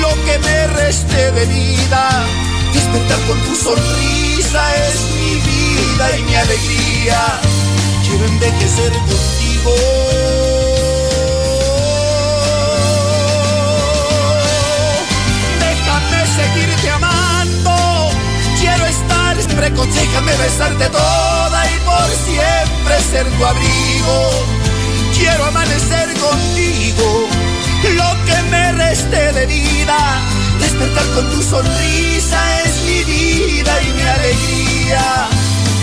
lo 0.00 0.08
que 0.24 0.38
me 0.38 0.66
reste 0.68 1.32
de 1.32 1.44
vida. 1.46 2.24
Despertar 2.72 3.20
con 3.26 3.38
tu 3.42 3.54
sonrisa 3.54 4.62
es 4.88 5.00
mi 5.14 5.34
vida 5.40 6.16
y 6.18 6.22
mi 6.22 6.34
alegría. 6.34 7.40
Quiero 8.06 8.24
envejecer 8.24 8.92
contigo. 8.92 9.74
Déjame 15.60 16.26
seguirte 16.36 16.90
amando. 16.90 18.10
Quiero 18.58 18.86
estar 18.86 19.36
siempre 19.36 19.70
Déjame 20.16 20.36
besarte 20.36 20.88
toda 20.88 21.66
y 21.70 21.78
por 21.80 22.08
siempre 22.24 23.00
ser 23.10 23.26
tu 23.36 23.44
abrigo. 23.44 24.30
Quiero 25.18 25.44
amanecer 25.44 26.05
contigo, 26.30 27.28
lo 27.94 28.10
que 28.26 28.42
me 28.50 28.72
reste 28.72 29.32
de 29.32 29.46
vida. 29.46 29.98
Despertar 30.60 31.06
con 31.14 31.30
tu 31.30 31.42
sonrisa 31.42 32.62
es 32.64 32.82
mi 32.82 33.04
vida 33.04 33.82
y 33.82 33.92
mi 33.92 34.02
alegría. 34.02 35.28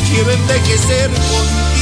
Quiero 0.09 0.31
envejecer 0.31 1.09
contigo. 1.09 1.72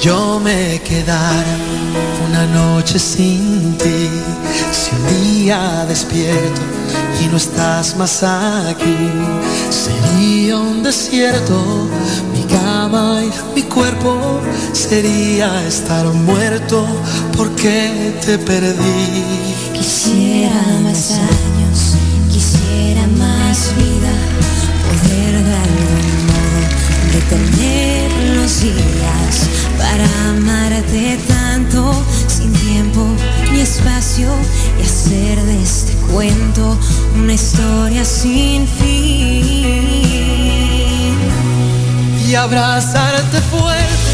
Yo 0.00 0.38
me 0.38 0.80
quedara 0.82 1.56
una 2.28 2.46
noche 2.46 3.00
sin 3.00 3.76
ti, 3.78 4.08
si 4.70 4.94
un 4.94 5.24
día 5.24 5.84
despierto 5.88 6.60
y 7.20 7.26
no 7.26 7.36
estás 7.36 7.96
más 7.96 8.22
aquí, 8.22 8.96
sería 9.70 10.56
un 10.56 10.84
desierto, 10.84 11.88
mi 12.32 12.44
cama 12.44 13.22
y 13.24 13.54
mi 13.56 13.62
cuerpo 13.62 14.40
sería 14.72 15.66
estar 15.66 16.06
muerto 16.06 16.86
porque 17.36 18.14
te 18.24 18.38
perdí. 18.38 19.24
Quisiera 19.74 20.62
más 20.84 21.10
años, 21.10 21.96
quisiera 22.32 23.04
más 23.18 23.74
vida, 23.76 24.12
poder 24.86 25.42
de 25.42 25.54
algún 25.56 26.26
modo 26.28 26.60
detener 27.12 28.36
los 28.36 28.62
amarte 30.88 31.18
tanto, 31.28 31.92
sin 32.26 32.52
tiempo 32.52 33.06
ni 33.52 33.60
espacio, 33.60 34.28
y 34.78 34.82
hacer 34.82 35.42
de 35.42 35.62
este 35.62 35.92
cuento 36.12 36.76
una 37.16 37.32
historia 37.34 38.04
sin 38.04 38.66
fin. 38.66 39.98
y 42.26 42.34
abrazarte 42.34 43.40
fuerte 43.50 44.10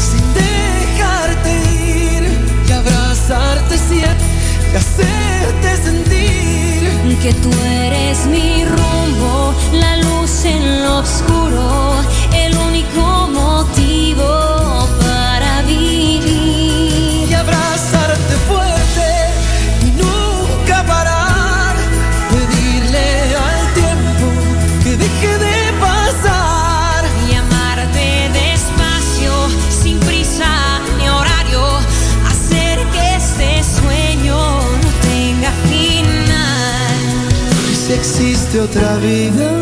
sin 0.00 0.34
dejarte 0.34 1.50
ir 1.94 2.24
y 2.68 2.72
abrazarte 2.72 3.78
siempre 3.78 4.26
y 4.72 4.76
hacerte 4.76 5.76
sentir 5.84 7.18
que 7.22 7.32
tú 7.34 7.50
eres 7.64 8.26
mi 8.26 8.64
rumbo, 8.64 9.54
la 9.74 9.96
luz 9.98 10.44
en 10.44 10.82
lo 10.82 10.98
oscuro, 10.98 11.94
el 12.34 12.56
único 12.56 13.21
existe 38.52 38.58
outra 38.58 38.96
vida. 38.98 39.61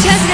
Just 0.00 0.27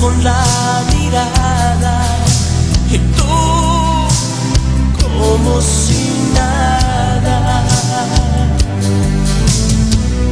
con 0.00 0.22
la 0.22 0.44
mirada 0.94 2.02
y 2.90 2.98
tú 2.98 3.24
como 5.18 5.60
si 5.60 6.30
nada. 6.34 7.64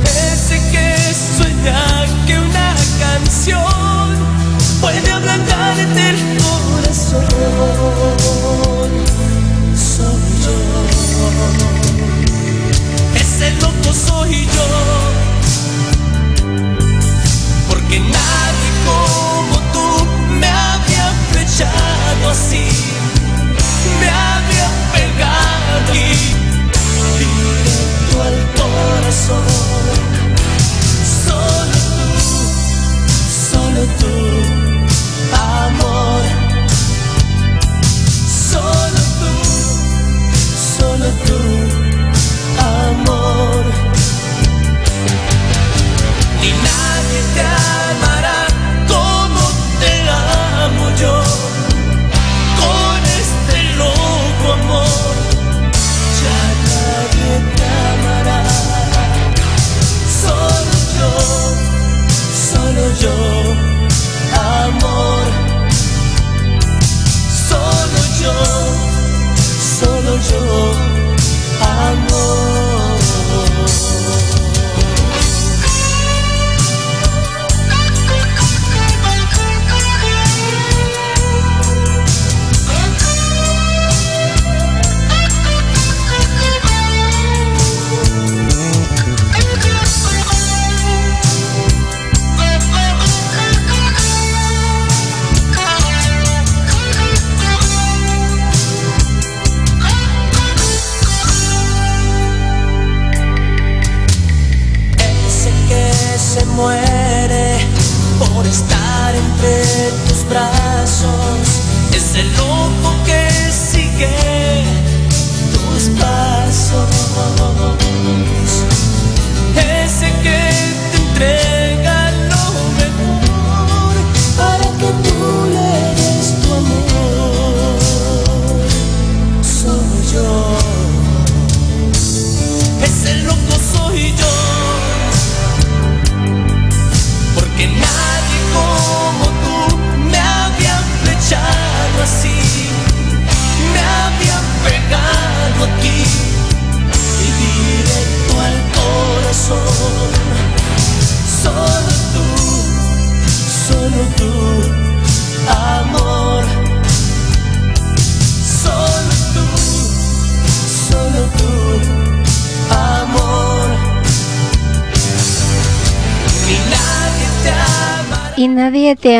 Ese 0.05 0.57
que 0.71 0.97
sueña 1.37 2.07
que 2.27 2.39
una 2.39 2.75
canción 3.01 4.17
puede 4.81 5.11
ablandarte 5.11 6.11
el 6.11 6.39
corazón. 6.43 7.27
Soy 9.75 10.23
yo. 10.43 10.57
Ese 13.21 13.51
loco 13.61 13.93
soy 13.93 14.47
yo. 14.47 14.69
Porque 17.69 17.99
nada. 18.01 18.46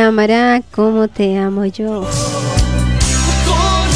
Amará 0.07 0.63
como 0.71 1.09
te 1.09 1.37
amo 1.37 1.65
yo. 1.67 2.01
Con. 3.45 3.87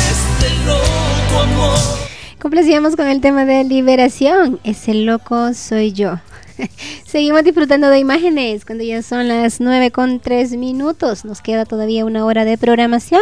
Complacíamos 2.41 2.97
con 2.97 3.07
el 3.07 3.21
tema 3.21 3.45
de 3.45 3.65
liberación. 3.65 4.61
Ese 4.65 4.95
loco 4.95 5.53
soy 5.55 5.93
yo. 5.93 6.19
Seguimos 7.05 7.45
disfrutando 7.45 7.89
de 7.89 7.99
imágenes 7.99 8.65
cuando 8.65 8.85
ya 8.85 9.03
son 9.03 9.29
las 9.29 9.61
9 9.61 9.91
con 9.91 10.21
3 10.21 10.57
minutos. 10.57 11.25
Nos 11.25 11.43
queda 11.43 11.65
todavía 11.65 12.05
una 12.05 12.25
hora 12.25 12.45
de 12.45 12.59
programación. 12.59 13.21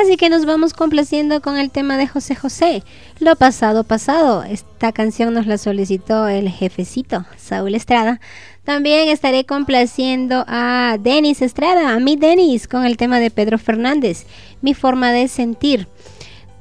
Así 0.00 0.16
que 0.16 0.28
nos 0.28 0.46
vamos 0.46 0.72
complaciendo 0.72 1.40
con 1.40 1.56
el 1.56 1.70
tema 1.70 1.96
de 1.96 2.06
José 2.06 2.34
José. 2.34 2.82
Lo 3.18 3.34
pasado, 3.36 3.84
pasado. 3.84 4.44
Esta 4.44 4.92
canción 4.92 5.34
nos 5.34 5.46
la 5.46 5.58
solicitó 5.58 6.28
el 6.28 6.48
jefecito, 6.48 7.24
Saúl 7.36 7.74
Estrada. 7.74 8.20
También 8.64 9.08
estaré 9.08 9.44
complaciendo 9.44 10.44
a 10.46 10.96
Denis 11.00 11.42
Estrada, 11.42 11.94
a 11.94 12.00
mi 12.00 12.16
Denis, 12.16 12.68
con 12.68 12.84
el 12.84 12.96
tema 12.96 13.18
de 13.18 13.30
Pedro 13.30 13.58
Fernández, 13.58 14.26
mi 14.60 14.74
forma 14.74 15.12
de 15.12 15.28
sentir. 15.28 15.88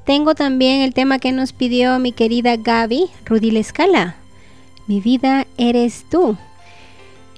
Tengo 0.06 0.34
también 0.34 0.82
el 0.82 0.94
tema 0.94 1.20
que 1.20 1.32
nos 1.32 1.54
pidió 1.54 2.00
mi 2.00 2.14
querida 2.14 2.56
Gaby, 2.56 3.10
Rudy 3.26 3.56
Escala. 3.58 4.16
Mi 4.88 5.02
vida 5.02 5.46
eres 5.58 6.06
tú. 6.10 6.36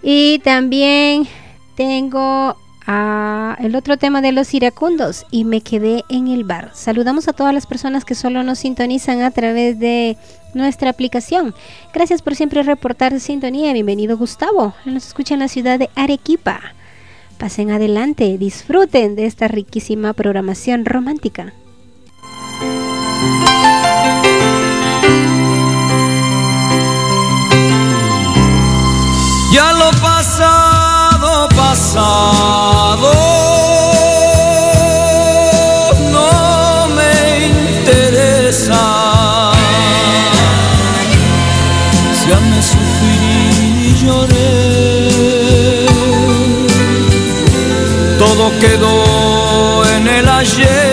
Y 0.02 0.40
también 0.40 1.28
tengo 1.76 2.56
ah, 2.92 3.58
el 3.60 3.76
otro 3.76 3.98
tema 3.98 4.22
de 4.22 4.32
los 4.32 4.54
iracundos 4.54 5.26
y 5.32 5.46
me 5.46 5.62
quedé 5.62 6.04
en 6.10 6.28
el 6.28 6.44
bar. 6.44 6.72
Saludamos 6.74 7.28
a 7.28 7.34
todas 7.34 7.54
las 7.54 7.66
personas 7.66 8.06
que 8.06 8.16
solo 8.16 8.44
nos 8.44 8.60
sintonizan 8.60 9.22
a 9.22 9.32
través 9.32 9.80
de 9.80 10.18
nuestra 10.54 10.90
aplicación. 10.90 11.56
Gracias 11.94 12.22
por 12.22 12.36
siempre 12.36 12.64
reportar 12.64 13.20
sintonía. 13.20 13.74
Bienvenido 13.74 14.18
Gustavo. 14.18 14.74
Nos 14.86 15.08
escucha 15.08 15.34
en 15.36 15.40
la 15.40 15.48
ciudad 15.48 15.80
de 15.80 15.90
Arequipa. 15.96 16.60
Pasen 17.38 17.72
adelante, 17.72 18.38
disfruten 18.38 19.16
de 19.16 19.26
esta 19.26 19.48
riquísima 19.48 20.14
programación 20.14 20.86
romántica. 20.86 21.54
Ya 29.52 29.74
lo 29.74 29.92
pasado, 30.00 30.71
pasado. 31.82 33.12
No 36.12 36.88
me 36.98 37.14
interesa. 37.48 38.84
Ya 42.28 42.40
me 42.40 42.62
sufrí 42.62 43.18
y 43.88 43.96
lloré. 43.96 45.08
Todo 48.20 48.52
quedó 48.60 49.86
en 49.96 50.08
el 50.08 50.30
ayer. 50.30 50.91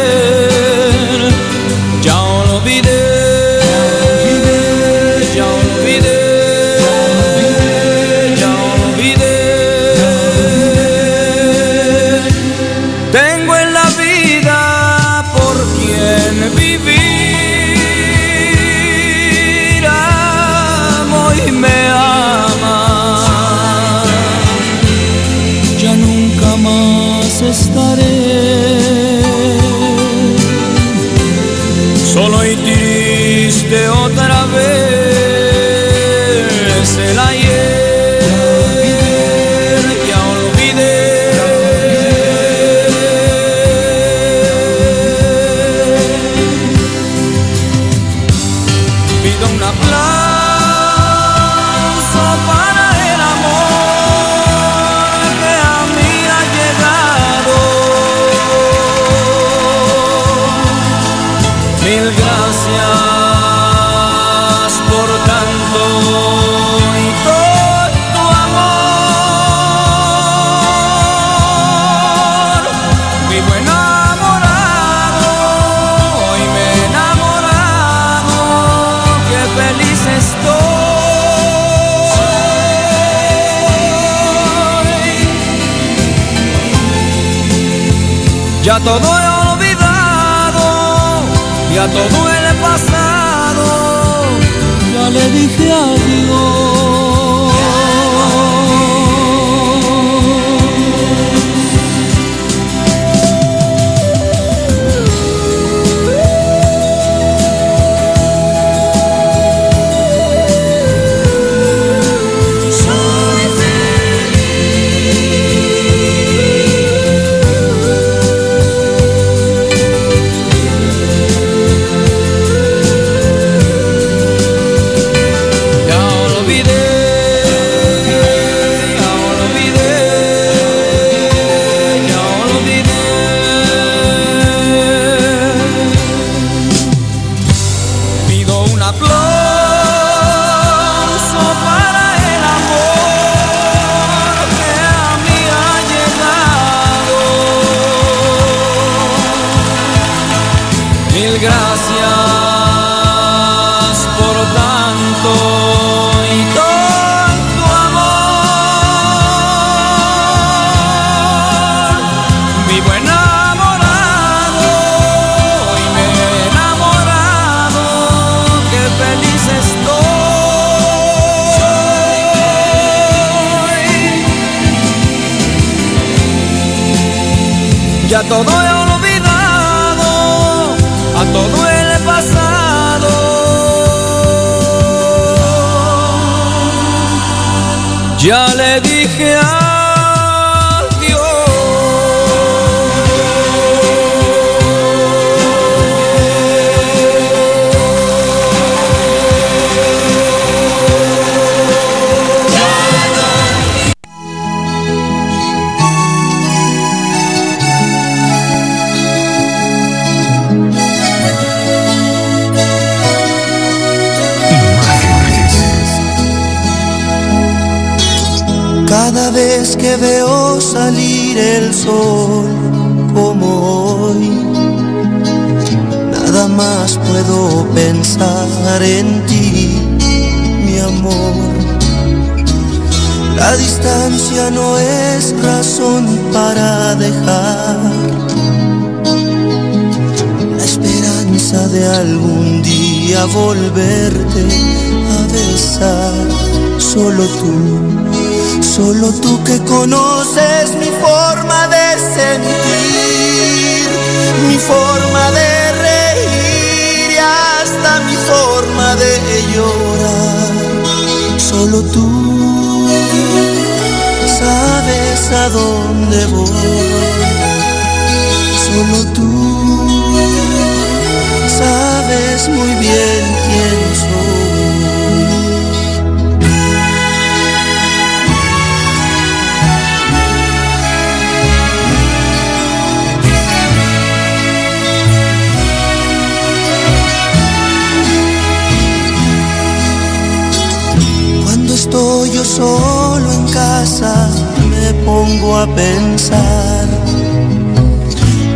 Solo 292.48 293.30
en 293.32 293.46
casa, 293.48 294.30
me 294.70 294.94
pongo 295.04 295.58
a 295.58 295.66
pensar 295.74 296.86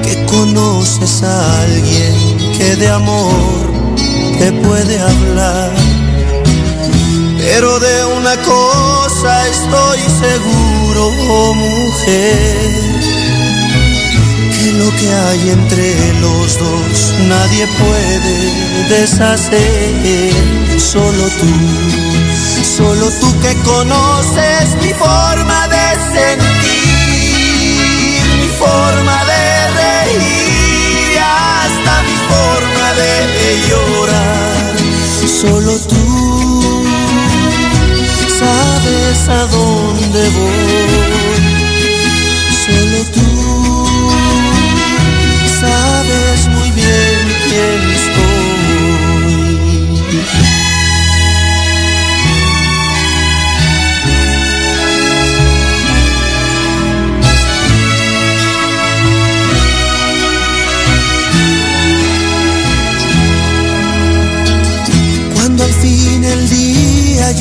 que 0.02 0.24
conoces 0.24 1.22
a 1.22 1.62
alguien 1.62 2.54
que 2.56 2.76
de 2.76 2.88
amor 2.88 3.70
te 4.38 4.52
puede 4.52 4.98
hablar. 4.98 5.70
Pero 7.38 7.78
de 7.80 8.04
una 8.18 8.36
cosa 8.36 9.48
estoy 9.48 10.00
seguro, 10.26 11.12
oh 11.28 11.54
mujer, 11.54 12.70
que 14.56 14.72
lo 14.72 14.90
que 14.98 15.12
hay 15.12 15.50
entre 15.50 16.20
los 16.20 16.58
dos 16.58 17.12
nadie 17.28 17.66
puede 17.78 18.34
deshacer, 18.88 20.32
solo 20.78 21.24
tú. 21.40 22.01
Solo 22.76 23.10
tú 23.20 23.28
que 23.40 23.54
conoces 23.64 24.74
mi 24.80 24.94
forma 24.94 25.68
de 25.68 25.94
sentir, 26.16 26.72
mi 28.40 28.48
forma 28.48 29.24
de 29.26 29.68
reír 29.80 31.18
hasta 31.18 32.02
mi 32.02 32.16
forma 32.32 32.86
de 32.94 33.12
llorar. 33.68 34.72
Solo 35.28 35.72
tú 35.80 36.02
sabes 38.38 39.28
a 39.28 39.46
dónde 39.48 40.22
voy. 40.30 41.31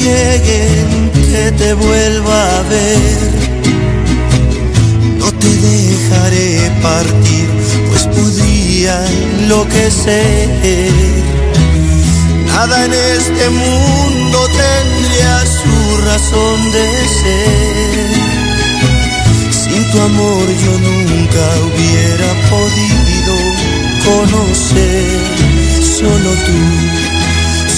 Día 0.01 0.35
llegue 0.37 0.79
en 0.81 1.11
que 1.11 1.51
te 1.57 1.73
vuelva 1.73 2.59
a 2.59 2.61
ver, 2.63 3.31
no 5.17 5.31
te 5.31 5.47
dejaré 5.47 6.71
partir, 6.81 7.47
pues 7.89 8.03
podría 8.07 8.93
enloquecer. 9.07 10.49
Nada 12.47 12.85
en 12.85 12.93
este 12.93 13.49
mundo 13.49 14.47
tendría 14.47 15.45
su 15.45 15.97
razón 16.05 16.71
de 16.71 16.87
ser. 17.21 18.09
Sin 19.51 19.91
tu 19.91 20.01
amor 20.01 20.45
yo 20.63 20.73
nunca 20.89 21.43
hubiera 21.65 22.29
podido 22.49 23.35
conocer, 24.05 25.19
solo 25.81 26.31
tú. 26.45 27.10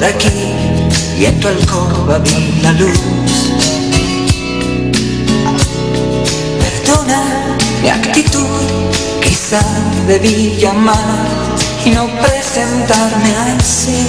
por 0.00 0.08
aquí 0.08 0.54
y 1.18 1.26
en 1.26 1.38
tu 1.40 1.48
alcoba 1.48 2.18
vi 2.20 2.60
la 2.62 2.72
luz. 2.72 3.00
Perdona 6.62 7.58
mi 7.82 7.88
actitud, 7.90 8.62
quizá 9.22 9.60
debí 10.06 10.56
llamar 10.58 10.96
y 11.84 11.90
no 11.90 12.06
presentarme 12.22 13.30
así. 13.58 14.06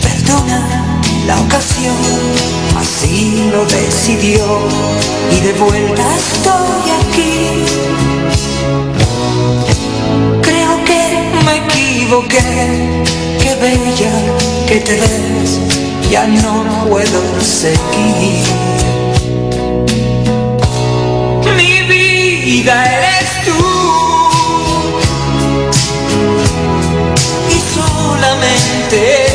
Perdona 0.00 0.60
la 1.26 1.40
ocasión, 1.40 1.96
así 2.78 3.50
lo 3.50 3.64
decidió 3.64 4.44
y 5.32 5.40
de 5.40 5.52
vuelta 5.54 6.04
estoy 6.16 6.90
aquí. 7.00 8.07
Equivoqué, 12.08 13.04
qué 13.38 13.54
bella 13.56 14.10
que 14.66 14.80
te 14.80 14.92
ves, 14.92 15.60
ya 16.10 16.26
no 16.26 16.86
puedo 16.88 17.40
seguir. 17.40 18.46
Mi 21.56 21.82
vida 21.82 22.84
eres 22.96 23.44
tú 23.44 23.60
y 27.50 27.60
solamente 27.74 29.27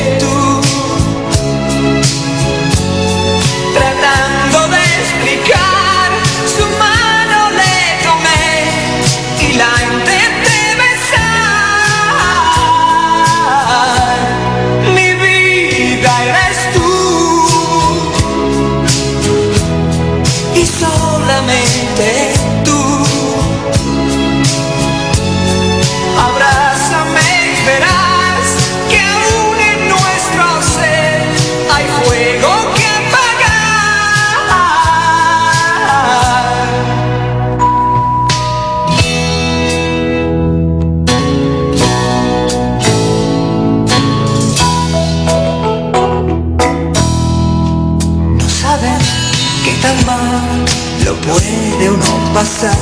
pasar 52.34 52.76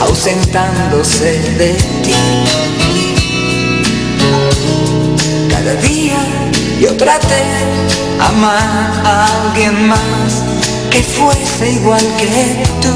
ausentándose 0.00 1.38
de 1.58 1.72
ti. 2.02 2.14
Cada 5.48 5.74
día 5.76 6.18
yo 6.80 6.96
traté 6.96 7.42
amar 8.20 9.02
a 9.04 9.26
alguien 9.26 9.88
más 9.88 10.42
que 10.90 11.02
fuese 11.02 11.70
igual 11.70 12.04
que 12.18 12.64
tú. 12.82 12.94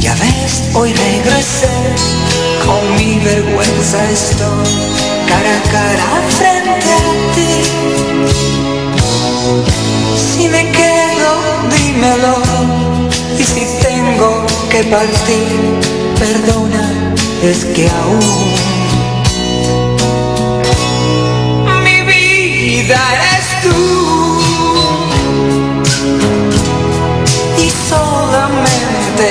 Ya 0.00 0.14
ves, 0.14 0.62
hoy 0.74 0.92
regresé, 0.92 1.68
con 2.64 2.96
mi 2.96 3.18
vergüenza 3.18 4.10
estoy 4.10 4.68
cara 5.28 5.56
a 5.56 5.62
cara 5.72 6.08
frente 6.38 6.90
a 6.92 7.34
ti. 7.34 7.52
Si 10.16 10.48
me 10.48 10.70
quedo, 10.70 10.87
dímelo, 11.98 12.36
y 13.38 13.42
si 13.42 13.66
tengo 13.82 14.46
que 14.70 14.84
partir, 14.84 15.80
perdona, 16.18 17.14
es 17.42 17.64
que 17.64 17.88
aún 17.88 18.54
mi 21.82 22.00
vida 22.02 23.00
eres 23.14 23.46
tú. 23.62 23.78
Y 27.58 27.70
solamente 27.88 29.26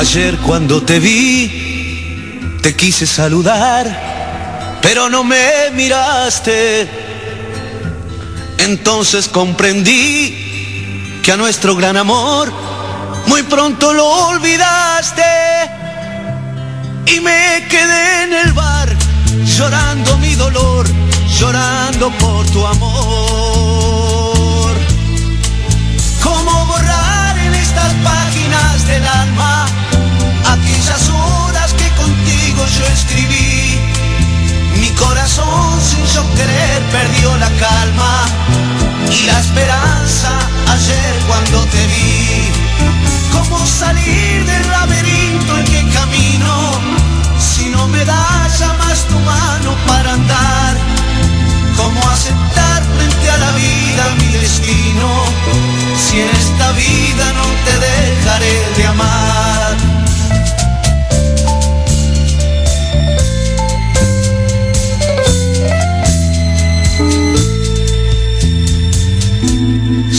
Ayer 0.00 0.38
cuando 0.38 0.82
te 0.82 0.98
vi, 0.98 2.56
te 2.62 2.74
quise 2.74 3.06
saludar, 3.06 4.78
pero 4.80 5.10
no 5.10 5.22
me 5.22 5.70
miraste. 5.74 6.88
Entonces 8.60 9.28
comprendí 9.28 11.20
que 11.22 11.32
a 11.32 11.36
nuestro 11.36 11.76
gran 11.76 11.98
amor 11.98 12.50
muy 13.26 13.42
pronto 13.42 13.92
lo 13.92 14.06
olvidaste. 14.28 15.22
Y 17.04 17.20
me 17.20 17.66
quedé 17.68 18.22
en 18.22 18.32
el 18.32 18.52
bar 18.54 18.88
llorando 19.44 20.16
mi 20.16 20.34
dolor, 20.34 20.86
llorando 21.38 22.10
por 22.12 22.46
tu 22.46 22.66
amor. 22.66 23.59
Yo 32.76 32.86
escribí? 32.86 33.78
Mi 34.80 34.90
corazón 34.90 35.80
sin 35.80 36.04
yo 36.06 36.22
querer 36.34 36.82
perdió 36.90 37.36
la 37.36 37.50
calma 37.50 38.24
y 39.10 39.26
la 39.26 39.40
esperanza 39.40 40.30
ayer 40.68 41.14
cuando 41.26 41.64
te 41.66 41.86
vi. 41.86 42.48
¿Cómo 43.32 43.66
salir 43.66 44.44
del 44.44 44.70
laberinto 44.70 45.58
en 45.58 45.64
que 45.64 45.94
camino 45.94 46.52
si 47.38 47.66
no 47.68 47.88
me 47.88 48.04
das 48.04 48.58
ya 48.58 48.72
más 48.74 49.04
tu 49.08 49.18
mano 49.18 49.76
para 49.86 50.12
andar? 50.12 50.76
¿Cómo 51.76 52.00
aceptar 52.10 52.82
frente 52.96 53.30
a 53.30 53.38
la 53.38 53.52
vida 53.52 54.02
mi 54.18 54.32
destino 54.38 55.08
si 55.96 56.20
esta 56.20 56.72
vida 56.72 57.32
no 57.32 57.46
te 57.64 57.74
dejaré 57.86 58.54
de 58.76 58.86
amar? 58.86 59.69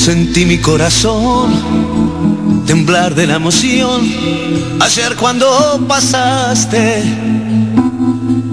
Sentí 0.04 0.48
mi 0.48 0.58
corazón 0.58 2.64
temblar 2.66 3.14
de 3.14 3.28
la 3.28 3.36
emoción 3.36 4.02
ayer 4.80 5.16
cuando 5.16 5.80
pasaste 5.88 7.04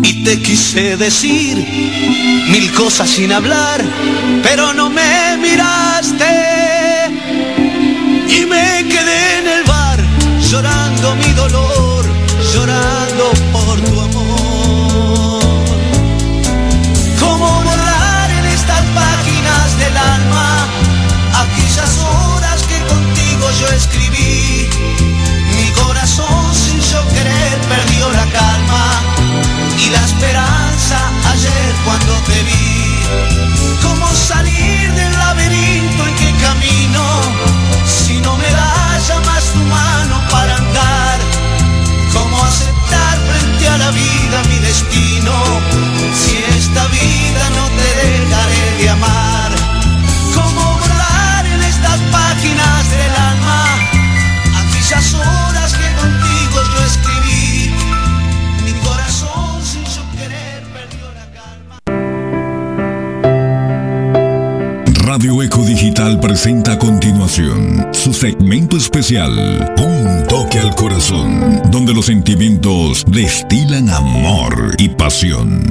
y 0.02 0.24
te 0.24 0.42
quise 0.42 0.98
decir 0.98 1.56
mil 2.50 2.70
cosas 2.74 3.08
sin 3.08 3.32
hablar, 3.32 3.82
pero 4.42 4.74
no 4.74 4.90
me 4.90 5.38
miraste. 5.38 6.26
Y 8.28 8.44
me 8.44 8.84
quedé 8.86 9.38
en 9.38 9.48
el 9.48 9.64
bar 9.64 9.98
llorando 10.50 11.16
mi 11.16 11.32
dolor, 11.32 12.04
llorando 12.52 13.32
por 13.54 13.80
tu 13.80 13.97
cuando 31.88 32.14
te 32.28 32.42
vi. 32.42 33.00
¿Cómo 33.82 34.06
salir 34.14 34.92
del 34.92 35.12
laberinto 35.18 36.06
en 36.06 36.14
que 36.20 36.30
camino 36.46 37.02
si 37.86 38.20
no 38.20 38.36
me 38.36 38.50
das 38.50 39.08
ya 39.08 39.18
más 39.20 39.44
tu 39.54 39.62
mano 39.76 40.16
para 40.30 40.56
andar? 40.56 41.18
¿Cómo 42.12 42.36
aceptar 42.44 43.16
frente 43.28 43.68
a 43.68 43.78
la 43.78 43.90
vida 43.90 44.36
mi 44.50 44.58
destino 44.58 45.32
si 46.20 46.36
esta 46.58 46.86
vida 46.88 47.44
no 47.56 47.67
Un 68.98 70.26
toque 70.28 70.58
al 70.58 70.74
corazón, 70.74 71.62
donde 71.70 71.94
los 71.94 72.06
sentimientos 72.06 73.04
destilan 73.06 73.88
amor 73.90 74.74
y 74.76 74.88
pasión. 74.88 75.62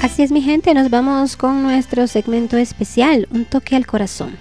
Así 0.00 0.22
es 0.22 0.30
mi 0.30 0.40
gente, 0.40 0.72
nos 0.72 0.88
vamos 0.88 1.36
con 1.36 1.64
nuestro 1.64 2.06
segmento 2.06 2.56
especial, 2.58 3.26
Un 3.32 3.44
toque 3.44 3.74
al 3.74 3.88
corazón. 3.88 4.36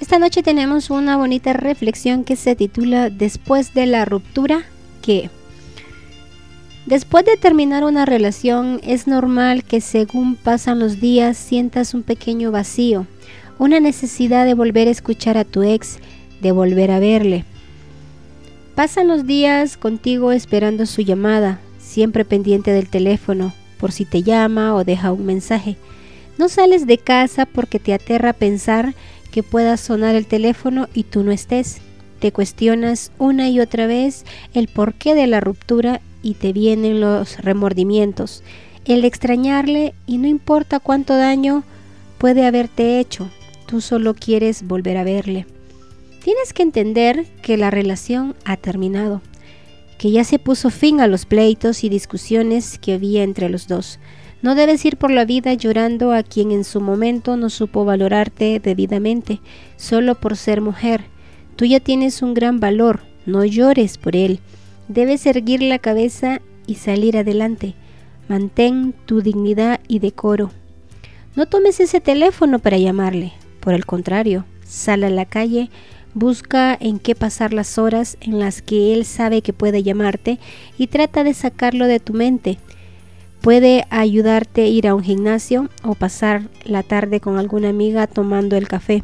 Esta 0.00 0.18
noche 0.18 0.42
tenemos 0.42 0.88
una 0.88 1.18
bonita 1.18 1.52
reflexión 1.52 2.24
que 2.24 2.36
se 2.36 2.56
titula 2.56 3.10
Después 3.10 3.74
de 3.74 3.84
la 3.84 4.06
ruptura, 4.06 4.62
¿qué? 5.02 5.28
Después 6.86 7.24
de 7.24 7.36
terminar 7.36 7.82
una 7.82 8.04
relación 8.04 8.80
es 8.84 9.08
normal 9.08 9.64
que 9.64 9.80
según 9.80 10.36
pasan 10.36 10.78
los 10.78 11.00
días 11.00 11.36
sientas 11.36 11.94
un 11.94 12.04
pequeño 12.04 12.52
vacío, 12.52 13.08
una 13.58 13.80
necesidad 13.80 14.46
de 14.46 14.54
volver 14.54 14.86
a 14.86 14.92
escuchar 14.92 15.36
a 15.36 15.44
tu 15.44 15.64
ex, 15.64 15.98
de 16.40 16.52
volver 16.52 16.92
a 16.92 17.00
verle. 17.00 17.44
Pasan 18.76 19.08
los 19.08 19.26
días 19.26 19.76
contigo 19.76 20.30
esperando 20.30 20.86
su 20.86 21.02
llamada, 21.02 21.58
siempre 21.80 22.24
pendiente 22.24 22.70
del 22.70 22.88
teléfono, 22.88 23.52
por 23.80 23.90
si 23.90 24.04
te 24.04 24.22
llama 24.22 24.72
o 24.76 24.84
deja 24.84 25.10
un 25.10 25.26
mensaje. 25.26 25.76
No 26.38 26.48
sales 26.48 26.86
de 26.86 26.98
casa 26.98 27.46
porque 27.46 27.80
te 27.80 27.94
aterra 27.94 28.32
pensar 28.32 28.94
que 29.32 29.42
pueda 29.42 29.76
sonar 29.76 30.14
el 30.14 30.26
teléfono 30.26 30.88
y 30.94 31.02
tú 31.02 31.24
no 31.24 31.32
estés. 31.32 31.78
Te 32.20 32.30
cuestionas 32.30 33.10
una 33.18 33.48
y 33.48 33.58
otra 33.58 33.88
vez 33.88 34.24
el 34.54 34.68
porqué 34.68 35.16
de 35.16 35.26
la 35.26 35.40
ruptura 35.40 36.00
y 36.26 36.34
te 36.34 36.52
vienen 36.52 37.00
los 37.00 37.38
remordimientos, 37.38 38.42
el 38.84 39.04
extrañarle 39.04 39.94
y 40.08 40.18
no 40.18 40.26
importa 40.26 40.80
cuánto 40.80 41.16
daño 41.16 41.62
puede 42.18 42.44
haberte 42.44 42.98
hecho, 42.98 43.30
tú 43.68 43.80
solo 43.80 44.12
quieres 44.12 44.66
volver 44.66 44.96
a 44.96 45.04
verle. 45.04 45.46
Tienes 46.24 46.52
que 46.52 46.64
entender 46.64 47.26
que 47.42 47.56
la 47.56 47.70
relación 47.70 48.34
ha 48.44 48.56
terminado, 48.56 49.22
que 49.98 50.10
ya 50.10 50.24
se 50.24 50.40
puso 50.40 50.70
fin 50.70 51.00
a 51.00 51.06
los 51.06 51.26
pleitos 51.26 51.84
y 51.84 51.88
discusiones 51.88 52.80
que 52.80 52.94
había 52.94 53.22
entre 53.22 53.48
los 53.48 53.68
dos. 53.68 54.00
No 54.42 54.56
debes 54.56 54.84
ir 54.84 54.96
por 54.96 55.12
la 55.12 55.24
vida 55.24 55.54
llorando 55.54 56.10
a 56.12 56.24
quien 56.24 56.50
en 56.50 56.64
su 56.64 56.80
momento 56.80 57.36
no 57.36 57.50
supo 57.50 57.84
valorarte 57.84 58.58
debidamente, 58.58 59.40
solo 59.76 60.16
por 60.16 60.36
ser 60.36 60.60
mujer. 60.60 61.04
Tú 61.54 61.66
ya 61.66 61.78
tienes 61.78 62.20
un 62.20 62.34
gran 62.34 62.58
valor, 62.58 63.02
no 63.26 63.44
llores 63.44 63.96
por 63.96 64.16
él. 64.16 64.40
Debes 64.88 65.26
erguir 65.26 65.62
la 65.62 65.78
cabeza 65.78 66.40
y 66.66 66.76
salir 66.76 67.16
adelante. 67.16 67.74
Mantén 68.28 68.94
tu 69.06 69.20
dignidad 69.20 69.80
y 69.88 69.98
decoro. 69.98 70.50
No 71.34 71.46
tomes 71.46 71.80
ese 71.80 72.00
teléfono 72.00 72.58
para 72.60 72.78
llamarle. 72.78 73.32
Por 73.60 73.74
el 73.74 73.84
contrario, 73.84 74.44
sal 74.64 75.04
a 75.04 75.10
la 75.10 75.24
calle, 75.24 75.70
busca 76.14 76.76
en 76.78 76.98
qué 76.98 77.14
pasar 77.14 77.52
las 77.52 77.78
horas 77.78 78.16
en 78.20 78.38
las 78.38 78.62
que 78.62 78.94
él 78.94 79.04
sabe 79.04 79.42
que 79.42 79.52
puede 79.52 79.82
llamarte 79.82 80.38
y 80.78 80.86
trata 80.86 81.24
de 81.24 81.34
sacarlo 81.34 81.86
de 81.86 82.00
tu 82.00 82.12
mente. 82.12 82.58
Puede 83.40 83.86
ayudarte 83.90 84.62
a 84.62 84.66
ir 84.66 84.88
a 84.88 84.94
un 84.94 85.02
gimnasio 85.02 85.68
o 85.82 85.94
pasar 85.94 86.48
la 86.64 86.82
tarde 86.82 87.20
con 87.20 87.38
alguna 87.38 87.68
amiga 87.68 88.06
tomando 88.06 88.56
el 88.56 88.66
café. 88.66 89.02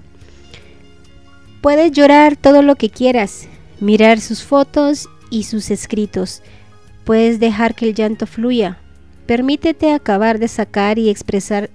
Puedes 1.61 1.93
llorar 1.93 2.37
todo 2.37 2.63
lo 2.63 2.77
que 2.77 2.89
quieras, 2.89 3.47
mirar 3.79 4.21
sus 4.21 4.43
fotos 4.43 5.09
y 5.33 5.43
sus 5.43 5.73
escritos. 5.73 6.43
Puedes 7.03 7.41
dejar 7.41 7.75
que 7.75 7.89
el 7.89 7.95
llanto 7.95 8.29
fluya. 8.29 8.79
Permítete 9.27 9.93
acabar 9.93 10.39
de 10.39 10.47
sacar 10.47 10.99
y 10.99 11.09
expresar 11.09 11.71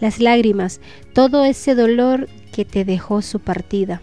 las 0.00 0.18
lágrimas, 0.18 0.80
todo 1.12 1.44
ese 1.44 1.76
dolor 1.76 2.28
que 2.52 2.64
te 2.64 2.84
dejó 2.84 3.22
su 3.22 3.38
partida. 3.38 4.02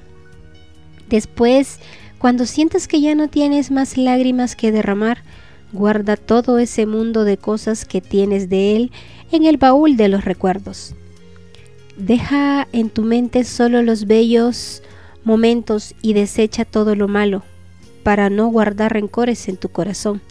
Después, 1.10 1.80
cuando 2.20 2.46
sientas 2.46 2.88
que 2.88 3.02
ya 3.02 3.16
no 3.16 3.28
tienes 3.28 3.72
más 3.72 3.98
lágrimas 3.98 4.56
que 4.56 4.72
derramar, 4.72 5.20
Guarda 5.74 6.16
todo 6.16 6.60
ese 6.60 6.86
mundo 6.86 7.26
de 7.26 7.38
cosas 7.38 7.84
que 7.84 8.00
tienes 8.00 8.50
de 8.50 8.76
Él 8.76 8.92
en 9.32 9.46
el 9.46 9.58
baúl 9.58 9.98
de 9.98 10.08
los 10.08 10.24
recuerdos. 10.24 10.96
Deja 11.98 12.68
en 12.72 12.90
tu 12.90 13.04
mente 13.04 13.44
solo 13.44 13.82
los 13.82 14.06
bellos 14.06 14.82
momentos 15.26 15.94
y 16.02 16.14
desecha 16.14 16.64
todo 16.64 16.96
lo 16.96 17.10
malo, 17.10 17.44
para 18.08 18.30
no 18.30 18.48
guardar 18.48 18.94
rencores 18.94 19.50
en 19.50 19.58
tu 19.58 19.68
corazón. 19.68 20.22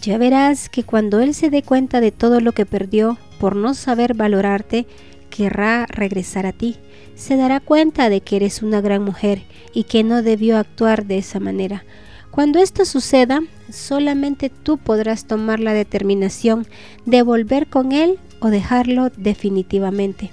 Ya 0.00 0.16
verás 0.16 0.70
que 0.70 0.84
cuando 0.84 1.20
Él 1.20 1.34
se 1.34 1.50
dé 1.50 1.62
cuenta 1.62 2.00
de 2.00 2.12
todo 2.12 2.40
lo 2.40 2.52
que 2.52 2.64
perdió 2.64 3.18
por 3.38 3.56
no 3.56 3.74
saber 3.74 4.14
valorarte, 4.14 4.86
querrá 5.28 5.84
regresar 5.84 6.46
a 6.46 6.52
ti. 6.52 6.76
Se 7.14 7.36
dará 7.36 7.60
cuenta 7.60 8.08
de 8.08 8.22
que 8.22 8.36
eres 8.36 8.62
una 8.62 8.80
gran 8.80 9.02
mujer 9.02 9.42
y 9.74 9.84
que 9.84 10.02
no 10.02 10.22
debió 10.22 10.56
actuar 10.56 11.04
de 11.04 11.18
esa 11.18 11.40
manera. 11.40 11.84
Cuando 12.30 12.58
esto 12.58 12.86
suceda, 12.86 13.42
solamente 13.70 14.48
tú 14.48 14.78
podrás 14.78 15.26
tomar 15.26 15.60
la 15.60 15.74
determinación 15.74 16.66
de 17.04 17.20
volver 17.20 17.66
con 17.66 17.92
Él 17.92 18.18
o 18.40 18.48
dejarlo 18.48 19.10
definitivamente. 19.14 20.30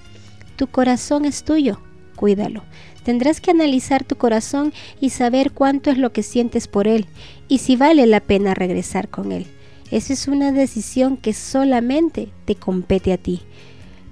Tu 0.55 0.67
corazón 0.67 1.25
es 1.25 1.43
tuyo, 1.43 1.81
cuídalo. 2.15 2.63
Tendrás 3.05 3.39
que 3.39 3.51
analizar 3.51 4.03
tu 4.03 4.15
corazón 4.15 4.73
y 4.99 5.11
saber 5.11 5.51
cuánto 5.51 5.91
es 5.91 5.99
lo 5.99 6.11
que 6.11 6.23
sientes 6.23 6.67
por 6.67 6.87
Él 6.87 7.05
y 7.47 7.59
si 7.59 7.75
vale 7.75 8.07
la 8.07 8.19
pena 8.19 8.55
regresar 8.55 9.09
con 9.09 9.31
Él. 9.31 9.45
Esa 9.91 10.13
es 10.13 10.27
una 10.27 10.51
decisión 10.51 11.15
que 11.15 11.33
solamente 11.33 12.29
te 12.45 12.55
compete 12.55 13.13
a 13.13 13.17
ti. 13.17 13.41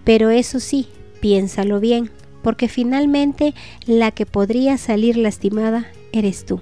Pero 0.03 0.29
eso 0.29 0.59
sí, 0.59 0.87
piénsalo 1.21 1.79
bien, 1.79 2.11
porque 2.43 2.67
finalmente 2.67 3.55
la 3.87 4.11
que 4.11 4.27
podría 4.27 4.77
salir 4.77 5.17
lastimada 5.17 5.87
eres 6.11 6.45
tú. 6.45 6.61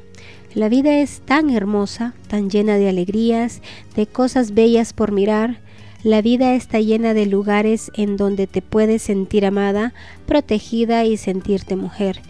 La 0.54 0.70
vida 0.70 1.00
es 1.00 1.22
tan 1.22 1.50
hermosa, 1.50 2.14
tan 2.30 2.50
llena 2.50 2.78
de 2.78 2.88
alegrías, 2.88 3.62
de 3.96 4.08
cosas 4.08 4.54
bellas 4.54 4.94
por 4.94 5.12
mirar. 5.12 5.60
La 6.04 6.24
vida 6.24 6.56
está 6.56 6.80
llena 6.80 7.14
de 7.14 7.28
lugares 7.28 7.92
en 7.96 8.18
donde 8.18 8.48
te 8.48 8.64
puedes 8.64 9.04
sentir 9.04 9.46
amada, 9.46 9.94
protegida 10.26 11.06
y 11.06 11.16
sentirte 11.18 11.76
mujer. 11.76 12.22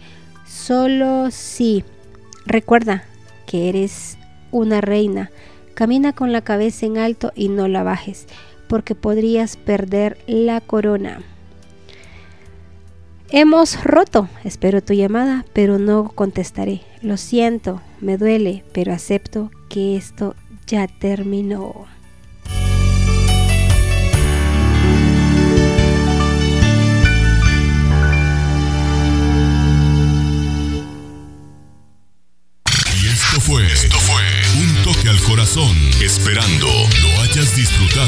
Solo 0.46 1.30
si 1.30 1.82
recuerda 2.44 3.04
que 3.46 3.70
eres 3.70 4.18
una 4.50 4.82
reina. 4.82 5.30
Camina 5.72 6.12
con 6.12 6.32
la 6.32 6.42
cabeza 6.42 6.84
en 6.84 6.98
alto 6.98 7.32
y 7.34 7.48
no 7.48 7.66
la 7.66 7.82
bajes, 7.82 8.26
porque 8.68 8.94
podrías 8.94 9.56
perder 9.56 10.18
la 10.26 10.60
corona. 10.60 11.22
Hemos 13.30 13.82
roto, 13.82 14.28
espero 14.44 14.82
tu 14.82 14.92
llamada, 14.92 15.46
pero 15.54 15.78
no 15.78 16.10
contestaré. 16.10 16.82
Lo 17.00 17.16
siento, 17.16 17.80
me 18.02 18.18
duele, 18.18 18.64
pero 18.74 18.92
acepto 18.92 19.50
que 19.70 19.96
esto 19.96 20.34
ya 20.66 20.86
terminó. 20.86 21.86
Fue, 33.42 33.66
esto 33.66 33.96
fue 33.98 34.22
un 34.62 34.84
toque 34.84 35.08
al 35.08 35.18
corazón, 35.20 35.76
esperando 36.00 36.66
lo 36.66 37.22
hayas 37.22 37.56
disfrutado. 37.56 38.06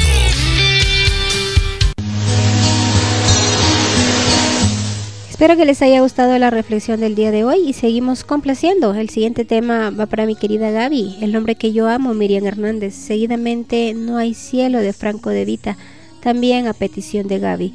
Espero 5.28 5.56
que 5.56 5.64
les 5.64 5.82
haya 5.82 6.00
gustado 6.02 6.38
la 6.38 6.50
reflexión 6.50 7.00
del 7.00 7.16
día 7.16 7.32
de 7.32 7.42
hoy 7.42 7.68
y 7.68 7.72
seguimos 7.72 8.22
complaciendo. 8.22 8.94
El 8.94 9.08
siguiente 9.10 9.44
tema 9.44 9.90
va 9.90 10.06
para 10.06 10.24
mi 10.24 10.36
querida 10.36 10.70
Gaby, 10.70 11.16
el 11.20 11.32
nombre 11.32 11.56
que 11.56 11.72
yo 11.72 11.88
amo, 11.88 12.14
Miriam 12.14 12.46
Hernández. 12.46 12.94
Seguidamente 12.94 13.92
No 13.94 14.18
hay 14.18 14.34
cielo 14.34 14.78
de 14.78 14.92
Franco 14.92 15.30
de 15.30 15.44
Vita, 15.44 15.76
también 16.22 16.68
a 16.68 16.74
petición 16.74 17.26
de 17.26 17.40
Gaby. 17.40 17.74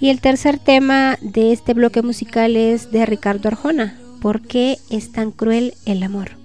Y 0.00 0.10
el 0.10 0.20
tercer 0.20 0.60
tema 0.60 1.18
de 1.20 1.52
este 1.52 1.74
bloque 1.74 2.02
musical 2.02 2.56
es 2.56 2.92
de 2.92 3.04
Ricardo 3.04 3.48
Arjona, 3.48 3.98
¿Por 4.22 4.42
qué 4.42 4.76
es 4.90 5.12
tan 5.12 5.32
cruel 5.32 5.74
el 5.86 6.02
amor? 6.02 6.39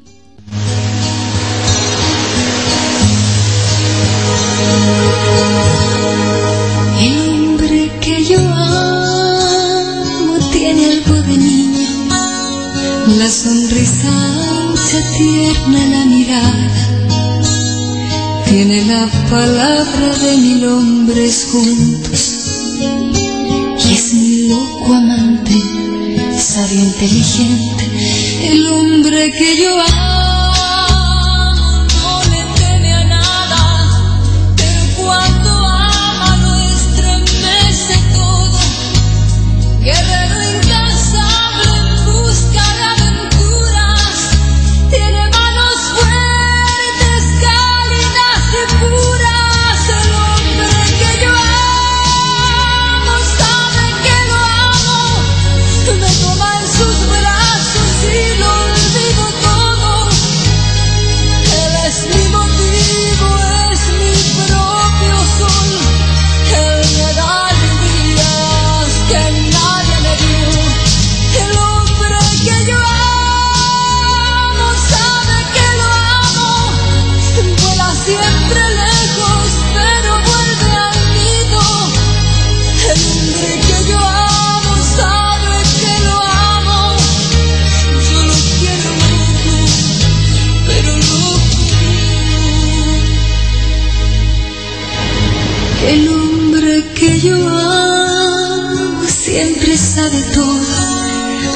El 7.02 7.30
hombre 7.30 7.92
que 8.00 8.24
yo 8.26 8.38
amo 8.40 10.38
tiene 10.52 10.86
algo 10.86 11.16
de 11.24 11.38
niño, 11.38 11.88
la 13.18 13.30
sonrisa 13.30 14.10
ancha, 14.70 15.00
tierna 15.18 15.86
la 15.88 16.06
mirada, 16.06 16.72
tiene 18.48 18.86
la 18.86 19.08
palabra 19.30 20.16
de 20.22 20.38
mil 20.38 20.66
hombres 20.68 21.48
juntos. 21.52 22.32
Y 23.88 23.94
es 23.94 24.14
mi 24.14 24.48
loco 24.50 24.94
amante, 24.94 25.54
sabio, 26.38 26.80
inteligente, 26.80 27.84
el 28.44 28.68
hombre 28.68 29.32
que 29.32 29.58
yo 29.58 29.80
amo. 29.80 30.15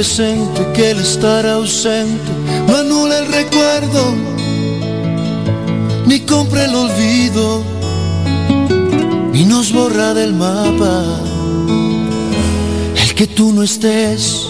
presente 0.00 0.66
que 0.72 0.92
el 0.92 1.00
estar 1.00 1.44
ausente 1.44 2.32
no 2.66 2.74
anula 2.74 3.18
el 3.18 3.26
recuerdo, 3.26 4.14
ni 6.06 6.20
compra 6.20 6.64
el 6.64 6.74
olvido, 6.74 7.62
ni 9.30 9.44
nos 9.44 9.70
borra 9.74 10.14
del 10.14 10.32
mapa. 10.32 11.04
El 12.96 13.14
que 13.14 13.26
tú 13.26 13.52
no 13.52 13.62
estés 13.62 14.46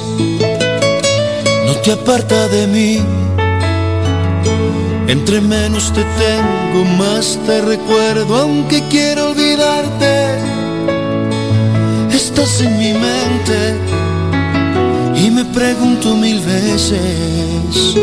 no 1.66 1.72
te 1.82 1.90
aparta 1.94 2.46
de 2.46 2.68
mí. 2.68 3.00
Entre 5.08 5.40
menos 5.40 5.92
te 5.92 6.04
tengo, 6.24 6.84
más 6.96 7.36
te 7.44 7.60
recuerdo, 7.60 8.36
aunque 8.36 8.84
quiero 8.88 9.30
olvidarte. 9.30 10.14
Estás 12.12 12.60
en 12.60 12.78
mi 12.78 12.92
mente 12.92 13.99
y 15.22 15.30
me 15.30 15.44
pregunto 15.44 16.16
mil 16.16 16.40
veces, 16.40 17.94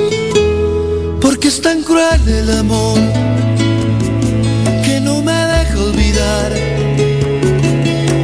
¿por 1.19 1.39
qué 1.39 1.47
es 1.47 1.59
tan 1.61 1.81
cruel 1.81 2.27
el 2.27 2.49
amor 2.59 2.99
que 4.85 4.99
no 5.01 5.21
me 5.23 5.33
deja 5.33 5.79
olvidar? 5.79 6.51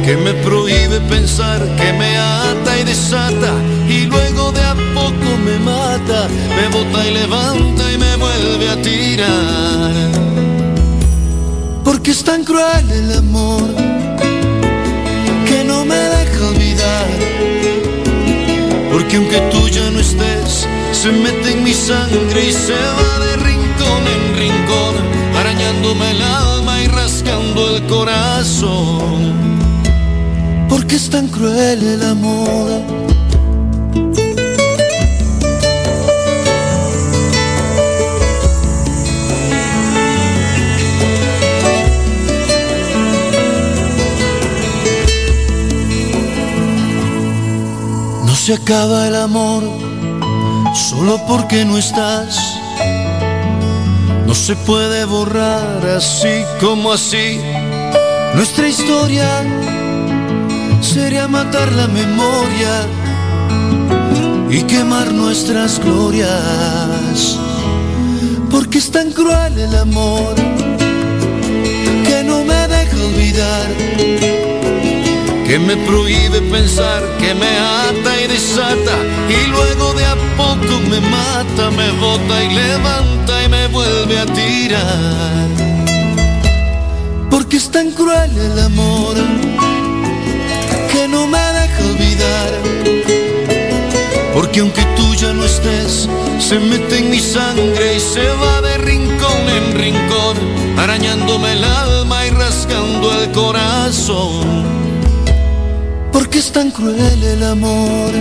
Que 0.04 0.16
me 0.16 0.32
prohíbe 0.44 1.00
pensar, 1.08 1.60
que 1.76 1.92
me 1.92 2.16
ata 2.16 2.78
y 2.80 2.84
desata 2.84 3.52
y 3.88 4.02
luego 4.06 4.52
de 4.52 4.62
a 4.62 4.74
poco 4.94 5.28
me 5.44 5.58
mata, 5.58 6.28
me 6.56 6.68
bota 6.68 7.06
y 7.08 7.14
levanta 7.14 7.92
y 7.92 7.98
me 7.98 8.16
vuelve 8.16 8.68
a 8.68 8.76
tirar. 8.80 9.92
Porque 11.82 12.12
es 12.12 12.22
tan 12.22 12.44
cruel 12.44 12.90
el 12.92 13.18
amor 13.18 13.83
Porque 19.14 19.36
aunque 19.36 19.56
tú 19.56 19.68
ya 19.68 19.90
no 19.92 20.00
estés, 20.00 20.66
se 20.90 21.12
mete 21.12 21.52
en 21.52 21.62
mi 21.62 21.72
sangre 21.72 22.48
y 22.48 22.52
se 22.52 22.72
va 22.72 23.24
de 23.24 23.36
rincón 23.36 24.02
en 24.12 24.36
rincón, 24.36 24.94
arañándome 25.38 26.10
el 26.10 26.20
alma 26.20 26.82
y 26.82 26.88
rascando 26.88 27.76
el 27.76 27.86
corazón. 27.86 29.34
Porque 30.68 30.96
es 30.96 31.08
tan 31.10 31.28
cruel 31.28 31.80
el 31.84 32.02
amor. 32.02 33.03
Se 48.44 48.52
acaba 48.52 49.06
el 49.08 49.14
amor 49.14 49.62
solo 50.74 51.18
porque 51.26 51.64
no 51.64 51.78
estás. 51.78 52.38
No 54.26 54.34
se 54.34 54.54
puede 54.54 55.06
borrar 55.06 55.86
así 55.86 56.44
como 56.60 56.92
así. 56.92 57.40
Nuestra 58.34 58.68
historia 58.68 59.30
sería 60.82 61.26
matar 61.26 61.72
la 61.72 61.88
memoria 61.88 62.86
y 64.50 64.60
quemar 64.64 65.10
nuestras 65.10 65.78
glorias. 65.78 67.38
Porque 68.50 68.76
es 68.76 68.90
tan 68.90 69.10
cruel 69.12 69.58
el 69.58 69.74
amor 69.74 70.34
que 72.06 72.22
no 72.22 72.44
me 72.44 72.68
deja 72.68 72.96
olvidar 73.06 74.33
que 75.54 75.60
me 75.60 75.76
prohíbe 75.76 76.40
pensar, 76.50 77.00
que 77.20 77.32
me 77.32 77.46
ata 77.46 78.20
y 78.20 78.26
desata, 78.26 78.96
y 79.28 79.46
luego 79.52 79.94
de 79.94 80.04
a 80.04 80.16
poco 80.36 80.80
me 80.90 81.00
mata, 81.00 81.70
me 81.70 81.92
bota 81.92 82.42
y 82.42 82.54
levanta 82.54 83.44
y 83.44 83.48
me 83.48 83.68
vuelve 83.68 84.18
a 84.18 84.26
tirar. 84.26 85.46
Porque 87.30 87.58
es 87.58 87.70
tan 87.70 87.92
cruel 87.92 88.36
el 88.36 88.58
amor 88.58 89.14
que 90.90 91.06
no 91.06 91.28
me 91.28 91.38
deja 91.38 91.84
olvidar. 91.84 92.50
Porque 94.34 94.58
aunque 94.58 94.82
tú 94.96 95.14
ya 95.14 95.32
no 95.32 95.44
estés, 95.44 96.08
se 96.40 96.58
mete 96.58 96.98
en 96.98 97.10
mi 97.10 97.20
sangre 97.20 97.94
y 97.94 98.00
se 98.00 98.26
va 98.42 98.60
de 98.60 98.76
rincón 98.78 99.42
en 99.56 99.78
rincón, 99.78 100.36
arañándome 100.78 101.52
el 101.52 101.62
alma 101.62 102.26
y 102.26 102.30
rascando 102.30 103.22
el 103.22 103.30
corazón 103.30 104.83
porque 106.14 106.38
es 106.38 106.52
tan 106.52 106.70
cruel 106.70 107.24
el 107.24 107.42
amor. 107.42 108.12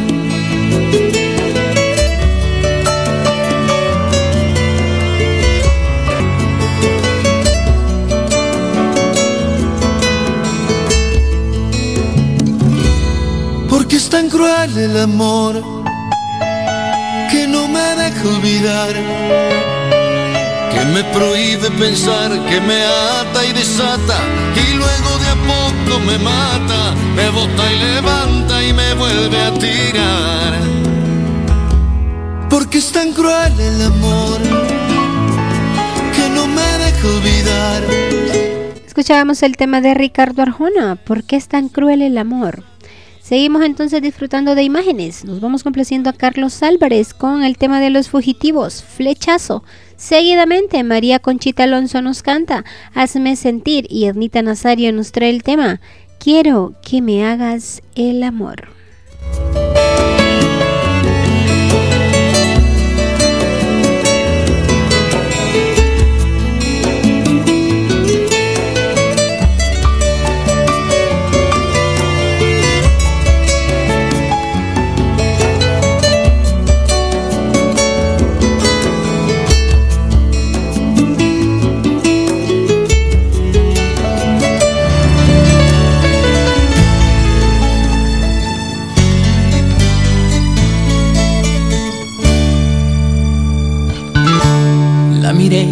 Porque 13.70 13.98
es 13.98 14.10
tan 14.10 14.28
cruel 14.28 14.76
el 14.76 15.00
amor 15.00 15.62
que 17.30 17.46
no 17.48 17.68
me 17.68 17.88
deja 18.02 18.28
olvidar, 18.28 18.94
que 20.74 20.86
me 20.96 21.04
prohíbe 21.16 21.70
pensar, 21.78 22.32
que 22.50 22.60
me 22.60 22.84
ata 22.84 23.46
y 23.46 23.54
desata 23.54 24.18
y 24.68 24.74
luego 24.74 25.13
me 26.06 26.18
mata, 26.20 26.94
me 27.16 27.30
bota 27.30 27.72
y 27.72 27.80
levanta 27.80 28.64
y 28.64 28.74
me 28.74 28.94
vuelve 28.94 29.40
a 29.40 29.54
tirar. 29.54 30.54
Porque 32.50 32.78
es 32.80 32.92
tan 32.92 33.14
cruel 33.14 33.60
el 33.60 33.82
amor 33.82 34.40
que 36.16 36.30
no 36.30 36.48
me 36.48 36.62
deja 36.62 37.08
olvidar. 37.08 37.84
Escuchábamos 38.86 39.42
el 39.44 39.58
tema 39.58 39.82
de 39.82 39.94
Ricardo 39.94 40.42
Arjona, 40.42 40.96
¿por 40.96 41.24
qué 41.24 41.36
es 41.36 41.48
tan 41.48 41.70
cruel 41.70 42.02
el 42.02 42.18
amor? 42.18 42.64
Seguimos 43.22 43.64
entonces 43.64 44.02
disfrutando 44.02 44.54
de 44.54 44.64
imágenes. 44.64 45.24
Nos 45.24 45.40
vamos 45.40 45.64
complaciendo 45.64 46.10
a 46.10 46.14
Carlos 46.14 46.62
Álvarez 46.62 47.14
con 47.14 47.44
el 47.44 47.58
tema 47.58 47.80
de 47.80 47.90
los 47.90 48.10
fugitivos, 48.10 48.84
flechazo. 48.84 49.64
Seguidamente, 50.04 50.84
María 50.84 51.20
Conchita 51.20 51.64
Alonso 51.64 52.02
nos 52.02 52.24
canta 52.24 52.66
Hazme 52.94 53.38
sentir 53.38 53.88
y 53.90 54.04
Ednita 54.04 54.42
Nazario 54.42 54.92
nos 54.92 55.14
trae 55.14 55.30
el 55.30 55.44
tema 55.44 55.80
Quiero 56.20 56.74
que 56.86 57.02
me 57.02 57.26
hagas 57.26 57.82
el 57.96 58.22
amor. 58.24 58.68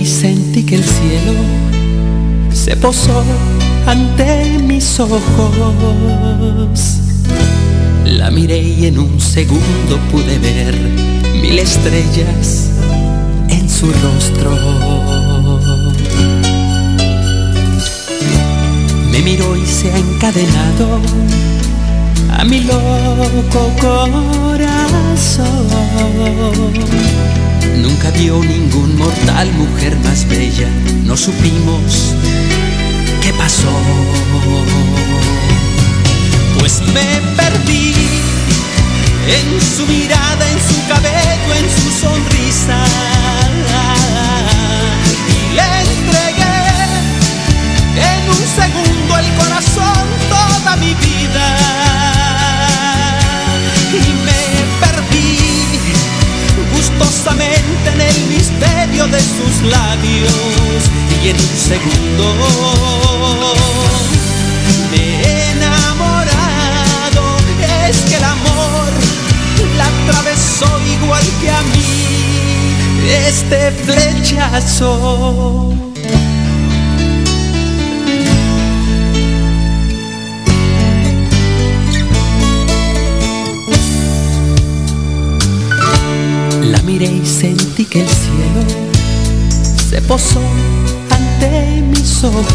Y 0.02 0.06
sentí 0.06 0.64
que 0.64 0.76
el 0.76 0.84
cielo 0.84 1.34
se 2.52 2.76
posó 2.76 3.24
ante 3.86 4.58
mis 4.58 5.00
ojos. 5.00 5.22
La 8.06 8.32
miré 8.32 8.62
y 8.62 8.88
en 8.88 8.98
un 8.98 9.20
segundo 9.20 10.00
pude 10.12 10.40
ver 10.40 10.76
mil 11.40 11.60
estrellas 11.60 12.70
en 13.50 13.70
su 13.70 13.92
rostro. 14.04 14.58
Me 19.12 19.22
miró 19.22 19.56
y 19.56 19.66
se 19.68 19.92
ha 19.92 19.98
encadenado 19.98 21.00
a 22.40 22.44
mi 22.44 22.62
loco 22.62 23.72
corazón. 23.80 24.72
Nunca 27.78 28.12
vio 28.12 28.44
ningún 28.44 28.98
mortal 28.98 29.52
mujer 29.54 29.96
más 30.04 30.28
bella, 30.28 30.68
no 31.06 31.16
supimos 31.16 32.14
qué 33.22 33.34
pasó. 33.34 33.72
Pues 36.60 36.82
me 36.94 37.22
perdí 37.36 37.94
en 39.28 39.62
su 39.62 39.86
mirada, 39.88 40.44
en 40.50 40.60
su 40.60 40.88
cabello, 40.88 41.54
en 41.56 41.70
su 41.70 41.90
sonrisa. 42.02 42.84
Y 45.30 45.56
le 45.56 45.70
entregué 45.96 46.58
en 47.96 48.30
un 48.30 48.46
segundo 48.60 49.18
el 49.18 49.30
corazón 49.36 50.06
toda 50.30 50.76
mi 50.78 50.94
vida. 50.96 51.61
de 59.08 59.20
sus 59.20 59.64
labios 59.64 60.32
y 61.24 61.30
en 61.30 61.36
un 61.36 61.58
segundo 61.58 62.36
me 64.92 65.22
he 65.24 65.52
enamorado. 65.52 67.24
Es 67.90 67.98
que 68.02 68.16
el 68.18 68.24
amor 68.24 68.92
la 69.76 69.86
atravesó 69.88 70.68
igual 70.86 71.24
que 71.42 71.50
a 71.50 71.62
mí 71.64 71.82
este 73.28 73.72
flechazo. 73.72 74.92
La 86.62 86.82
miré 86.84 87.08
y 87.08 87.26
sentí 87.26 87.86
que 87.86 88.02
el 88.02 88.08
cielo 88.08 88.91
se 89.92 90.02
posó 90.04 90.40
ante 91.10 91.82
mis 91.82 92.24
ojos. 92.24 92.46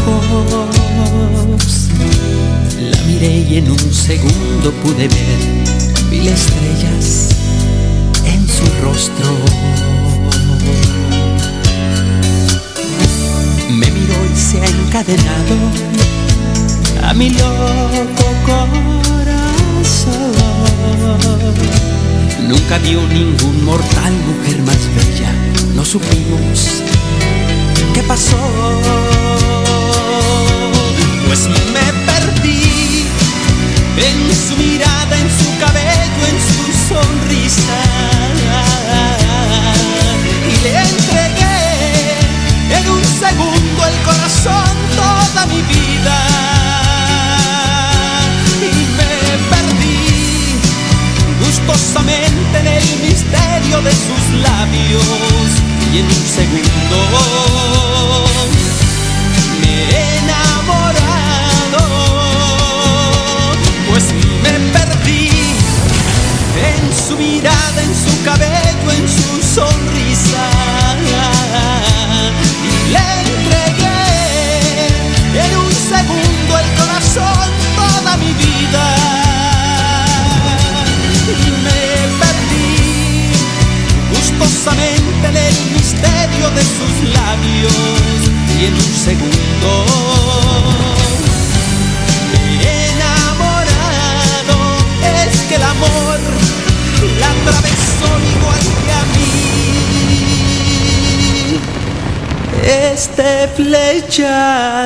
La 2.81 2.99
miré 3.03 3.45
y 3.47 3.57
en 3.57 3.69
un 3.69 3.93
segundo 3.93 4.71
pude 4.81 5.07
ver 5.07 5.39
mil 6.09 6.27
estrellas 6.27 7.35
en 8.25 8.47
su 8.49 8.65
rostro. 8.83 9.29
Me 13.69 13.91
miró 13.91 14.15
y 14.33 14.35
se 14.35 14.59
ha 14.59 14.65
encadenado 14.65 15.55
a 17.03 17.13
mi 17.13 17.29
loco 17.29 18.25
corazón. 18.47 19.27
Nunca 22.47 22.79
vio 22.79 23.07
ningún 23.09 23.63
mortal 23.63 24.13
mujer 24.25 24.59
más 24.63 24.79
bella, 24.95 25.31
no 25.75 25.85
supimos 25.85 26.81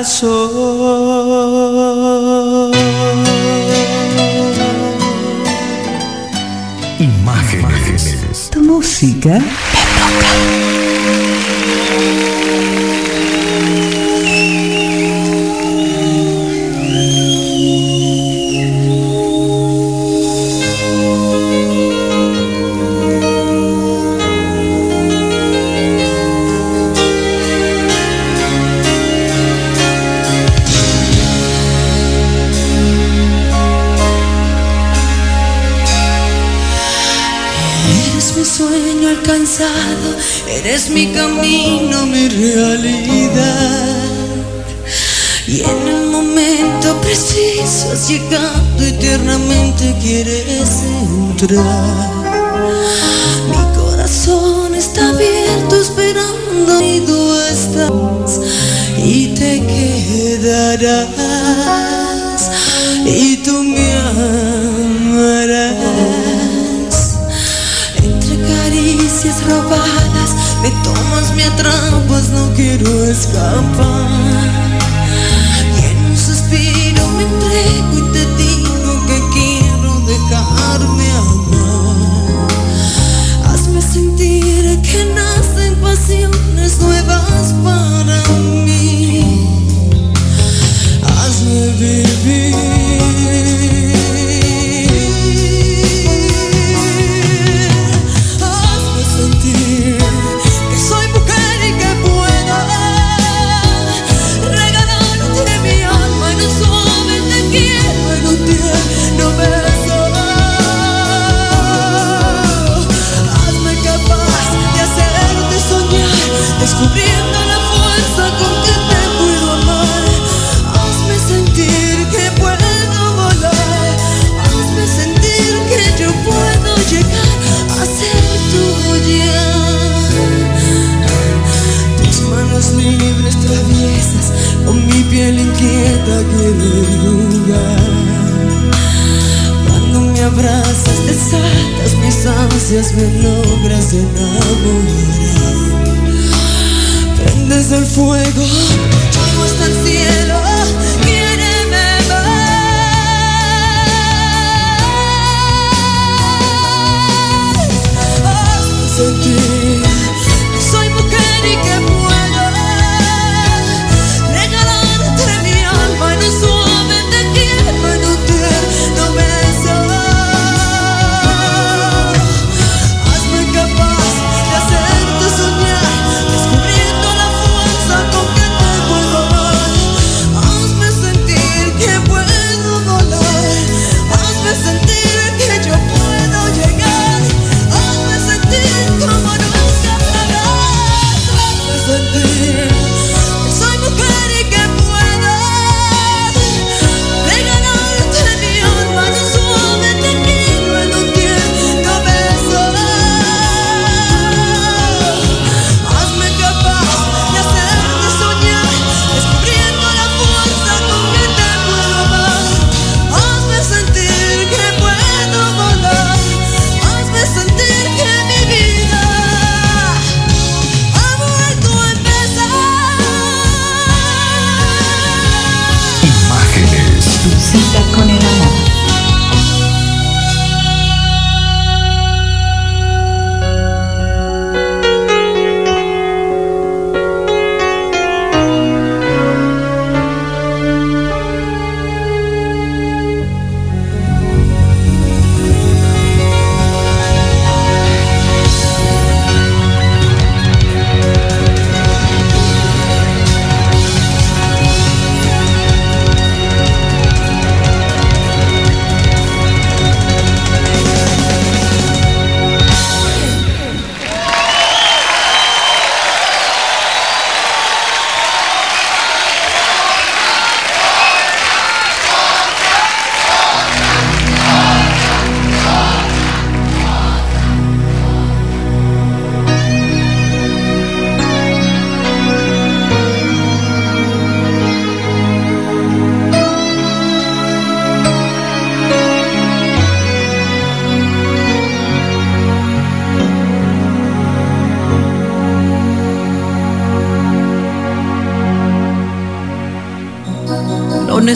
So. 0.03 0.50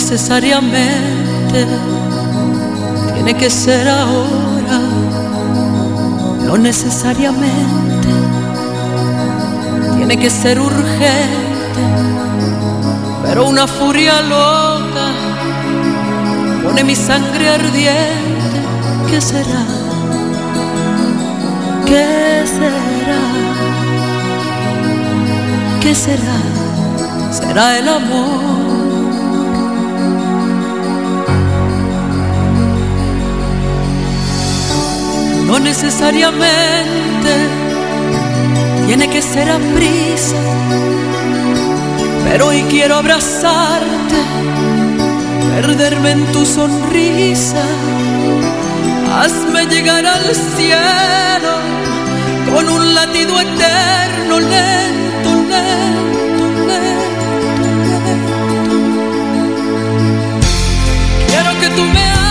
Necesariamente 0.07 1.65
tiene 3.15 3.33
que 3.33 3.49
ser 3.49 3.89
ahora, 3.89 4.79
no 6.45 6.59
necesariamente 6.59 8.09
tiene 9.97 10.15
que 10.19 10.29
ser 10.29 10.59
urgente, 10.59 11.83
pero 13.23 13.47
una 13.49 13.65
furia 13.65 14.21
loca 14.21 15.07
pone 16.63 16.83
mi 16.83 16.95
sangre 16.95 17.49
ardiente, 17.49 18.59
¿qué 19.09 19.19
será? 19.19 19.65
¿Qué 21.87 22.43
será? 22.45 23.21
¿Qué 25.81 25.95
será? 25.95 26.37
Será 27.31 27.79
el 27.79 27.89
amor. 27.89 28.44
No 35.55 35.61
necesariamente 35.61 37.33
tiene 38.87 39.09
que 39.09 39.21
ser 39.21 39.49
a 39.49 39.57
prisa, 39.57 40.35
pero 42.25 42.47
hoy 42.47 42.61
quiero 42.69 42.95
abrazarte, 42.97 44.17
perderme 45.55 46.11
en 46.11 46.25
tu 46.33 46.45
sonrisa, 46.45 47.63
hazme 49.17 49.65
llegar 49.67 50.05
al 50.05 50.35
cielo 50.35 51.53
con 52.53 52.67
un 52.67 52.93
latido 52.93 53.39
eterno, 53.39 54.39
lento, 54.41 55.29
lento, 55.53 56.49
lento, 56.67 56.97
lento. 58.27 58.75
Quiero 61.29 61.59
que 61.61 61.69
tú 61.69 61.83
me 61.93 62.24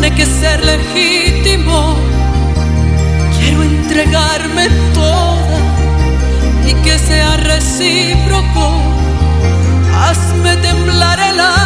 tiene 0.00 0.14
que 0.14 0.26
ser 0.26 0.64
legítimo. 0.64 1.96
Quiero 3.36 3.64
entregarme 3.64 4.68
toda 4.94 5.58
y 6.64 6.74
que 6.84 6.98
sea 6.98 7.36
recíproco. 7.38 8.80
Hazme 9.92 10.56
temblar 10.58 11.18
el 11.18 11.40
alma 11.40 11.57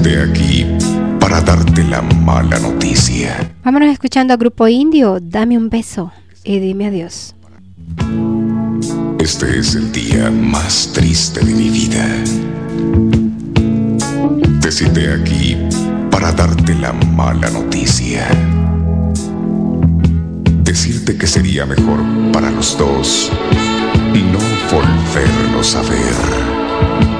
Aquí 0.00 0.66
para 1.20 1.42
darte 1.42 1.84
la 1.84 2.00
mala 2.00 2.58
noticia. 2.58 3.52
Vámonos 3.62 3.90
escuchando 3.90 4.32
a 4.32 4.38
Grupo 4.38 4.66
Indio, 4.66 5.18
dame 5.20 5.58
un 5.58 5.68
beso 5.68 6.10
y 6.42 6.58
dime 6.58 6.86
adiós. 6.86 7.34
Este 9.18 9.58
es 9.58 9.74
el 9.74 9.92
día 9.92 10.30
más 10.30 10.90
triste 10.94 11.44
de 11.44 11.52
mi 11.52 11.68
vida. 11.68 12.06
Te 14.62 14.72
cité 14.72 15.12
aquí 15.12 15.58
para 16.10 16.32
darte 16.32 16.74
la 16.76 16.94
mala 16.94 17.50
noticia. 17.50 18.26
Decirte 20.64 21.18
que 21.18 21.26
sería 21.26 21.66
mejor 21.66 22.00
para 22.32 22.50
los 22.50 22.76
dos 22.78 23.30
no 24.22 24.38
volvernos 24.70 25.76
a 25.76 25.82
ver. 25.82 27.19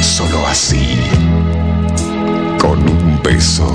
Solo 0.00 0.46
así. 0.46 0.98
con 2.58 2.78
un 2.80 3.22
beso 3.22 3.70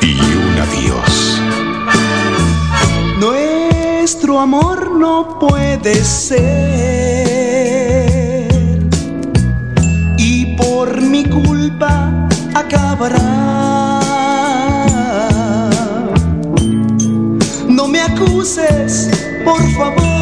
y 0.00 0.14
un 0.20 0.58
adiós. 0.60 1.40
Nuestro 3.18 4.38
amor 4.40 4.90
no 4.92 5.38
puede 5.38 6.04
ser 6.04 6.42
y 10.18 10.56
por 10.56 11.00
mi 11.00 11.24
culpa 11.24 12.28
acabará. 12.54 14.00
No 17.68 17.88
me 17.88 18.00
acuses, 18.00 19.10
por 19.44 19.62
favor. 19.72 20.21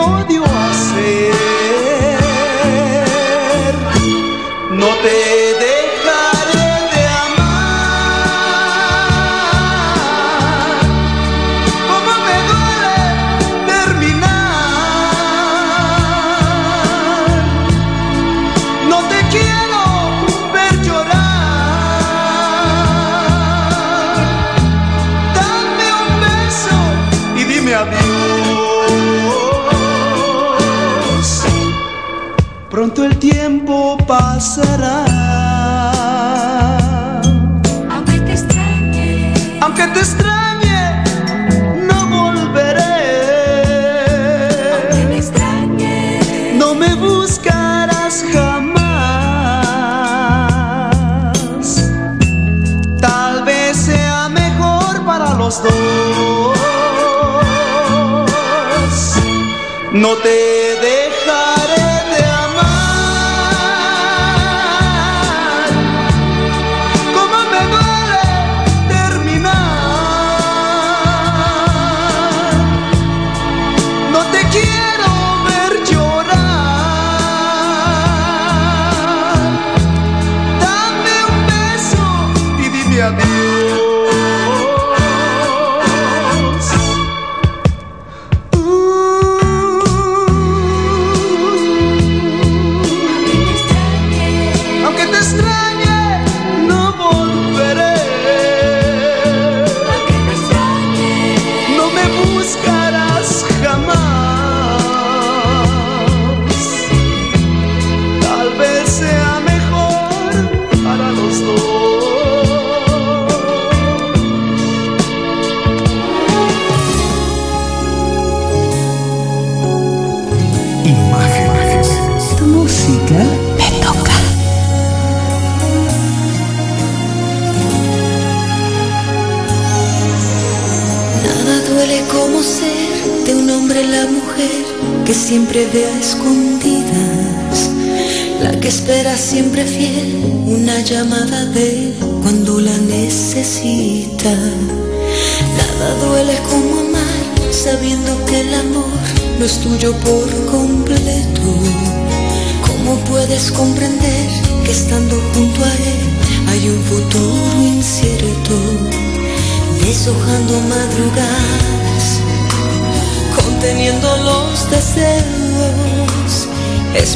Algo 0.00 0.26
que 0.26 0.38
odio 0.38 1.39
No 60.00 60.16
te 60.16 60.69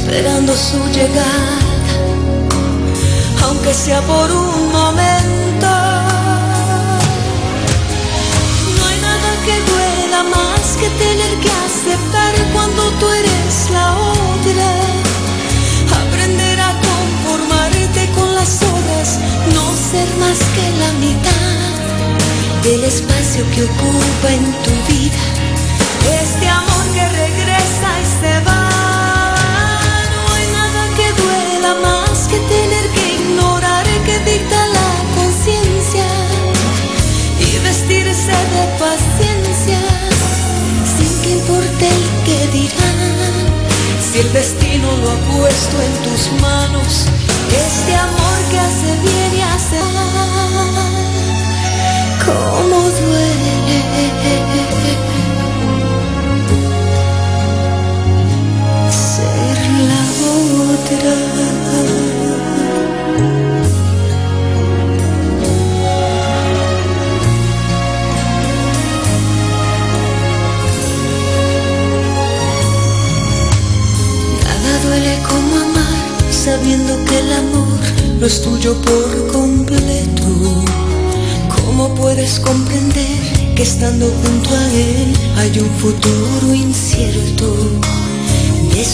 esperando 0.06 0.54
su 0.54 0.76
llegada, 0.92 1.58
aunque 3.44 3.72
sea 3.72 4.02
por 4.02 4.30
un 4.30 4.70
momento. 4.70 5.70
No 8.76 8.82
hay 8.86 8.98
nada 9.00 9.30
que 9.46 9.56
duela 9.70 10.22
más 10.24 10.76
que 10.78 10.88
tener 11.04 11.32
que 11.40 11.50
aceptar 11.68 12.34
cuando 12.52 12.82
tú 13.00 13.08
eres 13.08 13.70
la 13.72 13.94
otra. 13.94 14.70
Aprender 16.06 16.60
a 16.60 16.72
conformarte 16.90 18.10
con 18.14 18.34
las 18.34 18.62
horas, 18.62 19.18
no 19.54 19.64
ser 19.90 20.08
más 20.20 20.38
que 20.54 20.66
la 20.82 20.92
mitad 21.04 22.62
del 22.62 22.84
espacio 22.84 23.42
que 23.54 23.62
ocupa 23.64 24.28
en 24.28 24.44
tu 24.64 24.72
vida. 24.92 25.33
Más 31.82 32.28
que 32.28 32.38
tener 32.38 32.88
que 32.90 33.14
ignorar 33.14 33.84
que 34.06 34.18
dicta 34.30 34.66
la 34.66 34.90
conciencia 35.16 36.06
y 37.38 37.58
vestirse 37.58 38.36
de 38.54 38.64
paciencia 38.78 39.80
sin 40.96 41.22
que 41.22 41.30
importe 41.30 41.88
el 41.88 42.04
que 42.26 42.38
dirán. 42.48 43.44
Si 44.00 44.20
el 44.20 44.32
destino 44.32 44.88
lo 45.02 45.10
ha 45.10 45.18
puesto 45.38 45.82
en 45.82 45.92
tus 46.04 46.40
manos, 46.40 47.06
este 47.50 47.94
amor 47.94 48.38
que 48.50 48.58
hace 48.58 48.90
bien 49.02 49.30
y 49.36 49.42
hace 49.42 49.80
mal 49.94 50.94
cómo 52.24 52.78
duele 52.90 53.54
es 78.26 78.40
tuyo 78.40 78.74
por 78.80 79.32
completo. 79.32 80.64
¿Cómo 81.54 81.94
puedes 81.94 82.40
comprender 82.40 83.54
que 83.54 83.62
estando 83.62 84.06
junto 84.06 84.50
a 84.54 84.72
él 84.72 85.12
hay 85.36 85.58
un 85.58 85.70
futuro 85.78 86.54
incierto? 86.54 88.03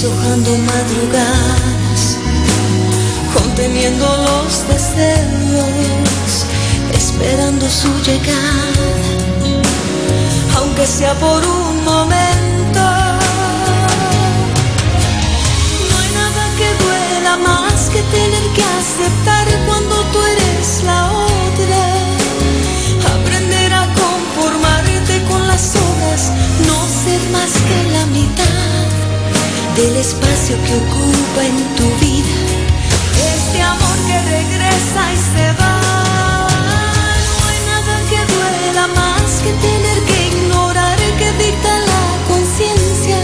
Deshojando 0.01 0.57
madrugadas, 0.57 2.17
conteniendo 3.35 4.07
los 4.07 4.67
deseos, 4.67 6.47
esperando 6.95 7.69
su 7.69 7.89
llegada, 8.01 8.95
aunque 10.57 10.87
sea 10.87 11.13
por 11.19 11.47
un 11.47 11.85
momento. 11.85 12.81
más 17.45 17.91
que 17.91 18.03
tener 18.03 18.45
que 18.55 18.63
aceptar 18.63 19.47
cuando 19.67 19.97
tú 20.13 20.19
eres 20.23 20.83
la 20.83 21.13
otra. 21.13 21.83
Aprender 23.21 23.75
a 23.75 23.87
conformarte 23.93 25.23
con 25.31 25.47
las 25.47 25.77
obras, 25.77 26.33
no 26.67 26.89
ser 26.89 27.21
más 27.33 27.53
que 27.53 27.93
la 27.93 28.07
mitad 28.07 28.60
del 29.77 29.97
espacio 29.97 30.57
que 30.65 30.75
ocupa 30.75 31.45
en 31.45 31.57
tu 31.77 31.87
vida. 32.05 32.37
Este 33.35 33.63
amor 33.63 33.97
que 34.07 34.19
regresa 34.23 35.03
y 35.13 35.17
se 35.17 35.47
va. 35.61 36.47
No 37.39 37.47
hay 37.51 37.61
nada 37.73 37.95
que 38.11 38.21
duela 38.33 38.87
más 38.89 39.31
que 39.45 39.53
tener 39.69 39.99
que 40.09 40.19
ignorar 40.29 40.97
que 41.19 41.33
dicta 41.45 41.73
la 41.91 42.05
conciencia 42.29 43.21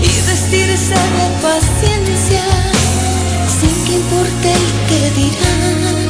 y 0.00 0.10
vestirse 0.28 0.94
de 0.94 1.26
paciencia 1.42 2.44
sin 3.60 3.84
que 3.84 3.92
importe 3.94 4.52
el 4.52 4.66
que 4.88 5.10
dirán. 5.20 6.08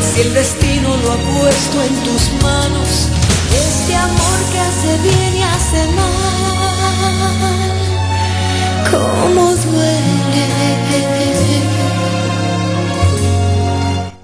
Si 0.00 0.20
el 0.22 0.34
destino 0.34 0.96
lo 0.96 1.12
ha 1.12 1.18
puesto 1.38 1.82
en 1.82 1.94
tus 2.06 2.42
manos, 2.42 3.08
este 3.50 3.94
amor 3.94 4.38
que 4.52 4.60
hace 4.60 4.98
bien 5.02 5.36
y 5.36 5.42
hace 5.42 5.86
mal. 5.94 6.47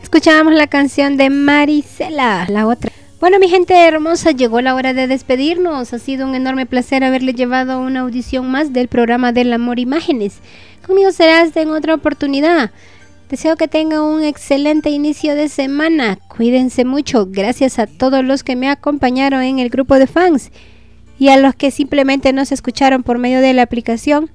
Escuchábamos 0.03 0.55
la 0.55 0.66
canción 0.69 1.16
de 1.16 1.28
Marisela, 1.28 2.47
la 2.49 2.66
otra. 2.66 2.91
Bueno, 3.20 3.39
mi 3.39 3.49
gente 3.49 3.74
hermosa, 3.74 4.31
llegó 4.31 4.61
la 4.61 4.74
hora 4.74 4.95
de 4.95 5.07
despedirnos. 5.07 5.93
Ha 5.93 5.99
sido 5.99 6.27
un 6.27 6.35
enorme 6.35 6.66
placer 6.66 7.05
haberle 7.05 7.35
llevado 7.35 7.81
una 7.81 8.01
audición 8.01 8.51
más 8.51 8.73
del 8.73 8.89
programa 8.89 9.32
del 9.32 9.53
amor 9.53 9.78
imágenes. 9.78 10.39
Conmigo 10.86 11.11
será 11.12 11.43
hasta 11.43 11.61
en 11.61 11.70
otra 11.70 11.95
oportunidad. 11.95 12.70
Deseo 13.28 13.57
que 13.57 13.69
tengan 13.69 14.03
un 14.03 14.23
excelente 14.23 14.91
inicio 14.91 15.35
de 15.35 15.49
semana. 15.49 16.19
Cuídense 16.28 16.85
mucho. 16.85 17.27
Gracias 17.28 17.78
a 17.78 17.86
todos 17.86 18.24
los 18.24 18.45
que 18.45 18.57
me 18.57 18.69
acompañaron 18.69 19.43
en 19.43 19.59
el 19.59 19.69
grupo 19.69 19.99
de 19.99 20.07
fans 20.07 20.53
y 21.19 21.28
a 21.28 21.36
los 21.36 21.55
que 21.55 21.70
simplemente 21.70 22.32
nos 22.32 22.53
escucharon 22.53 23.03
por 23.03 23.19
medio 23.19 23.41
de 23.41 23.53
la 23.53 23.62
aplicación. 23.62 24.31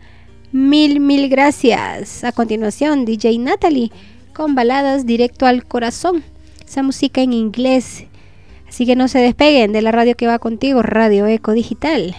Mil, 0.51 0.99
mil 0.99 1.29
gracias. 1.29 2.23
A 2.23 2.31
continuación, 2.31 3.05
DJ 3.05 3.37
Natalie 3.37 3.91
con 4.33 4.55
baladas 4.55 5.05
directo 5.05 5.45
al 5.45 5.63
corazón. 5.63 6.23
Esa 6.65 6.81
música 6.81 7.21
en 7.21 7.33
inglés. 7.33 8.05
Así 8.67 8.87
que 8.87 8.95
no 8.95 9.07
se 9.07 9.19
despeguen 9.19 9.73
de 9.73 9.83
la 9.83 9.91
radio 9.91 10.15
que 10.15 10.25
va 10.25 10.39
contigo, 10.39 10.81
Radio 10.81 11.27
Eco 11.27 11.51
Digital. 11.51 12.15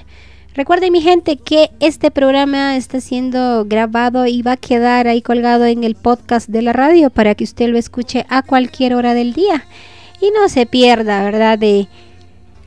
Recuerden 0.54 0.92
mi 0.92 1.00
gente 1.00 1.38
que 1.38 1.70
este 1.80 2.12
programa 2.12 2.76
está 2.76 3.00
siendo 3.00 3.64
grabado 3.64 4.26
y 4.26 4.42
va 4.42 4.52
a 4.52 4.56
quedar 4.56 5.08
ahí 5.08 5.22
colgado 5.22 5.64
en 5.64 5.82
el 5.82 5.96
podcast 5.96 6.48
de 6.48 6.62
la 6.62 6.72
radio 6.72 7.10
para 7.10 7.34
que 7.34 7.44
usted 7.44 7.68
lo 7.68 7.78
escuche 7.78 8.26
a 8.28 8.42
cualquier 8.42 8.94
hora 8.94 9.14
del 9.14 9.32
día 9.32 9.64
y 10.20 10.30
no 10.30 10.48
se 10.48 10.66
pierda, 10.66 11.24
¿verdad? 11.24 11.58
De, 11.58 11.88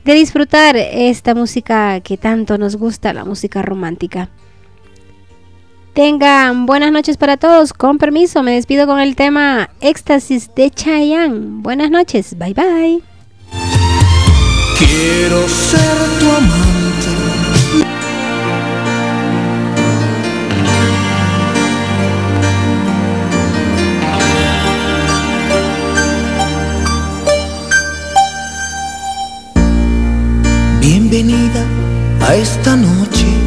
de 0.04 0.14
disfrutar 0.14 0.76
esta 0.76 1.34
música 1.34 2.00
que 2.00 2.18
tanto 2.18 2.58
nos 2.58 2.76
gusta, 2.76 3.14
la 3.14 3.24
música 3.24 3.62
romántica. 3.62 4.28
Tengan 5.94 6.66
buenas 6.66 6.90
noches 6.90 7.16
para 7.16 7.36
todos. 7.36 7.72
Con 7.72 7.98
permiso, 7.98 8.42
me 8.42 8.54
despido 8.54 8.84
con 8.84 8.98
el 8.98 9.14
tema 9.14 9.70
Éxtasis 9.80 10.52
de 10.56 10.68
Chayanne. 10.68 11.62
Buenas 11.62 11.88
noches. 11.88 12.36
Bye 12.36 12.52
bye. 12.52 13.02
Quiero 14.76 15.48
ser 15.48 15.96
tu 16.18 16.30
amante. 16.32 16.74
Bienvenida 30.80 31.64
a 32.20 32.34
esta 32.34 32.74
noche 32.74 33.43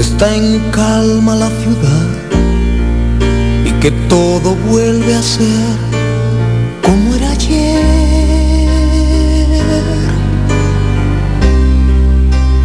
está 0.00 0.34
en 0.34 0.60
calma 0.70 1.34
la 1.34 1.48
ciudad 1.48 2.08
y 3.64 3.70
que 3.80 3.90
todo 4.08 4.54
vuelve 4.70 5.14
a 5.14 5.22
ser 5.22 5.76
como 6.82 7.14
era 7.14 7.30
ayer. 7.30 7.86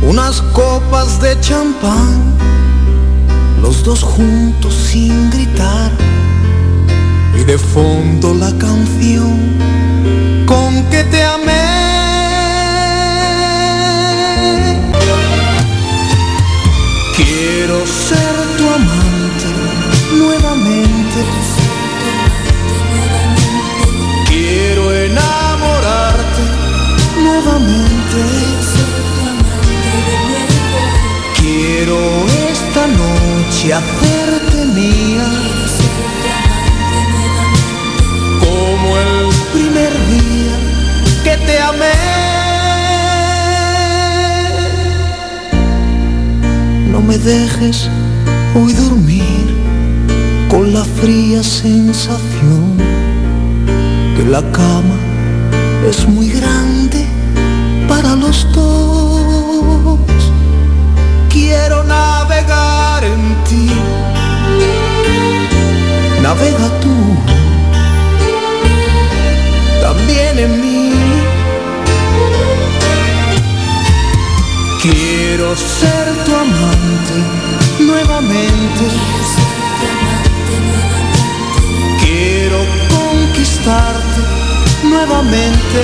Unas 0.02 0.41
copas 0.53 1.22
de 1.22 1.40
champán, 1.40 2.36
los 3.62 3.84
dos 3.84 4.03
juntos 4.03 4.74
sin 4.74 5.30
gritar 5.30 5.91
y 7.40 7.44
de 7.44 7.58
fondo 7.58 8.34
la 8.34 8.52
canción 8.58 9.40
con 10.45 10.84
que 10.90 11.03
te 11.06 11.24
amé. 11.24 11.40
Quiero 24.27 24.93
enamorarte 24.93 26.43
nuevamente. 27.21 28.21
Quiero 31.39 31.97
esta 32.49 32.88
noche 32.88 33.73
hacerte 33.73 34.65
mía. 34.73 35.27
Como 38.39 38.97
el 38.97 39.29
primer 39.53 39.91
día 40.09 40.55
que 41.23 41.38
te 41.45 41.59
amé. 41.59 41.91
No 46.91 47.01
me 47.01 47.17
dejes 47.17 47.89
hoy 48.55 48.73
dormir 48.73 49.60
con 50.52 50.73
la 50.73 50.84
fría 50.84 51.41
sensación 51.41 52.76
que 54.18 54.26
la 54.26 54.41
cama 54.52 54.98
es 55.90 56.06
muy 56.10 56.30
grande 56.30 57.06
para 57.88 58.18
los 58.18 58.45
dos. 58.52 59.98
Quiero 61.30 61.86
navegar 61.86 63.02
en 63.06 63.22
ti, 63.48 63.69
navega 66.22 66.68
tú, 66.84 66.98
también 69.82 70.38
en 70.38 70.52
mí. 70.61 70.91
Quiero 74.82 75.56
ser 75.56 76.06
tu 76.26 76.36
amante 76.36 77.18
nuevamente. 77.80 78.86
Conquistarte 83.41 84.22
nuevamente. 84.84 85.81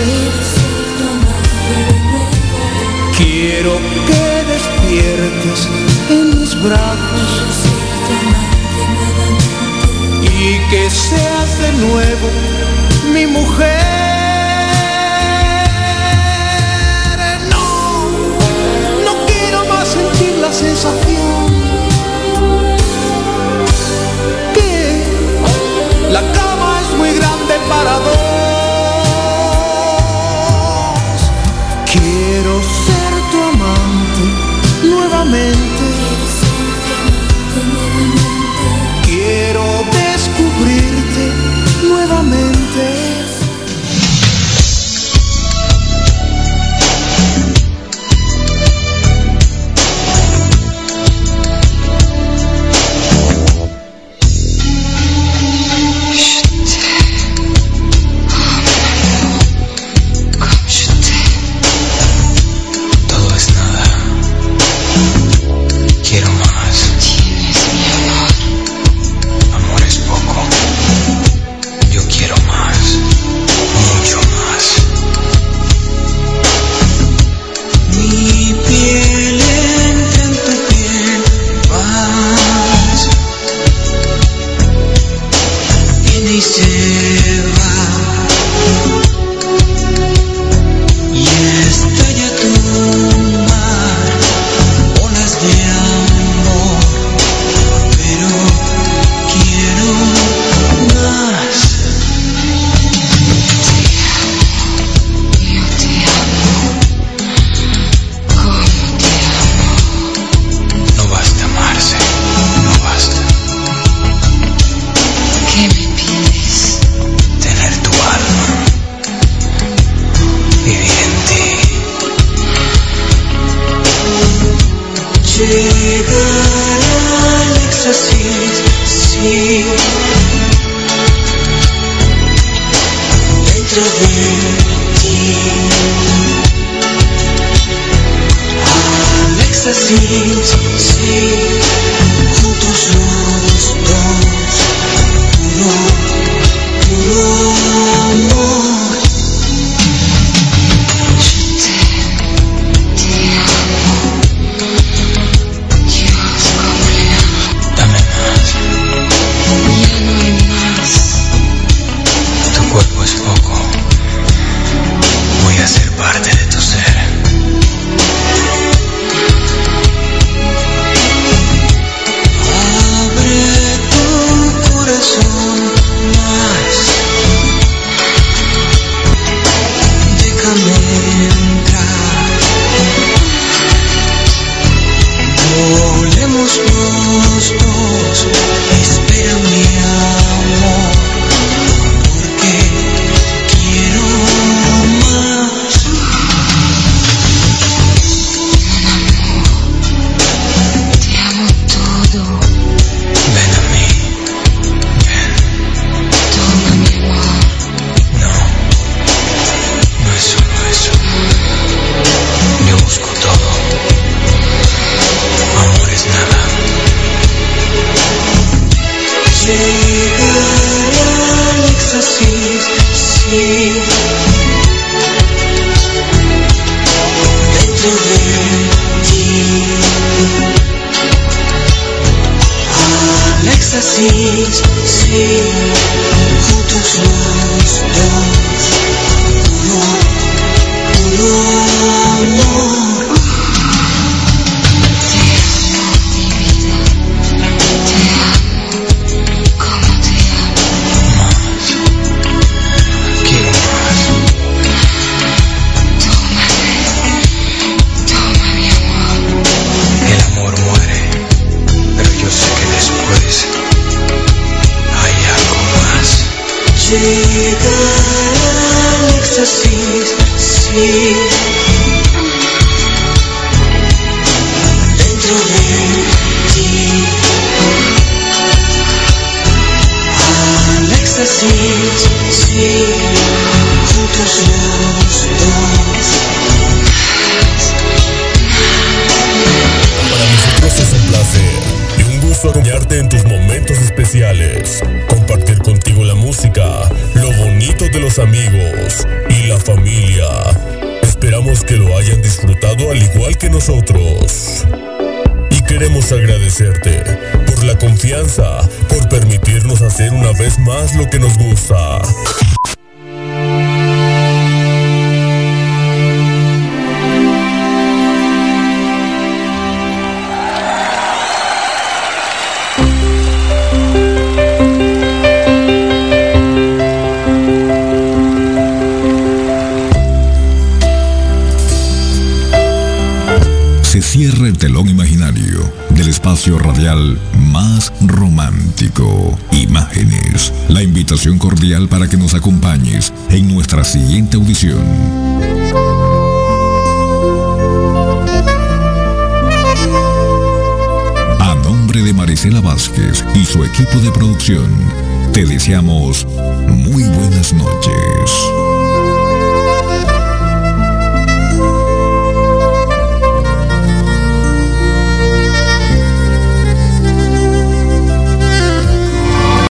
Quiero 3.17 3.79
que 4.05 4.43
despiertes 4.53 5.67
en 6.09 6.39
mis 6.39 6.53
brazos 6.61 7.55
y 10.21 10.59
que 10.69 10.89
seas 10.89 11.59
de 11.59 11.71
nuevo 11.87 12.29
mi 13.11 13.25
mujer. 13.25 13.67
No, 19.03 19.13
quiero 19.25 19.65
más 19.65 19.87
sentir 19.87 20.35
la 20.39 20.53
sensación 20.53 21.47
que 24.53 25.03
la 26.11 26.21
grande 27.83 28.26